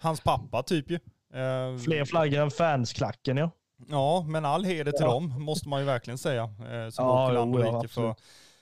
hans 0.00 0.20
pappa 0.20 0.62
typ 0.62 0.90
ju. 0.90 0.94
Eh, 1.34 1.78
Fler 1.84 2.04
flaggor 2.04 2.38
än 2.38 2.50
fansklacken 2.50 3.36
ja. 3.36 3.50
Ja, 3.88 4.24
men 4.28 4.44
all 4.44 4.64
heder 4.64 4.92
till 4.92 5.00
ja. 5.06 5.12
dem 5.12 5.44
måste 5.44 5.68
man 5.68 5.80
ju 5.80 5.86
verkligen 5.86 6.18
säga. 6.18 6.42
Eh, 6.42 6.90
som 6.90 7.06
ja, 7.06 7.24
åker 7.24 7.34
land 7.34 7.56
och 7.56 7.64
rike 7.64 7.88
för, 7.88 8.14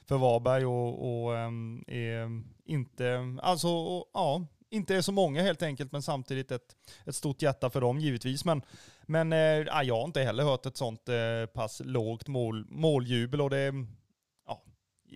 för 0.09 0.16
Varberg 0.16 0.66
och, 0.66 1.25
och 1.25 1.33
um, 1.33 1.85
är 1.87 2.43
inte, 2.64 3.37
alltså, 3.43 3.69
och, 3.69 4.11
ja, 4.14 4.47
inte 4.71 4.95
är 4.95 5.03
så 5.03 5.12
många 5.12 5.43
helt 5.43 5.62
enkelt, 5.62 5.93
men 5.93 6.03
samtidigt 6.03 6.51
ett, 6.51 6.77
ett 7.05 7.14
stort 7.14 7.43
hjärta 7.43 7.71
för 7.71 7.81
dem 7.81 7.99
givetvis. 7.99 8.45
Men, 8.45 8.62
men 9.03 9.33
eh, 9.33 9.66
ah, 9.71 9.83
jag 9.83 9.97
har 9.97 10.05
inte 10.05 10.23
heller 10.23 10.45
hört 10.45 10.66
ett 10.66 10.77
sånt 10.77 11.09
eh, 11.09 11.47
pass 11.55 11.83
lågt 11.85 12.29
mål, 12.29 12.66
måljubel 12.69 13.41
och 13.41 13.51
det, 13.51 13.73
ja, 14.47 14.62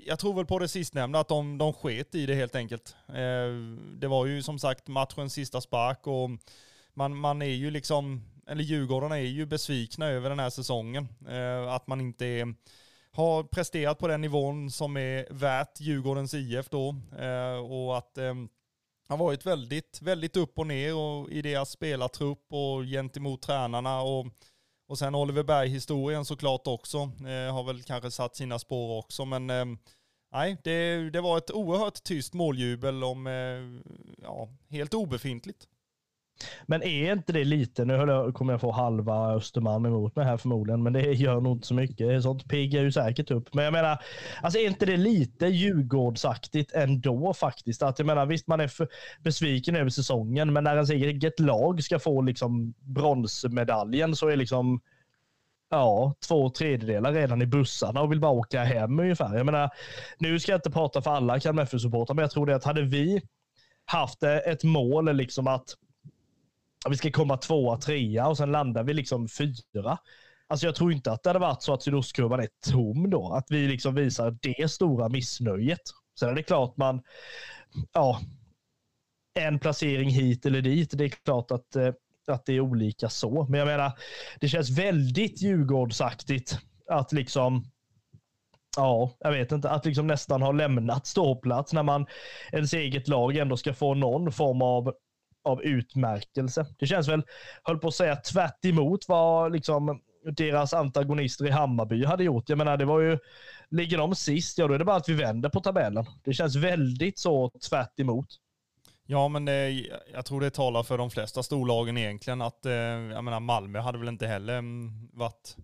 jag 0.07 0.19
tror 0.19 0.35
väl 0.35 0.47
på 0.47 0.59
det 0.59 0.69
sistnämnda, 0.69 1.21
att 1.21 1.29
de, 1.29 1.59
de 1.59 1.73
sket 1.73 2.15
i 2.15 2.27
det 2.27 2.35
helt 2.35 2.55
enkelt. 2.55 2.97
Eh, 3.09 3.77
det 3.99 4.09
var 4.09 4.27
ju 4.27 4.43
som 4.43 4.59
sagt 4.59 4.89
matchens 4.89 5.33
sista 5.33 5.61
spark 5.61 6.07
och 6.07 6.31
man, 6.95 7.17
man 7.17 7.43
är 7.43 7.55
ju 7.55 7.71
liksom, 7.71 8.23
eller 8.49 8.65
Djurgården 8.65 9.13
är 9.13 9.17
ju 9.17 9.47
besvikna 9.47 10.07
över 10.07 10.31
den 10.31 10.39
här 10.39 10.51
säsongen. 10.51 11.09
Eh, 11.29 11.73
att 11.73 11.87
man 11.87 12.01
inte 12.01 12.27
är 12.27 12.55
har 13.15 13.43
presterat 13.43 13.99
på 13.99 14.09
den 14.09 14.21
nivån 14.21 14.71
som 14.71 14.97
är 14.97 15.27
värt 15.31 15.81
Djurgårdens 15.81 16.35
IF 16.35 16.69
då. 16.69 16.97
Eh, 17.19 17.57
och 17.57 17.99
att 17.99 18.19
eh, 18.19 18.35
har 19.09 19.17
varit 19.17 19.47
väldigt, 19.47 20.03
väldigt 20.03 20.37
upp 20.37 20.59
och 20.59 20.67
ner 20.67 20.97
och 20.97 21.31
i 21.31 21.43
deras 21.43 21.71
spelartrupp 21.71 22.47
och 22.53 22.85
gentemot 22.85 23.43
tränarna. 23.43 24.03
Och, 24.03 24.27
och 24.89 24.99
sen 24.99 25.15
Oliver 25.15 25.43
Berg-historien 25.43 26.25
såklart 26.25 26.67
också. 26.67 26.99
Eh, 26.99 27.55
har 27.55 27.65
väl 27.65 27.83
kanske 27.83 28.11
satt 28.11 28.37
sina 28.37 28.59
spår 28.59 28.99
också. 28.99 29.25
Men 29.25 29.51
eh, 29.51 29.65
nej, 30.33 30.57
det, 30.65 31.11
det 31.11 31.21
var 31.21 31.39
ett 31.39 31.51
oerhört 31.51 32.03
tyst 32.03 32.35
måljubel 32.35 33.05
om 33.05 33.27
eh, 33.27 33.93
ja, 34.23 34.49
helt 34.71 34.95
obefintligt. 34.95 35.67
Men 36.67 36.83
är 36.83 37.13
inte 37.13 37.33
det 37.33 37.45
lite, 37.45 37.85
nu 37.85 37.95
jag, 37.95 38.35
kommer 38.35 38.53
jag 38.53 38.61
få 38.61 38.73
halva 38.73 39.35
Östermalm 39.35 39.87
emot 39.87 40.17
mig 40.17 40.25
här 40.25 40.37
förmodligen, 40.37 40.83
men 40.83 40.93
det 40.93 41.01
gör 41.01 41.41
nog 41.41 41.57
inte 41.57 41.67
så 41.67 41.75
mycket. 41.75 42.23
Sånt 42.23 42.49
piggar 42.49 42.83
ju 42.83 42.93
säkert 42.93 43.31
upp. 43.31 43.55
Men 43.55 43.65
jag 43.65 43.73
menar, 43.73 43.99
alltså 44.43 44.59
är 44.59 44.67
inte 44.67 44.87
det 44.87 44.97
lite 44.97 45.47
Djurgårdsaktigt 45.47 46.73
ändå 46.73 47.35
faktiskt? 47.35 47.83
Att 47.83 47.99
jag 47.99 48.07
menar, 48.07 48.27
visst 48.27 48.47
man 48.47 48.61
är 48.61 48.73
besviken 49.23 49.77
över 49.77 49.91
säsongen, 49.91 50.53
men 50.53 50.65
när 50.65 50.75
ens 50.75 50.91
eget 50.91 51.41
lag 51.41 51.83
ska 51.83 51.99
få 51.99 52.23
liksom 52.23 52.75
bronsmedaljen 52.81 54.17
så 54.17 54.29
är 54.29 54.37
liksom 54.37 54.81
ja, 55.73 56.15
två 56.29 56.51
tredjedelar 56.51 57.13
redan 57.13 57.43
i 57.43 57.47
bussarna 57.47 58.01
och 58.01 58.13
vill 58.13 58.21
bara 58.21 58.33
åka 58.33 58.65
hem 58.65 59.01
ungefär. 59.01 59.37
Jag 59.37 59.47
menar, 59.47 59.71
nu 60.19 60.41
ska 60.41 60.53
jag 60.53 60.59
inte 60.59 60.71
prata 60.71 61.03
för 61.03 61.11
alla 61.11 61.41
Kalmar 61.41 61.63
FF-supportrar, 61.63 62.15
men 62.15 62.23
jag 62.23 62.31
tror 62.31 62.47
det 62.47 62.57
att 62.57 62.65
hade 62.65 62.83
vi 62.83 63.23
haft 63.85 64.23
ett 64.23 64.65
mål 64.65 65.17
liksom 65.17 65.47
att 65.47 65.65
vi 66.91 66.97
ska 66.97 67.11
komma 67.11 67.37
tvåa, 67.37 67.77
trea 67.77 68.29
och 68.29 68.37
sen 68.37 68.53
landar 68.53 68.85
vi 68.85 68.95
liksom 68.95 69.29
fyra. 69.29 69.99
Alltså 70.47 70.67
jag 70.67 70.75
tror 70.75 70.93
inte 70.93 71.13
att 71.13 71.23
det 71.23 71.29
hade 71.29 71.39
varit 71.39 71.63
så 71.63 71.75
att 71.75 71.83
sydostkurvan 71.83 72.41
är 72.41 72.49
tom 72.71 73.11
då. 73.11 73.33
Att 73.33 73.47
vi 73.51 73.69
liksom 73.69 73.95
visar 73.95 74.37
det 74.43 74.71
stora 74.71 75.09
missnöjet. 75.09 75.81
Sen 76.19 76.29
är 76.29 76.35
det 76.35 76.43
klart 76.43 76.77
man, 76.77 77.03
ja, 77.93 78.21
en 79.35 79.59
placering 79.59 80.11
hit 80.11 80.47
eller 80.47 80.63
dit. 80.63 80.91
Det 80.99 81.05
är 81.05 81.09
klart 81.09 81.51
att, 81.51 81.77
eh, 81.77 81.93
att 82.27 82.47
det 82.47 82.53
är 82.53 82.61
olika 82.61 83.09
så. 83.09 83.47
Men 83.49 83.59
jag 83.59 83.67
menar, 83.67 83.93
det 84.41 84.49
känns 84.49 84.71
väldigt 84.71 85.43
Djurgårdsaktigt 85.43 86.59
att 86.89 87.13
liksom 87.13 87.65
Ja, 88.77 89.17
jag 89.19 89.33
vet 89.33 89.53
inte. 89.53 89.71
Att 89.71 89.87
liksom 89.87 90.07
nästan 90.07 90.43
ha 90.43 90.53
lämnat 90.53 91.07
ståplats 91.07 91.73
när 91.73 91.83
man 91.83 92.07
ens 92.53 92.73
eget 92.75 93.09
lag 93.09 93.37
ändå 93.37 93.57
ska 93.57 93.75
få 93.75 93.95
någon 93.95 94.33
form 94.33 94.63
av 94.63 94.95
av 95.45 95.63
utmärkelse. 95.63 96.67
Det 96.79 96.87
känns 96.87 97.09
väl, 97.09 97.23
höll 97.63 97.79
på 97.79 97.89
att 97.89 97.95
säga, 97.95 98.17
tvärt 98.17 98.65
emot 98.65 99.09
vad 99.09 99.53
liksom 99.53 100.01
deras 100.37 100.75
antagonister 100.75 101.47
i 101.47 101.51
Hammarby 101.51 102.05
hade 102.05 102.25
gjort. 102.25 102.49
Jag 102.49 102.59
menar, 102.59 102.77
det 102.77 102.85
var 102.85 103.01
ju, 103.01 103.19
ligger 103.71 103.99
de 103.99 104.15
sist, 104.15 104.59
ja 104.59 104.69
då 104.69 104.75
är 104.75 104.79
det 104.79 104.85
bara 104.85 104.97
att 104.97 105.09
vi 105.09 105.15
vänder 105.15 105.49
på 105.49 105.61
tabellen. 105.61 106.07
Det 106.25 106.33
känns 106.33 106.57
väldigt 106.57 107.19
så 107.19 107.51
tvärt 107.69 108.01
emot. 108.01 108.27
Ja, 109.07 109.29
men 109.29 109.45
det, 109.45 109.71
jag 110.13 110.25
tror 110.25 110.41
det 110.41 110.51
talar 110.51 110.83
för 110.83 110.99
de 110.99 111.11
flesta 111.11 111.43
storlagen 111.43 111.99
egentligen 111.99 112.43
att, 112.43 112.67
eh, 112.67 112.73
jag 112.73 113.25
menar 113.25 113.41
Malmö 113.41 113.81
hade 113.81 113.99
väl 113.99 114.09
inte 114.09 114.27
heller 114.27 114.59
mm, 114.59 115.09
varit 115.13 115.57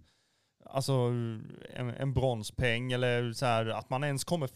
alltså 0.70 0.92
en, 0.92 1.94
en 1.98 2.12
bronspeng 2.14 2.92
eller 2.92 3.32
så 3.32 3.46
här 3.46 3.66
att 3.66 3.90
man 3.90 4.04
ens 4.04 4.24
kommer, 4.24 4.50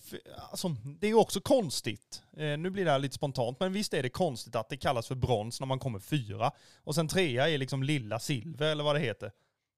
alltså 0.51 0.69
det 1.01 1.07
är 1.07 1.11
ju 1.11 1.17
också 1.17 1.41
konstigt. 1.41 2.23
Eh, 2.37 2.59
nu 2.59 2.71
blir 2.71 2.85
det 2.85 2.91
här 2.91 2.99
lite 2.99 3.15
spontant, 3.15 3.61
men 3.61 3.73
visst 3.73 3.95
är 3.95 4.03
det 4.03 4.09
konstigt 4.09 4.57
att 4.57 4.69
det 4.69 4.77
kallas 4.77 5.09
för 5.09 5.15
brons 5.15 5.61
när 5.61 5.67
man 5.67 5.79
kommer 5.79 5.99
fyra 5.99 6.51
och 6.85 6.95
sen 6.95 7.09
trea 7.09 7.49
är 7.49 7.59
liksom 7.59 7.83
lilla 7.83 8.19
silver 8.19 8.67
eller 8.67 8.85
vad 8.85 8.97
det 8.97 9.01
heter. 9.01 9.33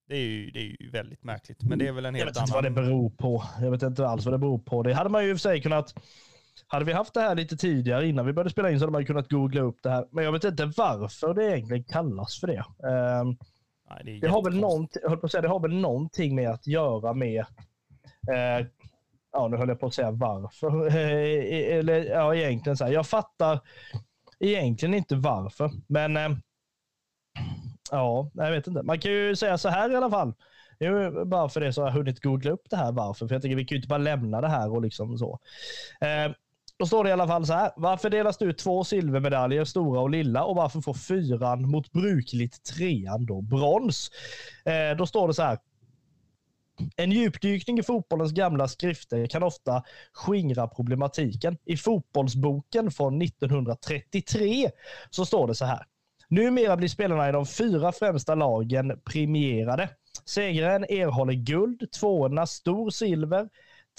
Det 0.09 0.14
är, 0.14 0.20
ju, 0.20 0.51
det 0.51 0.59
är 0.61 0.76
ju 0.80 0.91
väldigt 0.91 1.24
märkligt, 1.24 1.62
men 1.62 1.78
det 1.78 1.87
är 1.87 1.93
väl 1.93 2.05
en 2.05 2.14
helt 2.14 2.37
annan... 2.37 2.49
Jag 2.49 2.62
vet 2.62 2.68
inte 2.68 2.80
vad 2.80 2.85
det 2.85 2.89
beror 2.89 3.11
på. 3.11 3.45
Jag 3.61 3.70
vet 3.70 3.82
inte 3.82 4.09
alls 4.09 4.24
vad 4.24 4.35
det 4.35 4.39
beror 4.39 4.59
på. 4.59 4.82
Det 4.82 4.95
hade 4.95 5.11
man 5.11 5.24
ju 5.24 5.30
i 5.30 5.32
och 5.32 5.37
för 5.37 5.43
sig 5.43 5.62
kunnat... 5.62 5.95
Hade 6.66 6.85
vi 6.85 6.93
haft 6.93 7.14
det 7.14 7.20
här 7.20 7.35
lite 7.35 7.57
tidigare 7.57 8.09
innan 8.09 8.26
vi 8.26 8.32
började 8.32 8.51
spela 8.51 8.70
in 8.70 8.78
så 8.78 8.82
hade 8.82 8.93
man 8.93 9.07
kunnat 9.07 9.30
googla 9.30 9.61
upp 9.61 9.82
det 9.82 9.91
här. 9.91 10.07
Men 10.11 10.24
jag 10.24 10.32
vet 10.32 10.45
inte 10.45 10.72
varför 10.76 11.35
det 11.35 11.45
egentligen 11.45 11.85
kallas 11.85 12.41
för 12.41 12.47
det. 12.47 12.64
Um, 12.89 13.37
Nej, 13.91 14.01
det, 14.05 14.18
det, 14.18 14.28
har 14.28 14.45
väl 14.45 14.61
någonting, 14.61 15.03
jag 15.03 15.20
på 15.20 15.28
säga, 15.28 15.43
det 15.43 15.49
har 15.49 15.61
väl 15.61 15.74
någonting 15.74 16.35
med 16.35 16.51
att 16.51 16.66
göra 16.66 17.12
med 17.12 17.45
eh, 18.32 18.66
ja, 19.32 19.49
nu 19.49 19.57
höll 19.57 19.68
jag 19.68 19.80
på 19.80 19.87
att 19.87 19.95
säga 19.95 20.11
varför. 20.11 20.87
Eh, 20.97 21.78
eller 21.78 22.05
ja, 22.05 22.35
egentligen 22.35 22.76
så 22.76 22.85
här. 22.85 22.93
Jag 22.93 23.07
fattar 23.07 23.61
egentligen 24.41 24.95
inte 24.95 25.16
varför, 25.16 25.70
men 25.87 26.16
eh, 26.16 26.30
ja, 27.91 28.30
jag 28.35 28.51
vet 28.51 28.66
inte. 28.66 28.82
Man 28.82 29.01
kan 29.01 29.12
ju 29.12 29.37
säga 29.37 29.59
så 29.59 29.68
här 29.68 29.93
i 29.93 29.97
alla 29.97 30.11
fall. 30.11 30.35
Nu, 30.78 31.24
bara 31.24 31.49
för 31.49 31.61
det 31.61 31.72
så 31.72 31.82
har 31.82 31.89
jag 31.89 31.95
hunnit 31.95 32.22
googla 32.22 32.51
upp 32.51 32.70
det 32.70 32.76
här 32.76 32.93
varför. 32.93 33.28
För 33.28 33.35
jag 33.35 33.43
tänker 33.43 33.57
vi 33.57 33.64
kan 33.64 33.76
ju 33.76 33.78
inte 33.78 33.89
bara 33.89 33.99
lämna 33.99 34.41
det 34.41 34.49
här 34.49 34.72
och 34.72 34.82
liksom 34.82 35.18
så. 35.18 35.39
Då 36.78 36.86
står 36.86 37.04
det 37.04 37.10
i 37.10 37.12
alla 37.12 37.26
fall 37.26 37.46
så 37.46 37.52
här. 37.52 37.72
Varför 37.76 38.10
delas 38.10 38.38
det 38.38 38.44
ut 38.44 38.58
två 38.58 38.84
silvermedaljer, 38.84 39.64
stora 39.64 40.00
och 40.00 40.10
lilla? 40.10 40.44
Och 40.44 40.56
varför 40.56 40.80
får 40.80 40.94
fyran 40.94 41.70
mot 41.70 41.92
brukligt 41.92 42.64
trean 42.64 43.26
då 43.26 43.40
brons? 43.40 44.10
Eh, 44.64 44.96
då 44.96 45.06
står 45.06 45.28
det 45.28 45.34
så 45.34 45.42
här. 45.42 45.58
En 46.96 47.12
djupdykning 47.12 47.78
i 47.78 47.82
fotbollens 47.82 48.32
gamla 48.32 48.68
skrifter 48.68 49.26
kan 49.26 49.42
ofta 49.42 49.82
skingra 50.12 50.68
problematiken. 50.68 51.58
I 51.64 51.76
fotbollsboken 51.76 52.90
från 52.90 53.22
1933 53.22 54.70
så 55.10 55.26
står 55.26 55.46
det 55.48 55.54
så 55.54 55.64
här. 55.64 55.84
Numera 56.28 56.76
blir 56.76 56.88
spelarna 56.88 57.28
i 57.28 57.32
de 57.32 57.46
fyra 57.46 57.92
främsta 57.92 58.34
lagen 58.34 59.00
premierade. 59.04 59.88
Segraren 60.24 60.84
erhåller 60.84 61.32
guld, 61.32 61.92
tvåorna 62.00 62.46
stor 62.46 62.90
silver, 62.90 63.48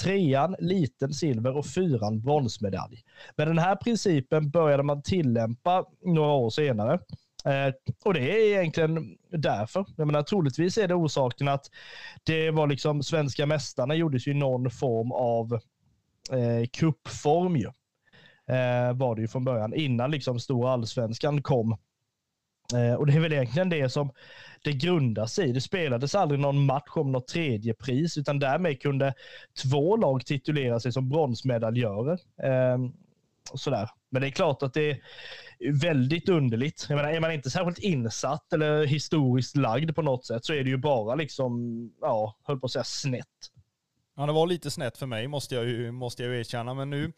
trean 0.03 0.55
liten 0.59 1.13
silver 1.13 1.57
och 1.57 1.65
fyran 1.65 2.21
bronsmedalj. 2.21 3.03
Men 3.35 3.47
den 3.47 3.57
här 3.57 3.75
principen 3.75 4.49
började 4.49 4.83
man 4.83 5.01
tillämpa 5.01 5.85
några 6.01 6.31
år 6.31 6.49
senare. 6.49 6.99
Eh, 7.45 7.73
och 8.05 8.13
det 8.13 8.31
är 8.31 8.57
egentligen 8.57 9.17
därför. 9.29 9.85
Jag 9.97 10.07
menar, 10.07 10.23
troligtvis 10.23 10.77
är 10.77 10.87
det 10.87 10.95
orsaken 10.95 11.47
att 11.47 11.65
det 12.23 12.51
var 12.51 12.67
liksom 12.67 13.03
svenska 13.03 13.45
mästarna 13.45 13.95
gjordes 13.95 14.27
ju 14.27 14.33
någon 14.33 14.71
form 14.71 15.11
av 15.11 15.53
eh, 16.31 16.67
kuppform 16.73 17.55
ju. 17.55 17.67
Eh, 18.47 18.93
var 18.93 19.15
det 19.15 19.21
ju 19.21 19.27
från 19.27 19.43
början, 19.43 19.73
innan 19.73 20.11
liksom 20.11 20.39
stora 20.39 20.71
allsvenskan 20.71 21.41
kom. 21.41 21.77
Eh, 22.73 22.93
och 22.93 23.05
det 23.05 23.13
är 23.13 23.19
väl 23.19 23.33
egentligen 23.33 23.69
det 23.69 23.89
som 23.89 24.11
det 24.63 24.73
grundar 24.73 25.25
sig 25.25 25.49
i. 25.49 25.51
Det 25.51 25.61
spelades 25.61 26.15
aldrig 26.15 26.39
någon 26.39 26.65
match 26.65 26.91
om 26.95 27.11
något 27.11 27.27
tredje 27.27 27.73
pris, 27.73 28.17
utan 28.17 28.39
därmed 28.39 28.81
kunde 28.81 29.13
två 29.63 29.97
lag 29.97 30.25
titulera 30.25 30.79
sig 30.79 30.91
som 30.91 31.09
bronsmedaljörer. 31.09 32.19
Ehm, 32.43 32.93
och 33.51 33.59
sådär. 33.59 33.89
Men 34.09 34.21
det 34.21 34.27
är 34.27 34.31
klart 34.31 34.63
att 34.63 34.73
det 34.73 34.91
är 34.91 34.99
väldigt 35.81 36.29
underligt. 36.29 36.85
Jag 36.89 36.95
menar, 36.95 37.09
är 37.09 37.19
man 37.19 37.31
inte 37.31 37.49
särskilt 37.49 37.79
insatt 37.79 38.53
eller 38.53 38.85
historiskt 38.85 39.57
lagd 39.57 39.95
på 39.95 40.01
något 40.01 40.25
sätt 40.25 40.45
så 40.45 40.53
är 40.53 40.63
det 40.63 40.69
ju 40.69 40.77
bara 40.77 41.15
liksom, 41.15 41.53
ja, 42.01 42.37
höll 42.43 42.59
på 42.59 42.65
att 42.65 42.71
säga 42.71 42.83
snett. 42.83 43.51
Ja, 44.17 44.25
det 44.25 44.33
var 44.33 44.47
lite 44.47 44.71
snett 44.71 44.97
för 44.97 45.05
mig 45.05 45.27
måste 45.27 45.55
jag 45.55 45.65
ju, 45.65 45.91
måste 45.91 46.23
jag 46.23 46.33
ju 46.33 46.39
erkänna. 46.39 46.73
Men 46.73 46.89
nu, 46.89 47.11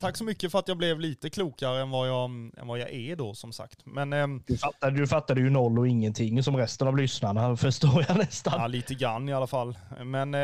tack 0.00 0.16
så 0.16 0.24
mycket 0.24 0.52
för 0.52 0.58
att 0.58 0.68
jag 0.68 0.76
blev 0.76 1.00
lite 1.00 1.30
klokare 1.30 1.80
än 1.80 1.90
vad 1.90 2.08
jag, 2.08 2.30
än 2.30 2.66
vad 2.66 2.78
jag 2.78 2.90
är 2.90 3.16
då 3.16 3.34
som 3.34 3.52
sagt. 3.52 3.86
Men, 3.86 4.12
ähm, 4.12 4.42
du, 4.46 4.58
fattade, 4.58 4.96
du 4.96 5.06
fattade 5.06 5.40
ju 5.40 5.50
noll 5.50 5.78
och 5.78 5.88
ingenting 5.88 6.42
som 6.42 6.56
resten 6.56 6.88
av 6.88 6.96
lyssnarna 6.96 7.56
förstår 7.56 8.04
jag 8.08 8.18
nästan. 8.18 8.60
Ja, 8.60 8.66
lite 8.66 8.94
grann 8.94 9.28
i 9.28 9.32
alla 9.32 9.46
fall. 9.46 9.78
Men 10.04 10.34
äh, 10.34 10.40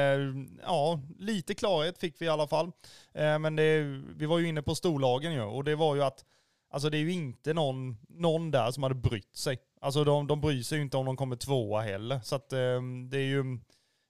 ja, 0.63 1.01
lite 1.19 1.55
klarhet 1.55 1.99
fick 1.99 2.21
vi 2.21 2.27
i 2.27 2.29
alla 2.29 2.47
fall. 2.47 2.73
Äh, 3.15 3.39
men 3.39 3.57
det, 3.57 3.83
vi 4.17 4.27
var 4.27 4.39
ju 4.39 4.49
inne 4.49 4.63
på 4.63 4.75
storlagen 4.75 5.33
ju 5.33 5.43
och 5.43 5.65
det 5.65 5.77
var 5.77 5.95
ju 5.95 6.03
att 6.03 6.25
Alltså 6.75 6.91
det 6.91 6.99
är 6.99 7.01
ju 7.01 7.13
inte 7.13 7.55
någon, 7.55 7.97
någon 8.09 8.51
där 8.51 8.71
som 8.71 8.83
hade 8.83 8.95
brytt 8.95 9.37
sig. 9.37 9.59
Alltså 9.81 10.05
de, 10.05 10.27
de 10.27 10.41
bryr 10.41 10.63
sig 10.63 10.79
ju 10.79 10.85
inte 10.85 10.97
om 10.97 11.07
de 11.07 11.17
kommer 11.17 11.37
tvåa 11.37 11.81
heller. 11.81 12.21
Så 12.25 12.37
att 12.37 12.53
eh, 12.53 12.59
det 13.11 13.19
är 13.19 13.27
ju, 13.27 13.59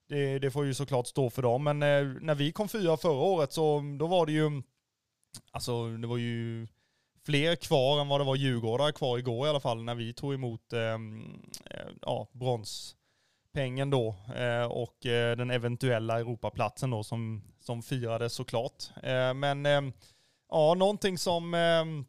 det, 0.07 0.39
det, 0.39 0.51
får 0.51 0.65
ju 0.65 0.73
såklart 0.73 1.07
stå 1.07 1.29
för 1.29 1.41
dem. 1.41 1.63
Men 1.63 1.83
eh, 1.83 2.21
när 2.21 2.35
vi 2.35 2.51
kom 2.51 2.69
fyra 2.69 2.97
förra 2.97 3.23
året 3.23 3.53
så 3.53 3.95
då 3.99 4.07
var 4.07 4.25
det 4.25 4.31
ju, 4.31 4.61
alltså 5.51 5.87
det 5.97 6.07
var 6.07 6.17
ju 6.17 6.67
fler 7.25 7.55
kvar 7.55 8.01
än 8.01 8.07
vad 8.07 8.19
det 8.19 8.25
var 8.25 8.35
Djurgårdar 8.35 8.91
kvar 8.91 9.17
igår 9.17 9.47
i 9.47 9.49
alla 9.49 9.59
fall 9.59 9.83
när 9.83 9.95
vi 9.95 10.13
tog 10.13 10.33
emot 10.33 10.73
ehm, 10.73 11.41
eh, 11.69 11.87
ja, 12.01 12.27
bronspengen 12.31 13.89
då 13.89 14.15
eh, 14.35 14.65
och 14.65 15.05
eh, 15.05 15.37
den 15.37 15.51
eventuella 15.51 16.19
Europaplatsen 16.19 16.89
då 16.89 17.03
som, 17.03 17.43
som 17.59 17.83
firades 17.83 18.33
såklart. 18.33 18.83
Eh, 19.03 19.33
men 19.33 19.65
ehm, 19.65 19.93
ja, 20.49 20.73
någonting 20.73 21.17
som 21.17 21.53
ehm, 21.53 22.05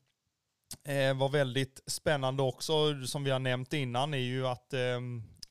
eh, 0.84 1.16
var 1.18 1.28
väldigt 1.28 1.80
spännande 1.86 2.42
också, 2.42 3.06
som 3.06 3.24
vi 3.24 3.30
har 3.30 3.38
nämnt 3.38 3.72
innan, 3.72 4.14
är 4.14 4.18
ju 4.18 4.46
att 4.46 4.74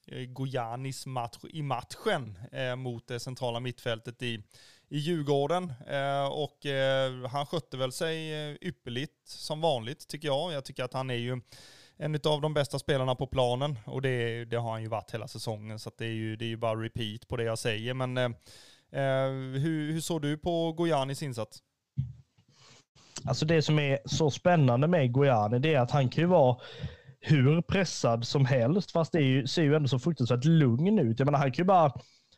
Eh, 0.07 0.25
Gojanis 0.25 1.05
match 1.05 1.37
i 1.49 1.61
matchen 1.61 2.39
eh, 2.51 2.75
mot 2.75 3.07
det 3.07 3.19
centrala 3.19 3.59
mittfältet 3.59 4.21
i, 4.21 4.43
i 4.89 4.97
Djurgården. 4.97 5.73
Eh, 5.87 6.25
och 6.25 6.65
eh, 6.65 7.27
han 7.27 7.45
skötte 7.45 7.77
väl 7.77 7.91
sig 7.91 8.33
eh, 8.33 8.55
ypperligt 8.61 9.27
som 9.27 9.61
vanligt 9.61 10.07
tycker 10.07 10.27
jag. 10.27 10.53
Jag 10.53 10.65
tycker 10.65 10.83
att 10.83 10.93
han 10.93 11.09
är 11.09 11.15
ju 11.15 11.41
en 11.97 12.19
av 12.25 12.41
de 12.41 12.53
bästa 12.53 12.79
spelarna 12.79 13.15
på 13.15 13.27
planen 13.27 13.79
och 13.85 14.01
det, 14.01 14.45
det 14.45 14.57
har 14.57 14.71
han 14.71 14.81
ju 14.81 14.87
varit 14.87 15.13
hela 15.13 15.27
säsongen 15.27 15.79
så 15.79 15.91
det 15.97 16.05
är 16.05 16.13
ju, 16.13 16.35
det 16.35 16.45
är 16.45 16.49
ju 16.49 16.57
bara 16.57 16.83
repeat 16.83 17.27
på 17.27 17.37
det 17.37 17.43
jag 17.43 17.59
säger. 17.59 17.93
Men 17.93 18.17
eh, 18.17 18.29
hur, 19.61 19.91
hur 19.91 20.01
såg 20.01 20.21
du 20.21 20.37
på 20.37 20.71
Gojanis 20.71 21.23
insats? 21.23 21.61
Alltså 23.27 23.45
det 23.45 23.61
som 23.61 23.79
är 23.79 23.99
så 24.05 24.31
spännande 24.31 24.87
med 24.87 25.11
Gojani 25.11 25.59
det 25.59 25.73
är 25.73 25.79
att 25.79 25.91
han 25.91 26.09
kan 26.09 26.21
ju 26.21 26.27
vara 26.27 26.57
hur 27.27 27.61
pressad 27.61 28.27
som 28.27 28.45
helst, 28.45 28.91
fast 28.91 29.11
det 29.11 29.21
ju, 29.21 29.47
ser 29.47 29.63
ju 29.63 29.75
ändå 29.75 29.87
så 29.87 29.99
fruktansvärt 29.99 30.45
lugn 30.45 30.99
ut. 30.99 31.19
Jag 31.19 31.25
menar, 31.25 31.39
han 31.39 31.51
kan 31.51 31.63
ju 31.63 31.67
bara 31.67 31.93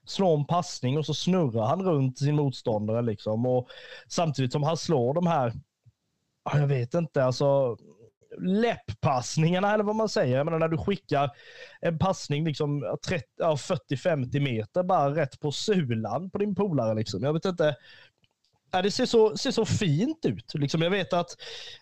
slå 0.06 0.38
en 0.38 0.46
passning 0.46 0.98
och 0.98 1.06
så 1.06 1.14
snurrar 1.14 1.66
han 1.68 1.84
runt 1.84 2.18
sin 2.18 2.36
motståndare 2.36 3.02
liksom. 3.02 3.46
Och 3.46 3.68
samtidigt 4.08 4.52
som 4.52 4.64
han 4.64 4.78
slår 4.78 5.14
de 5.14 5.28
här, 5.28 5.54
jag 6.54 6.68
vet 6.68 6.94
inte, 6.94 7.24
alltså 7.24 7.78
läpppassningarna 8.40 9.74
eller 9.74 9.84
vad 9.84 9.96
man 9.96 10.10
säger. 10.10 10.38
Jag 10.38 10.46
menar 10.46 10.60
när 10.60 10.68
du 10.68 10.78
skickar 10.78 11.30
en 11.82 12.00
passning 12.00 12.46
liksom 12.46 12.84
40-50 12.84 14.40
meter 14.40 14.84
bara 14.84 15.16
rätt 15.16 15.40
på 15.40 15.52
sulan 15.52 16.30
på 16.30 16.38
din 16.38 16.56
polare. 16.56 16.94
Liksom. 16.94 17.24
Jag 17.24 17.34
vet 17.34 17.46
inte 17.46 17.76
Ja, 18.72 18.82
det 18.82 18.92
ser 18.92 19.06
så, 19.06 19.38
ser 19.38 19.52
så 19.52 19.66
fint 19.66 20.26
ut. 20.26 20.54
Liksom 20.54 20.82
jag 20.82 20.90
vet 20.90 21.14
att 21.14 21.30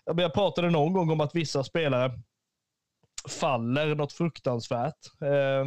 jag 0.04 0.34
pratade 0.34 0.70
någon 0.70 0.92
gång 0.92 1.10
om 1.10 1.20
att 1.20 1.34
vissa 1.34 1.64
spelare 1.64 2.10
faller 3.28 3.94
något 3.94 4.12
fruktansvärt. 4.12 5.22
Eh, 5.22 5.66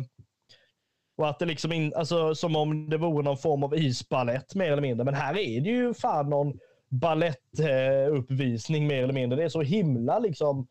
och 1.18 1.30
att 1.30 1.40
det 1.40 1.46
liksom 1.46 1.72
in, 1.72 1.94
alltså, 1.96 2.36
som 2.36 2.56
om 2.56 2.90
det 2.90 2.98
vore 2.98 3.24
någon 3.24 3.38
form 3.38 3.64
av 3.64 3.78
isballett 3.78 4.56
mer 4.56 4.72
eller 4.72 4.82
mindre. 4.82 5.06
Men 5.06 5.14
här 5.14 5.38
är 5.38 5.62
det 5.62 5.70
ju 5.70 5.94
fan 5.94 6.30
någon 6.30 6.60
ballettuppvisning 6.90 8.84
eh, 8.84 8.88
mer 8.88 9.04
eller 9.04 9.14
mindre. 9.14 9.40
Det 9.40 9.46
är 9.46 9.50
så 9.50 9.62
himla 9.62 10.20
liksom, 10.20 10.68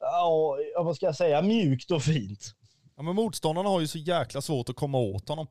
ja, 0.00 0.56
vad 0.76 0.96
ska 0.96 1.06
jag 1.06 1.16
säga, 1.16 1.42
mjukt 1.42 1.90
och 1.90 2.02
fint. 2.02 2.54
Ja, 2.96 3.02
men 3.02 3.14
motståndarna 3.14 3.68
har 3.68 3.80
ju 3.80 3.86
så 3.86 3.98
jäkla 3.98 4.40
svårt 4.40 4.68
att 4.68 4.76
komma 4.76 4.98
åt 4.98 5.28
honom. 5.28 5.46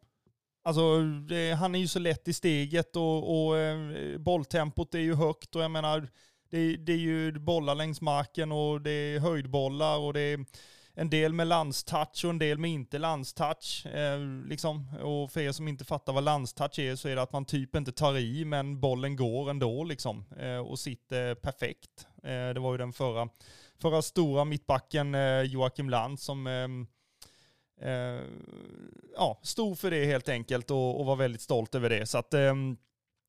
Alltså, 0.63 1.01
det, 1.01 1.51
han 1.51 1.75
är 1.75 1.79
ju 1.79 1.87
så 1.87 1.99
lätt 1.99 2.27
i 2.27 2.33
steget 2.33 2.95
och, 2.95 3.47
och 3.47 3.57
eh, 3.57 3.77
bolltempot 4.17 4.95
är 4.95 4.99
ju 4.99 5.15
högt 5.15 5.55
och 5.55 5.63
jag 5.63 5.71
menar, 5.71 6.09
det, 6.51 6.77
det, 6.77 6.91
är 6.91 6.97
ju 6.97 7.39
bollar 7.39 7.75
längs 7.75 8.01
marken 8.01 8.51
och 8.51 8.81
det 8.81 8.91
är 8.91 9.19
höjdbollar 9.19 9.97
och 9.97 10.13
det 10.13 10.21
är 10.21 10.45
en 11.00 11.10
del 11.10 11.34
med 11.34 11.47
landstouch 11.47 12.26
och 12.26 12.30
en 12.30 12.39
del 12.39 12.58
med 12.58 12.72
inte 12.72 12.97
landstouch. 12.97 13.86
Eh, 13.86 14.20
liksom. 14.45 14.97
Och 15.02 15.32
för 15.32 15.41
er 15.41 15.52
som 15.52 15.68
inte 15.68 15.86
fattar 15.86 16.14
vad 16.14 16.24
landstouch 16.24 16.80
är 16.80 16.95
så 16.95 17.08
är 17.08 17.16
det 17.16 17.22
att 17.22 17.34
man 17.34 17.45
typ 17.45 17.76
inte 17.76 17.91
tar 17.91 18.18
i 18.18 18.45
men 18.45 18.80
bollen 18.80 19.16
går 19.16 19.50
ändå 19.50 19.84
liksom 19.84 20.26
eh, 20.39 20.58
och 20.58 20.80
sitter 20.80 21.36
perfekt. 21.36 22.08
Eh, 22.24 22.50
det 22.54 22.60
var 22.60 22.72
ju 22.72 22.78
den 22.78 22.93
förra, 22.93 23.30
förra 23.82 24.02
stora 24.02 24.45
mittbacken 24.45 25.16
eh, 25.16 25.41
Joakim 25.41 25.89
Land 25.89 26.20
som 26.20 26.47
ehm, 26.47 26.88
eh, 27.82 28.22
ja, 29.16 29.39
stod 29.43 29.80
för 29.80 29.91
det 29.91 30.06
helt 30.06 30.30
enkelt 30.30 30.72
och, 30.72 31.00
och, 31.00 31.06
var 31.06 31.16
väldigt 31.16 31.41
stolt 31.41 31.76
över 31.76 31.89
det. 31.89 32.06
Så 32.06 32.18
att, 32.18 32.34
eh, 32.34 32.54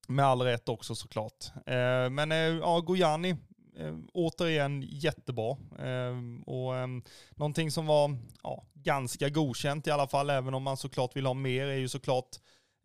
med 0.09 0.25
all 0.25 0.43
rätt 0.43 0.69
också 0.69 0.95
såklart. 0.95 1.45
Eh, 1.67 2.11
men 2.11 2.33
eh, 2.33 2.39
ja, 2.39 2.81
Gojani, 2.81 3.37
eh, 3.77 3.97
återigen 4.13 4.83
jättebra. 4.83 5.57
Eh, 5.79 6.17
och 6.47 6.77
eh, 6.77 6.87
någonting 7.31 7.71
som 7.71 7.87
var 7.87 8.17
ja, 8.43 8.65
ganska 8.75 9.29
godkänt 9.29 9.87
i 9.87 9.91
alla 9.91 10.07
fall, 10.07 10.31
även 10.31 10.55
om 10.55 10.63
man 10.63 10.77
såklart 10.77 11.17
vill 11.17 11.27
ha 11.27 11.35
mer, 11.35 11.67
är 11.67 11.79
ju 11.79 11.89
såklart 11.89 12.37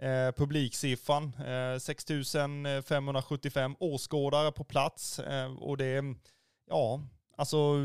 eh, 0.02 0.32
publiksiffran. 0.32 1.34
Eh, 1.34 1.80
6575 1.80 3.76
åskådare 3.80 4.52
på 4.52 4.64
plats. 4.64 5.20
Eh, 5.20 5.54
och 5.54 5.78
det, 5.78 6.04
ja, 6.70 7.02
alltså 7.38 7.78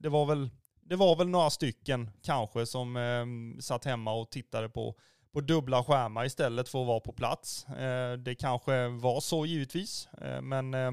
det 0.00 0.08
var 0.08 0.26
väl 0.26 0.50
det 0.88 0.96
var 0.96 1.16
väl 1.16 1.28
några 1.28 1.50
stycken 1.50 2.10
kanske 2.22 2.66
som 2.66 2.96
eh, 2.96 3.60
satt 3.60 3.84
hemma 3.84 4.12
och 4.12 4.30
tittade 4.30 4.68
på, 4.68 4.94
på 5.32 5.40
dubbla 5.40 5.84
skärmar 5.84 6.24
istället 6.24 6.68
för 6.68 6.80
att 6.80 6.86
vara 6.86 7.00
på 7.00 7.12
plats. 7.12 7.68
Eh, 7.68 8.12
det 8.12 8.34
kanske 8.34 8.88
var 8.88 9.20
så 9.20 9.46
givetvis, 9.46 10.08
eh, 10.20 10.40
men 10.42 10.74
eh, 10.74 10.92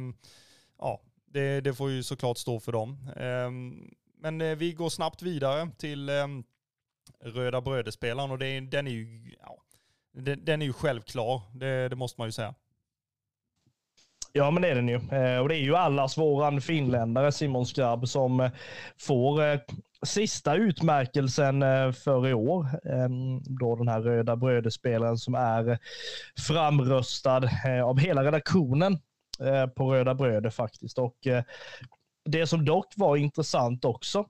ja, 0.80 1.02
det, 1.34 1.62
det, 1.62 1.74
får 1.74 1.92
ju 1.92 2.04
såklart 2.04 2.38
stå 2.38 2.60
för 2.60 2.72
dem. 2.72 3.10
Ehm, 3.18 3.92
men 4.20 4.42
eh, 4.42 4.56
vi 4.56 4.74
går 4.74 4.90
snabbt 4.90 5.22
vidare 5.22 5.70
till 5.78 6.10
ehm, 6.10 6.44
Röda 7.24 7.62
Brödespelaren 7.62 8.32
och 8.32 8.40
det, 8.40 8.60
den 8.60 8.88
är 8.88 8.92
ju, 8.92 9.36
ja, 9.42 9.58
den, 10.14 10.46
den 10.46 10.62
är 10.62 10.66
ju 10.66 10.74
självklar, 10.74 11.42
det, 11.54 11.90
det 11.90 11.96
måste 11.96 12.22
man 12.22 12.28
ju 12.28 12.32
säga. 12.32 12.56
Ja, 14.32 14.52
men 14.52 14.62
det 14.62 14.70
är 14.70 14.76
den 14.76 14.88
ju. 14.88 14.96
Eh, 14.96 15.40
och 15.40 15.50
det 15.50 15.56
är 15.56 15.64
ju 15.64 15.76
allas 15.76 16.18
våran 16.18 16.62
finländare 16.62 17.32
Simon 17.32 17.66
Skrabb 17.66 18.08
som 18.08 18.40
eh, 18.40 18.52
får 18.98 19.60
sista 20.06 20.56
utmärkelsen 20.56 21.64
för 21.94 22.28
i 22.28 22.34
år. 22.34 22.68
Ehm, 22.86 23.42
då 23.44 23.76
den 23.76 23.88
här 23.88 24.02
röda 24.02 24.36
brödespelaren 24.36 25.18
som 25.18 25.36
är 25.36 25.80
framröstad 26.48 27.50
av 27.84 28.00
hela 28.00 28.24
redaktionen 28.24 29.00
Eh, 29.40 29.68
på 29.68 29.94
Röda 29.94 30.16
Bröder 30.16 30.50
faktiskt. 30.50 30.98
Och 30.98 31.28
eh, 31.28 31.44
det 32.26 32.48
som 32.48 32.66
dock 32.66 32.94
var 32.96 33.18
intressant 33.18 33.86
också 33.86 34.26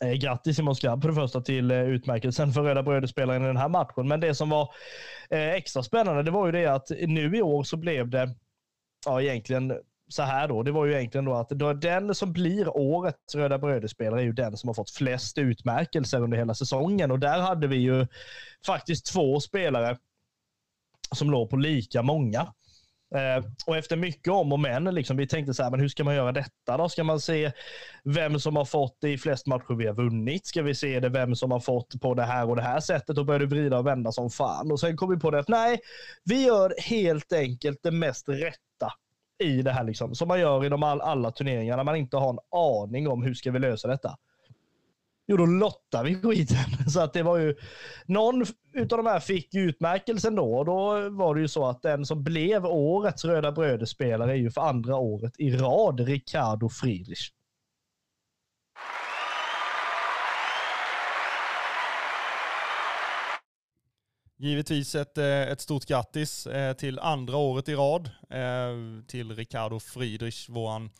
eh, 0.00 0.12
Grattis 0.12 0.56
Simon 0.56 0.76
Skrabb 0.76 1.02
för 1.02 1.08
det 1.08 1.14
första 1.14 1.40
till 1.40 1.70
utmärkelsen 1.70 2.52
för 2.52 2.62
Röda 2.62 2.82
Bröderspelaren 2.82 3.42
i 3.42 3.46
den 3.46 3.56
här 3.56 3.68
matchen. 3.68 4.08
Men 4.08 4.20
det 4.20 4.34
som 4.34 4.50
var 4.50 4.74
extra 5.30 5.82
spännande 5.82 6.22
det 6.22 6.30
var 6.30 6.46
ju 6.46 6.52
det 6.52 6.66
att 6.66 6.90
nu 6.90 7.36
i 7.36 7.42
år 7.42 7.62
så 7.62 7.76
blev 7.76 8.08
det 8.08 8.34
ja, 9.06 9.22
egentligen 9.22 9.74
så 10.08 10.22
här 10.22 10.48
då. 10.48 10.62
Det 10.62 10.72
var 10.72 10.86
ju 10.86 10.94
egentligen 10.94 11.24
då 11.24 11.34
att 11.34 11.48
då 11.48 11.72
den 11.72 12.14
som 12.14 12.32
blir 12.32 12.76
årets 12.76 13.34
Röda 13.34 13.58
Bröderspelare 13.58 14.20
är 14.20 14.24
ju 14.24 14.32
den 14.32 14.56
som 14.56 14.68
har 14.68 14.74
fått 14.74 14.90
flest 14.90 15.38
utmärkelser 15.38 16.22
under 16.22 16.38
hela 16.38 16.54
säsongen 16.54 17.10
och 17.10 17.18
där 17.18 17.40
hade 17.40 17.66
vi 17.66 17.76
ju 17.76 18.06
faktiskt 18.66 19.06
två 19.06 19.40
spelare 19.40 19.98
som 21.14 21.30
låg 21.30 21.50
på 21.50 21.56
lika 21.56 22.02
många. 22.02 22.52
Eh, 23.14 23.44
och 23.66 23.76
efter 23.76 23.96
mycket 23.96 24.32
om 24.32 24.52
och 24.52 24.60
men, 24.60 24.84
liksom, 24.84 25.16
vi 25.16 25.26
tänkte 25.26 25.54
så 25.54 25.62
här, 25.62 25.70
men 25.70 25.80
hur 25.80 25.88
ska 25.88 26.04
man 26.04 26.14
göra 26.14 26.32
detta 26.32 26.76
då? 26.76 26.88
Ska 26.88 27.04
man 27.04 27.20
se 27.20 27.52
vem 28.04 28.40
som 28.40 28.56
har 28.56 28.64
fått 28.64 28.96
det 29.00 29.10
i 29.10 29.18
flest 29.18 29.46
matcher 29.46 29.74
vi 29.74 29.86
har 29.86 29.94
vunnit? 29.94 30.46
Ska 30.46 30.62
vi 30.62 30.74
se 30.74 31.00
det 31.00 31.08
vem 31.08 31.36
som 31.36 31.50
har 31.50 31.60
fått 31.60 32.00
på 32.00 32.14
det 32.14 32.22
här 32.22 32.48
och 32.48 32.56
det 32.56 32.62
här 32.62 32.80
sättet? 32.80 33.18
Och 33.18 33.26
började 33.26 33.46
vrida 33.46 33.78
och 33.78 33.86
vända 33.86 34.12
som 34.12 34.30
fan. 34.30 34.72
Och 34.72 34.80
sen 34.80 34.96
kom 34.96 35.10
vi 35.10 35.16
på 35.16 35.30
det 35.30 35.38
att 35.38 35.48
nej, 35.48 35.80
vi 36.24 36.46
gör 36.46 36.74
helt 36.78 37.32
enkelt 37.32 37.78
det 37.82 37.90
mest 37.90 38.28
rätta 38.28 38.92
i 39.42 39.62
det 39.62 39.72
här, 39.72 39.84
liksom, 39.84 40.14
som 40.14 40.28
man 40.28 40.40
gör 40.40 40.64
inom 40.64 40.82
all, 40.82 41.00
alla 41.00 41.30
turneringar 41.30 41.76
när 41.76 41.84
man 41.84 41.96
inte 41.96 42.16
har 42.16 42.30
en 42.30 42.38
aning 42.50 43.08
om 43.08 43.22
hur 43.22 43.34
ska 43.34 43.50
vi 43.50 43.58
lösa 43.58 43.88
detta. 43.88 44.16
Jo, 45.30 45.36
då 45.36 45.46
lottar 45.46 46.04
vi 46.04 46.14
skiten. 46.14 46.56
Så 46.88 47.00
att 47.00 47.12
det 47.12 47.22
var 47.22 47.38
ju, 47.38 47.56
någon 48.06 48.46
utav 48.74 48.98
de 48.98 49.06
här 49.06 49.20
fick 49.20 49.54
utmärkelsen 49.54 50.34
då 50.34 50.58
och 50.58 50.64
då 50.64 51.10
var 51.10 51.34
det 51.34 51.40
ju 51.40 51.48
så 51.48 51.66
att 51.66 51.82
den 51.82 52.06
som 52.06 52.24
blev 52.24 52.66
årets 52.66 53.24
Röda 53.24 53.52
Bröder-spelare 53.52 54.32
är 54.32 54.36
ju 54.36 54.50
för 54.50 54.60
andra 54.60 54.96
året 54.96 55.32
i 55.38 55.50
rad 55.50 56.00
Ricardo 56.00 56.68
Friedrich. 56.68 57.30
Givetvis 64.38 64.94
ett, 64.94 65.18
eh, 65.18 65.24
ett 65.26 65.60
stort 65.60 65.86
grattis 65.86 66.46
eh, 66.46 66.72
till 66.72 66.98
andra 66.98 67.36
året 67.36 67.68
i 67.68 67.74
rad 67.74 68.10
eh, 68.30 69.04
till 69.06 69.36
Ricardo 69.36 69.80
Friedrich, 69.80 70.48
våran 70.48 70.90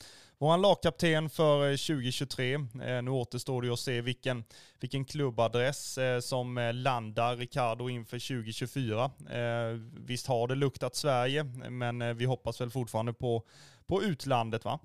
vår 0.42 0.56
lagkapten 0.56 1.30
för 1.30 1.70
eh, 1.70 1.76
2023. 1.76 2.54
Eh, 2.54 3.02
nu 3.02 3.10
återstår 3.10 3.62
det 3.62 3.72
att 3.72 3.78
se 3.78 4.00
vilken, 4.00 4.44
vilken 4.80 5.04
klubbadress 5.04 5.98
eh, 5.98 6.20
som 6.20 6.70
landar 6.74 7.36
Ricardo 7.36 7.88
inför 7.88 8.18
2024. 8.18 9.10
Visst 9.96 10.26
har 10.26 10.48
det 10.48 10.54
luktat 10.54 10.96
Sverige, 10.96 11.44
men 11.70 12.16
vi 12.16 12.24
hoppas 12.24 12.60
väl 12.60 12.70
fortfarande 12.70 13.12
på, 13.12 13.46
på 13.86 14.02
utlandet 14.02 14.64
va? 14.64 14.78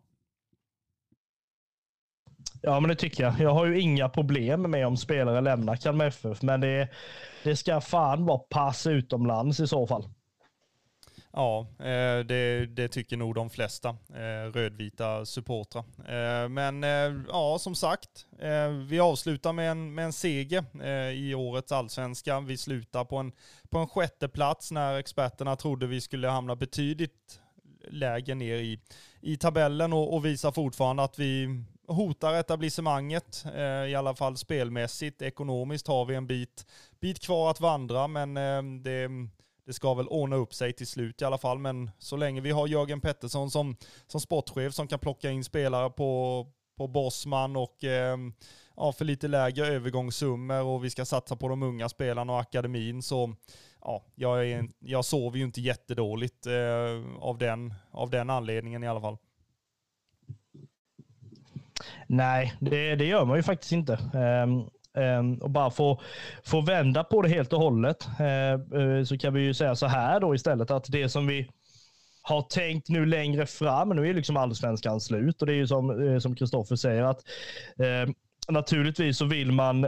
Ja, 2.62 2.80
men 2.80 2.90
det 2.90 2.96
tycker 2.96 3.24
jag. 3.24 3.40
Jag 3.40 3.54
har 3.54 3.66
ju 3.66 3.82
inga 3.82 4.10
problem 4.10 4.62
med 4.62 4.88
om 4.88 4.98
spelare 4.98 5.42
lämnar 5.42 5.76
Kalmar 5.76 6.06
FF, 6.06 6.42
men 6.42 6.62
det, 6.62 6.90
det 7.44 7.56
ska 7.56 7.82
fan 7.82 8.26
vara 8.26 8.40
pass 8.40 8.88
utomlands 8.88 9.60
i 9.60 9.68
så 9.68 9.88
fall. 9.88 10.10
Ja, 11.38 11.68
eh, 11.80 12.26
det, 12.26 12.66
det, 12.66 12.88
tycker 12.88 13.18
nog 13.18 13.36
de 13.36 13.50
flesta 13.50 13.90
eh, 13.90 14.52
rödvita 14.54 15.26
supportrar. 15.26 15.84
Eh, 16.08 16.50
men 16.50 16.84
ja, 17.28 17.58
som 17.60 17.76
sagt, 17.76 18.26
vi 18.88 19.00
avslutar 19.00 19.54
med 19.54 19.72
en, 19.72 19.96
med 19.96 20.06
en 20.06 20.14
seger 20.14 20.66
i 21.12 21.36
årets 21.36 21.72
allsvenska. 21.72 22.40
Vi 22.40 22.58
slutar 22.58 23.06
på 23.06 23.18
en, 23.18 23.32
på 23.70 23.80
en 23.80 23.88
sjätte 23.88 24.28
plats 24.28 24.72
när 24.72 24.98
experterna 24.98 25.56
trodde 25.56 25.88
vi 25.88 26.02
skulle 26.02 26.28
hamna 26.28 26.56
betydligt 26.56 27.42
lägre 27.88 28.36
ner 28.36 28.56
i, 28.56 28.80
i 29.22 29.38
tabellen 29.38 29.94
och, 29.94 30.14
och 30.14 30.26
visar 30.26 30.52
fortfarande 30.52 31.04
att 31.04 31.20
vi 31.20 31.64
hotar 31.88 32.34
etablissemanget, 32.34 33.46
i 33.90 33.96
alla 33.96 34.16
fall 34.16 34.38
spelmässigt. 34.38 35.22
Ekonomiskt 35.22 35.88
har 35.88 36.06
vi 36.06 36.16
en 36.16 36.28
bit, 36.28 36.66
bit 37.00 37.24
kvar 37.24 37.52
att 37.52 37.60
vandra, 37.60 38.08
men 38.08 38.34
det 38.84 39.10
det 39.66 39.74
ska 39.74 39.94
väl 39.94 40.08
ordna 40.08 40.36
upp 40.36 40.54
sig 40.54 40.74
till 40.74 40.88
slut 40.88 41.22
i 41.22 41.26
alla 41.26 41.38
fall, 41.38 41.60
men 41.60 41.92
så 41.98 42.18
länge 42.18 42.42
vi 42.42 42.52
har 42.52 42.68
Jörgen 42.68 43.02
Pettersson 43.02 43.52
som, 43.52 43.76
som 44.08 44.22
sportchef 44.22 44.74
som 44.74 44.88
kan 44.88 45.00
plocka 45.00 45.32
in 45.32 45.44
spelare 45.44 45.90
på, 45.90 46.48
på 46.78 46.88
Bosman 46.88 47.56
och 47.56 47.84
eh, 47.84 48.18
ja, 48.76 48.92
för 48.92 49.06
lite 49.06 49.28
lägre 49.28 49.68
övergångssummor 49.68 50.64
och 50.64 50.84
vi 50.84 50.90
ska 50.90 51.06
satsa 51.06 51.36
på 51.36 51.48
de 51.48 51.64
unga 51.64 51.90
spelarna 51.90 52.34
och 52.34 52.40
akademin 52.40 53.02
så 53.02 53.36
ja, 53.82 54.04
jag, 54.16 54.50
är, 54.50 54.68
jag 54.80 55.06
sover 55.06 55.38
ju 55.38 55.44
inte 55.44 55.62
jättedåligt 55.62 56.46
eh, 56.46 57.20
av, 57.20 57.38
den, 57.38 57.74
av 57.92 58.10
den 58.10 58.30
anledningen 58.30 58.84
i 58.84 58.88
alla 58.88 59.02
fall. 59.02 59.18
Nej, 62.08 62.54
det, 62.60 62.96
det 62.96 63.06
gör 63.06 63.26
man 63.26 63.38
ju 63.38 63.44
faktiskt 63.44 63.72
inte. 63.72 63.94
Um, 64.44 64.70
Ehm, 64.96 65.36
och 65.36 65.50
bara 65.50 65.72
få, 65.72 66.02
få 66.46 66.62
vända 66.62 67.04
på 67.04 67.22
det 67.22 67.30
helt 67.30 67.54
och 67.54 67.60
hållet 67.60 68.08
eh, 68.20 68.82
eh, 68.82 69.04
så 69.04 69.18
kan 69.18 69.34
vi 69.34 69.42
ju 69.42 69.54
säga 69.54 69.76
så 69.76 69.88
här 69.88 70.20
då 70.20 70.36
istället 70.36 70.72
att 70.72 70.92
det 70.92 71.10
som 71.10 71.28
vi 71.28 71.50
har 72.22 72.42
tänkt 72.42 72.90
nu 72.90 73.06
längre 73.06 73.46
fram, 73.46 73.90
nu 73.90 74.10
är 74.10 74.14
liksom 74.14 74.38
allsvenskan 74.38 75.02
slut 75.02 75.42
och 75.42 75.48
det 75.48 75.54
är 75.54 75.58
ju 75.58 75.68
som 75.68 76.08
eh, 76.08 76.20
som 76.20 76.36
Kristoffer 76.36 76.76
säger 76.76 77.04
att 77.04 77.20
ehm, 77.80 78.14
naturligtvis 78.50 79.18
så 79.18 79.26
vill 79.26 79.52
man 79.52 79.88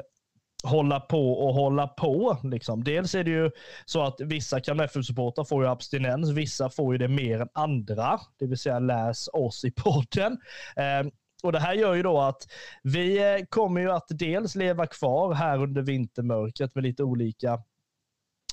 hålla 0.63 0.99
på 0.99 1.31
och 1.31 1.53
hålla 1.53 1.87
på. 1.87 2.37
Liksom. 2.43 2.83
Dels 2.83 3.15
är 3.15 3.23
det 3.23 3.31
ju 3.31 3.51
så 3.85 4.03
att 4.03 4.21
vissa 4.21 4.59
KMF-supportrar 4.59 5.43
får 5.43 5.63
ju 5.63 5.69
abstinens, 5.69 6.29
vissa 6.29 6.69
får 6.69 6.93
ju 6.93 6.97
det 6.97 7.07
mer 7.07 7.39
än 7.41 7.49
andra, 7.53 8.19
det 8.39 8.47
vill 8.47 8.57
säga 8.57 8.79
läs 8.79 9.29
oss 9.33 9.65
i 9.65 9.71
podden. 9.71 10.37
Eh, 10.75 11.11
och 11.43 11.51
Det 11.51 11.59
här 11.59 11.73
gör 11.73 11.93
ju 11.93 12.03
då 12.03 12.21
att 12.21 12.47
vi 12.83 13.17
eh, 13.17 13.45
kommer 13.49 13.81
ju 13.81 13.91
att 13.91 14.07
dels 14.09 14.55
leva 14.55 14.88
kvar 14.88 15.33
här 15.33 15.63
under 15.63 15.81
vintermörkret 15.81 16.75
med 16.75 16.83
lite 16.83 17.03
olika 17.03 17.59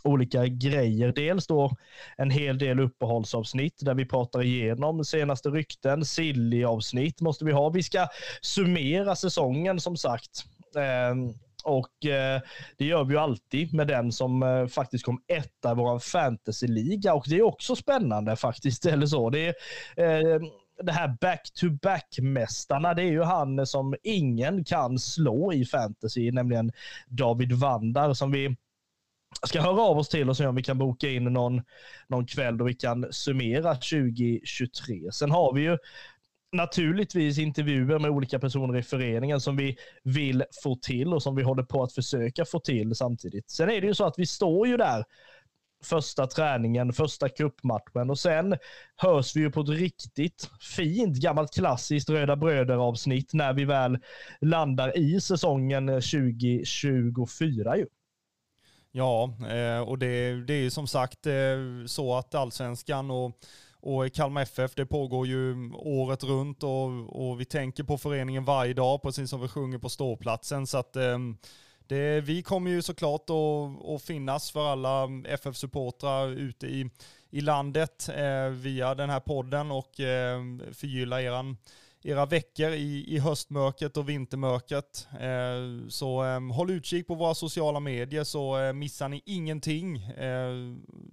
olika 0.04 0.46
grejer. 0.46 1.12
Dels 1.12 1.46
då 1.46 1.76
en 2.16 2.30
hel 2.30 2.58
del 2.58 2.80
uppehållsavsnitt 2.80 3.74
där 3.80 3.94
vi 3.94 4.04
pratar 4.04 4.42
igenom 4.42 5.04
senaste 5.04 5.48
rykten. 5.48 6.04
Silly-avsnitt 6.04 7.20
måste 7.20 7.44
vi 7.44 7.52
ha. 7.52 7.68
Vi 7.68 7.82
ska 7.82 8.08
summera 8.40 9.16
säsongen 9.16 9.80
som 9.80 9.96
sagt. 9.96 10.44
Ehm, 10.76 11.34
och 11.64 12.06
eh, 12.06 12.40
det 12.78 12.84
gör 12.84 13.04
vi 13.04 13.14
ju 13.14 13.20
alltid 13.20 13.74
med 13.74 13.86
den 13.86 14.12
som 14.12 14.42
eh, 14.42 14.66
faktiskt 14.66 15.04
kom 15.04 15.22
etta 15.26 15.72
i 15.72 15.74
vår 15.74 15.98
fantasyliga. 15.98 17.14
Och 17.14 17.24
det 17.28 17.36
är 17.36 17.42
också 17.42 17.76
spännande 17.76 18.36
faktiskt. 18.36 18.86
Eller 18.86 19.06
så. 19.06 19.30
Det 19.30 19.54
är, 19.96 20.34
ehm, 20.36 20.42
det 20.82 20.92
här 20.92 21.16
back-to-back-mästarna, 21.20 22.94
det 22.94 23.02
är 23.02 23.10
ju 23.10 23.22
han 23.22 23.66
som 23.66 23.94
ingen 24.02 24.64
kan 24.64 24.98
slå 24.98 25.52
i 25.52 25.64
fantasy, 25.64 26.32
nämligen 26.32 26.72
David 27.06 27.52
Vandar 27.52 28.14
som 28.14 28.32
vi 28.32 28.56
ska 29.46 29.60
höra 29.60 29.82
av 29.82 29.98
oss 29.98 30.08
till 30.08 30.28
och 30.28 30.36
se 30.36 30.46
om 30.46 30.54
vi 30.54 30.62
kan 30.62 30.78
boka 30.78 31.08
in 31.08 31.24
någon, 31.24 31.62
någon 32.08 32.26
kväll 32.26 32.58
då 32.58 32.64
vi 32.64 32.74
kan 32.74 33.06
summera 33.10 33.74
2023. 33.74 35.12
Sen 35.12 35.30
har 35.30 35.54
vi 35.54 35.62
ju 35.62 35.78
naturligtvis 36.52 37.38
intervjuer 37.38 37.98
med 37.98 38.10
olika 38.10 38.38
personer 38.38 38.78
i 38.78 38.82
föreningen 38.82 39.40
som 39.40 39.56
vi 39.56 39.76
vill 40.02 40.44
få 40.62 40.76
till 40.76 41.14
och 41.14 41.22
som 41.22 41.34
vi 41.36 41.42
håller 41.42 41.62
på 41.62 41.82
att 41.82 41.92
försöka 41.92 42.44
få 42.44 42.60
till 42.60 42.94
samtidigt. 42.94 43.50
Sen 43.50 43.70
är 43.70 43.80
det 43.80 43.86
ju 43.86 43.94
så 43.94 44.04
att 44.04 44.18
vi 44.18 44.26
står 44.26 44.66
ju 44.66 44.76
där 44.76 45.04
första 45.84 46.26
träningen, 46.26 46.92
första 46.92 47.28
kuppmatchen 47.28 48.10
och 48.10 48.18
sen 48.18 48.56
hörs 48.96 49.36
vi 49.36 49.40
ju 49.40 49.50
på 49.50 49.60
ett 49.60 49.68
riktigt 49.68 50.50
fint 50.76 51.16
gammalt 51.16 51.54
klassiskt 51.54 52.10
Röda 52.10 52.36
Bröder 52.36 52.76
avsnitt 52.76 53.32
när 53.32 53.52
vi 53.52 53.64
väl 53.64 53.98
landar 54.40 54.98
i 54.98 55.20
säsongen 55.20 55.86
2024 55.86 57.76
ju. 57.76 57.86
Ja, 58.92 59.36
eh, 59.50 59.80
och 59.80 59.98
det, 59.98 60.44
det 60.44 60.54
är 60.54 60.62
ju 60.62 60.70
som 60.70 60.86
sagt 60.86 61.26
eh, 61.26 61.34
så 61.86 62.14
att 62.14 62.34
allsvenskan 62.34 63.10
och 63.10 63.38
och 63.86 64.12
Kalmar 64.12 64.42
FF, 64.42 64.74
det 64.74 64.86
pågår 64.86 65.26
ju 65.26 65.72
året 65.72 66.24
runt 66.24 66.62
och, 66.62 67.28
och 67.28 67.40
vi 67.40 67.44
tänker 67.44 67.84
på 67.84 67.98
föreningen 67.98 68.44
varje 68.44 68.74
dag, 68.74 69.02
precis 69.02 69.30
som 69.30 69.40
vi 69.40 69.48
sjunger 69.48 69.78
på 69.78 69.88
ståplatsen. 69.88 70.66
Så 70.66 70.78
att 70.78 70.96
eh, 70.96 71.18
det, 71.86 72.20
vi 72.20 72.42
kommer 72.42 72.70
ju 72.70 72.82
såklart 72.82 73.30
att, 73.30 74.02
finnas 74.02 74.50
för 74.50 74.72
alla 74.72 75.08
FF-supportrar 75.24 76.28
ute 76.28 76.66
i, 76.66 76.90
i 77.30 77.40
landet 77.40 78.08
eh, 78.16 78.48
via 78.48 78.94
den 78.94 79.10
här 79.10 79.20
podden 79.20 79.70
och 79.70 80.00
eh, 80.00 80.42
förgylla 80.72 81.22
eran, 81.22 81.56
era 82.02 82.26
veckor 82.26 82.70
i, 82.70 83.14
i 83.14 83.18
höstmörkret 83.18 83.96
och 83.96 84.08
vintermörkret. 84.08 85.08
Eh, 85.20 85.88
så 85.88 86.24
eh, 86.24 86.52
håll 86.52 86.70
utkik 86.70 87.06
på 87.06 87.14
våra 87.14 87.34
sociala 87.34 87.80
medier 87.80 88.24
så 88.24 88.58
eh, 88.58 88.72
missar 88.72 89.08
ni 89.08 89.22
ingenting 89.24 90.02
eh, 90.02 90.52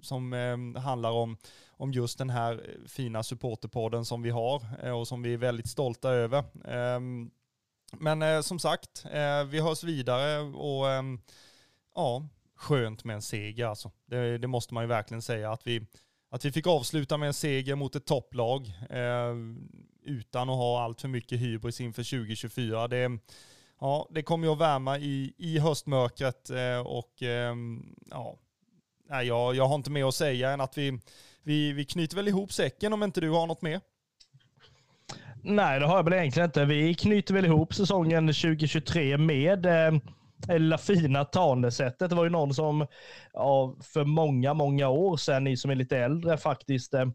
som 0.02 0.34
eh, 0.34 0.82
handlar 0.82 1.12
om, 1.12 1.38
om 1.72 1.92
just 1.92 2.18
den 2.18 2.30
här 2.30 2.78
fina 2.88 3.24
supporterpodden 3.24 4.06
som 4.06 4.22
vi 4.22 4.30
har 4.30 4.64
eh, 4.84 5.00
och 5.00 5.08
som 5.08 5.22
vi 5.22 5.34
är 5.34 5.38
väldigt 5.38 5.70
stolta 5.70 6.10
över. 6.10 6.40
Eh, 6.66 7.00
men 8.00 8.22
eh, 8.22 8.42
som 8.42 8.60
sagt, 8.60 9.06
eh, 9.12 9.44
vi 9.44 9.60
hörs 9.60 9.84
vidare 9.84 10.40
och 10.40 10.90
eh, 10.90 11.04
ja, 11.96 12.28
skönt 12.56 13.04
med 13.04 13.14
en 13.14 13.22
seger 13.22 13.66
alltså. 13.66 13.92
Det, 14.06 14.38
det, 14.38 14.48
måste 14.48 14.74
man 14.74 14.84
ju 14.84 14.88
verkligen 14.88 15.22
säga 15.22 15.52
att 15.52 15.68
vi, 15.68 15.86
att 16.30 16.46
vi 16.46 16.52
fick 16.52 16.68
avsluta 16.68 17.18
med 17.18 17.28
en 17.28 17.34
seger 17.34 17.76
mot 17.76 17.96
ett 17.96 18.06
topplag 18.06 18.68
eh, 18.90 19.36
utan 20.04 20.50
att 20.50 20.56
ha 20.56 20.84
allt 20.84 21.02
för 21.02 21.08
mycket 21.08 21.40
hybris 21.40 21.82
inför 21.82 22.04
2024. 22.04 22.88
Det, 22.88 23.18
ja, 23.80 24.08
det 24.12 24.24
kommer 24.24 24.48
ju 24.48 24.54
att 24.54 24.60
värma 24.60 24.98
i, 24.98 25.34
i 25.38 25.60
höstmörkret 25.60 26.50
eh, 26.50 26.80
och 26.80 27.22
ehm, 27.22 27.96
ja, 28.10 28.38
jag, 29.24 29.56
jag 29.56 29.68
har 29.68 29.76
inte 29.76 29.92
mer 29.92 30.08
att 30.08 30.16
säga 30.16 30.52
än 30.52 30.62
att 30.62 30.78
vi, 30.78 31.00
vi, 31.44 31.72
vi 31.72 31.86
knyter 31.86 32.16
väl 32.16 32.28
ihop 32.28 32.54
säcken 32.54 32.94
om 32.94 33.04
inte 33.04 33.22
du 33.22 33.30
har 33.30 33.48
något 33.48 33.62
mer. 33.62 33.82
Nej, 35.44 35.80
det 35.80 35.86
har 35.86 35.96
jag 35.96 36.04
väl 36.04 36.14
egentligen 36.14 36.50
inte. 36.50 36.66
Vi 36.66 36.94
knyter 36.94 37.34
väl 37.34 37.46
ihop 37.46 37.74
säsongen 37.74 38.28
2023 38.28 39.18
med 39.18 39.66
eh, 39.66 40.00
det 40.48 40.60
lilla 40.60 40.78
fina 40.78 41.26
tanesättet. 41.26 42.10
Det 42.10 42.16
var 42.16 42.24
ju 42.24 42.30
någon 42.30 42.54
som 42.54 42.88
ja, 43.34 43.76
för 43.94 44.04
många, 44.04 44.54
många 44.54 44.90
år 44.90 45.18
sedan, 45.18 45.44
ni 45.44 45.58
som 45.58 45.72
är 45.72 45.76
lite 45.76 45.98
äldre 45.98 46.38
faktiskt, 46.38 46.94
eh, 46.94 47.06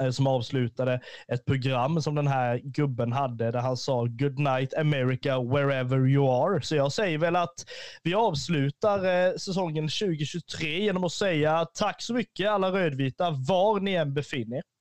eh, 0.00 0.10
som 0.10 0.26
avslutade 0.26 1.00
ett 1.28 1.44
program 1.44 2.02
som 2.02 2.14
den 2.14 2.26
här 2.26 2.60
gubben 2.64 3.12
hade 3.12 3.50
där 3.50 3.60
han 3.60 3.76
sa 3.76 4.04
Good 4.04 4.38
night 4.38 4.74
America 4.74 5.40
wherever 5.40 6.08
you 6.08 6.28
are. 6.30 6.62
Så 6.62 6.76
jag 6.76 6.92
säger 6.92 7.18
väl 7.18 7.36
att 7.36 7.66
vi 8.02 8.14
avslutar 8.14 9.04
eh, 9.04 9.36
säsongen 9.36 9.84
2023 9.84 10.80
genom 10.80 11.04
att 11.04 11.12
säga 11.12 11.66
tack 11.74 12.02
så 12.02 12.14
mycket 12.14 12.50
alla 12.50 12.72
rödvita 12.72 13.30
var 13.30 13.80
ni 13.80 13.94
än 13.94 14.14
befinner 14.14 14.56
er. 14.56 14.73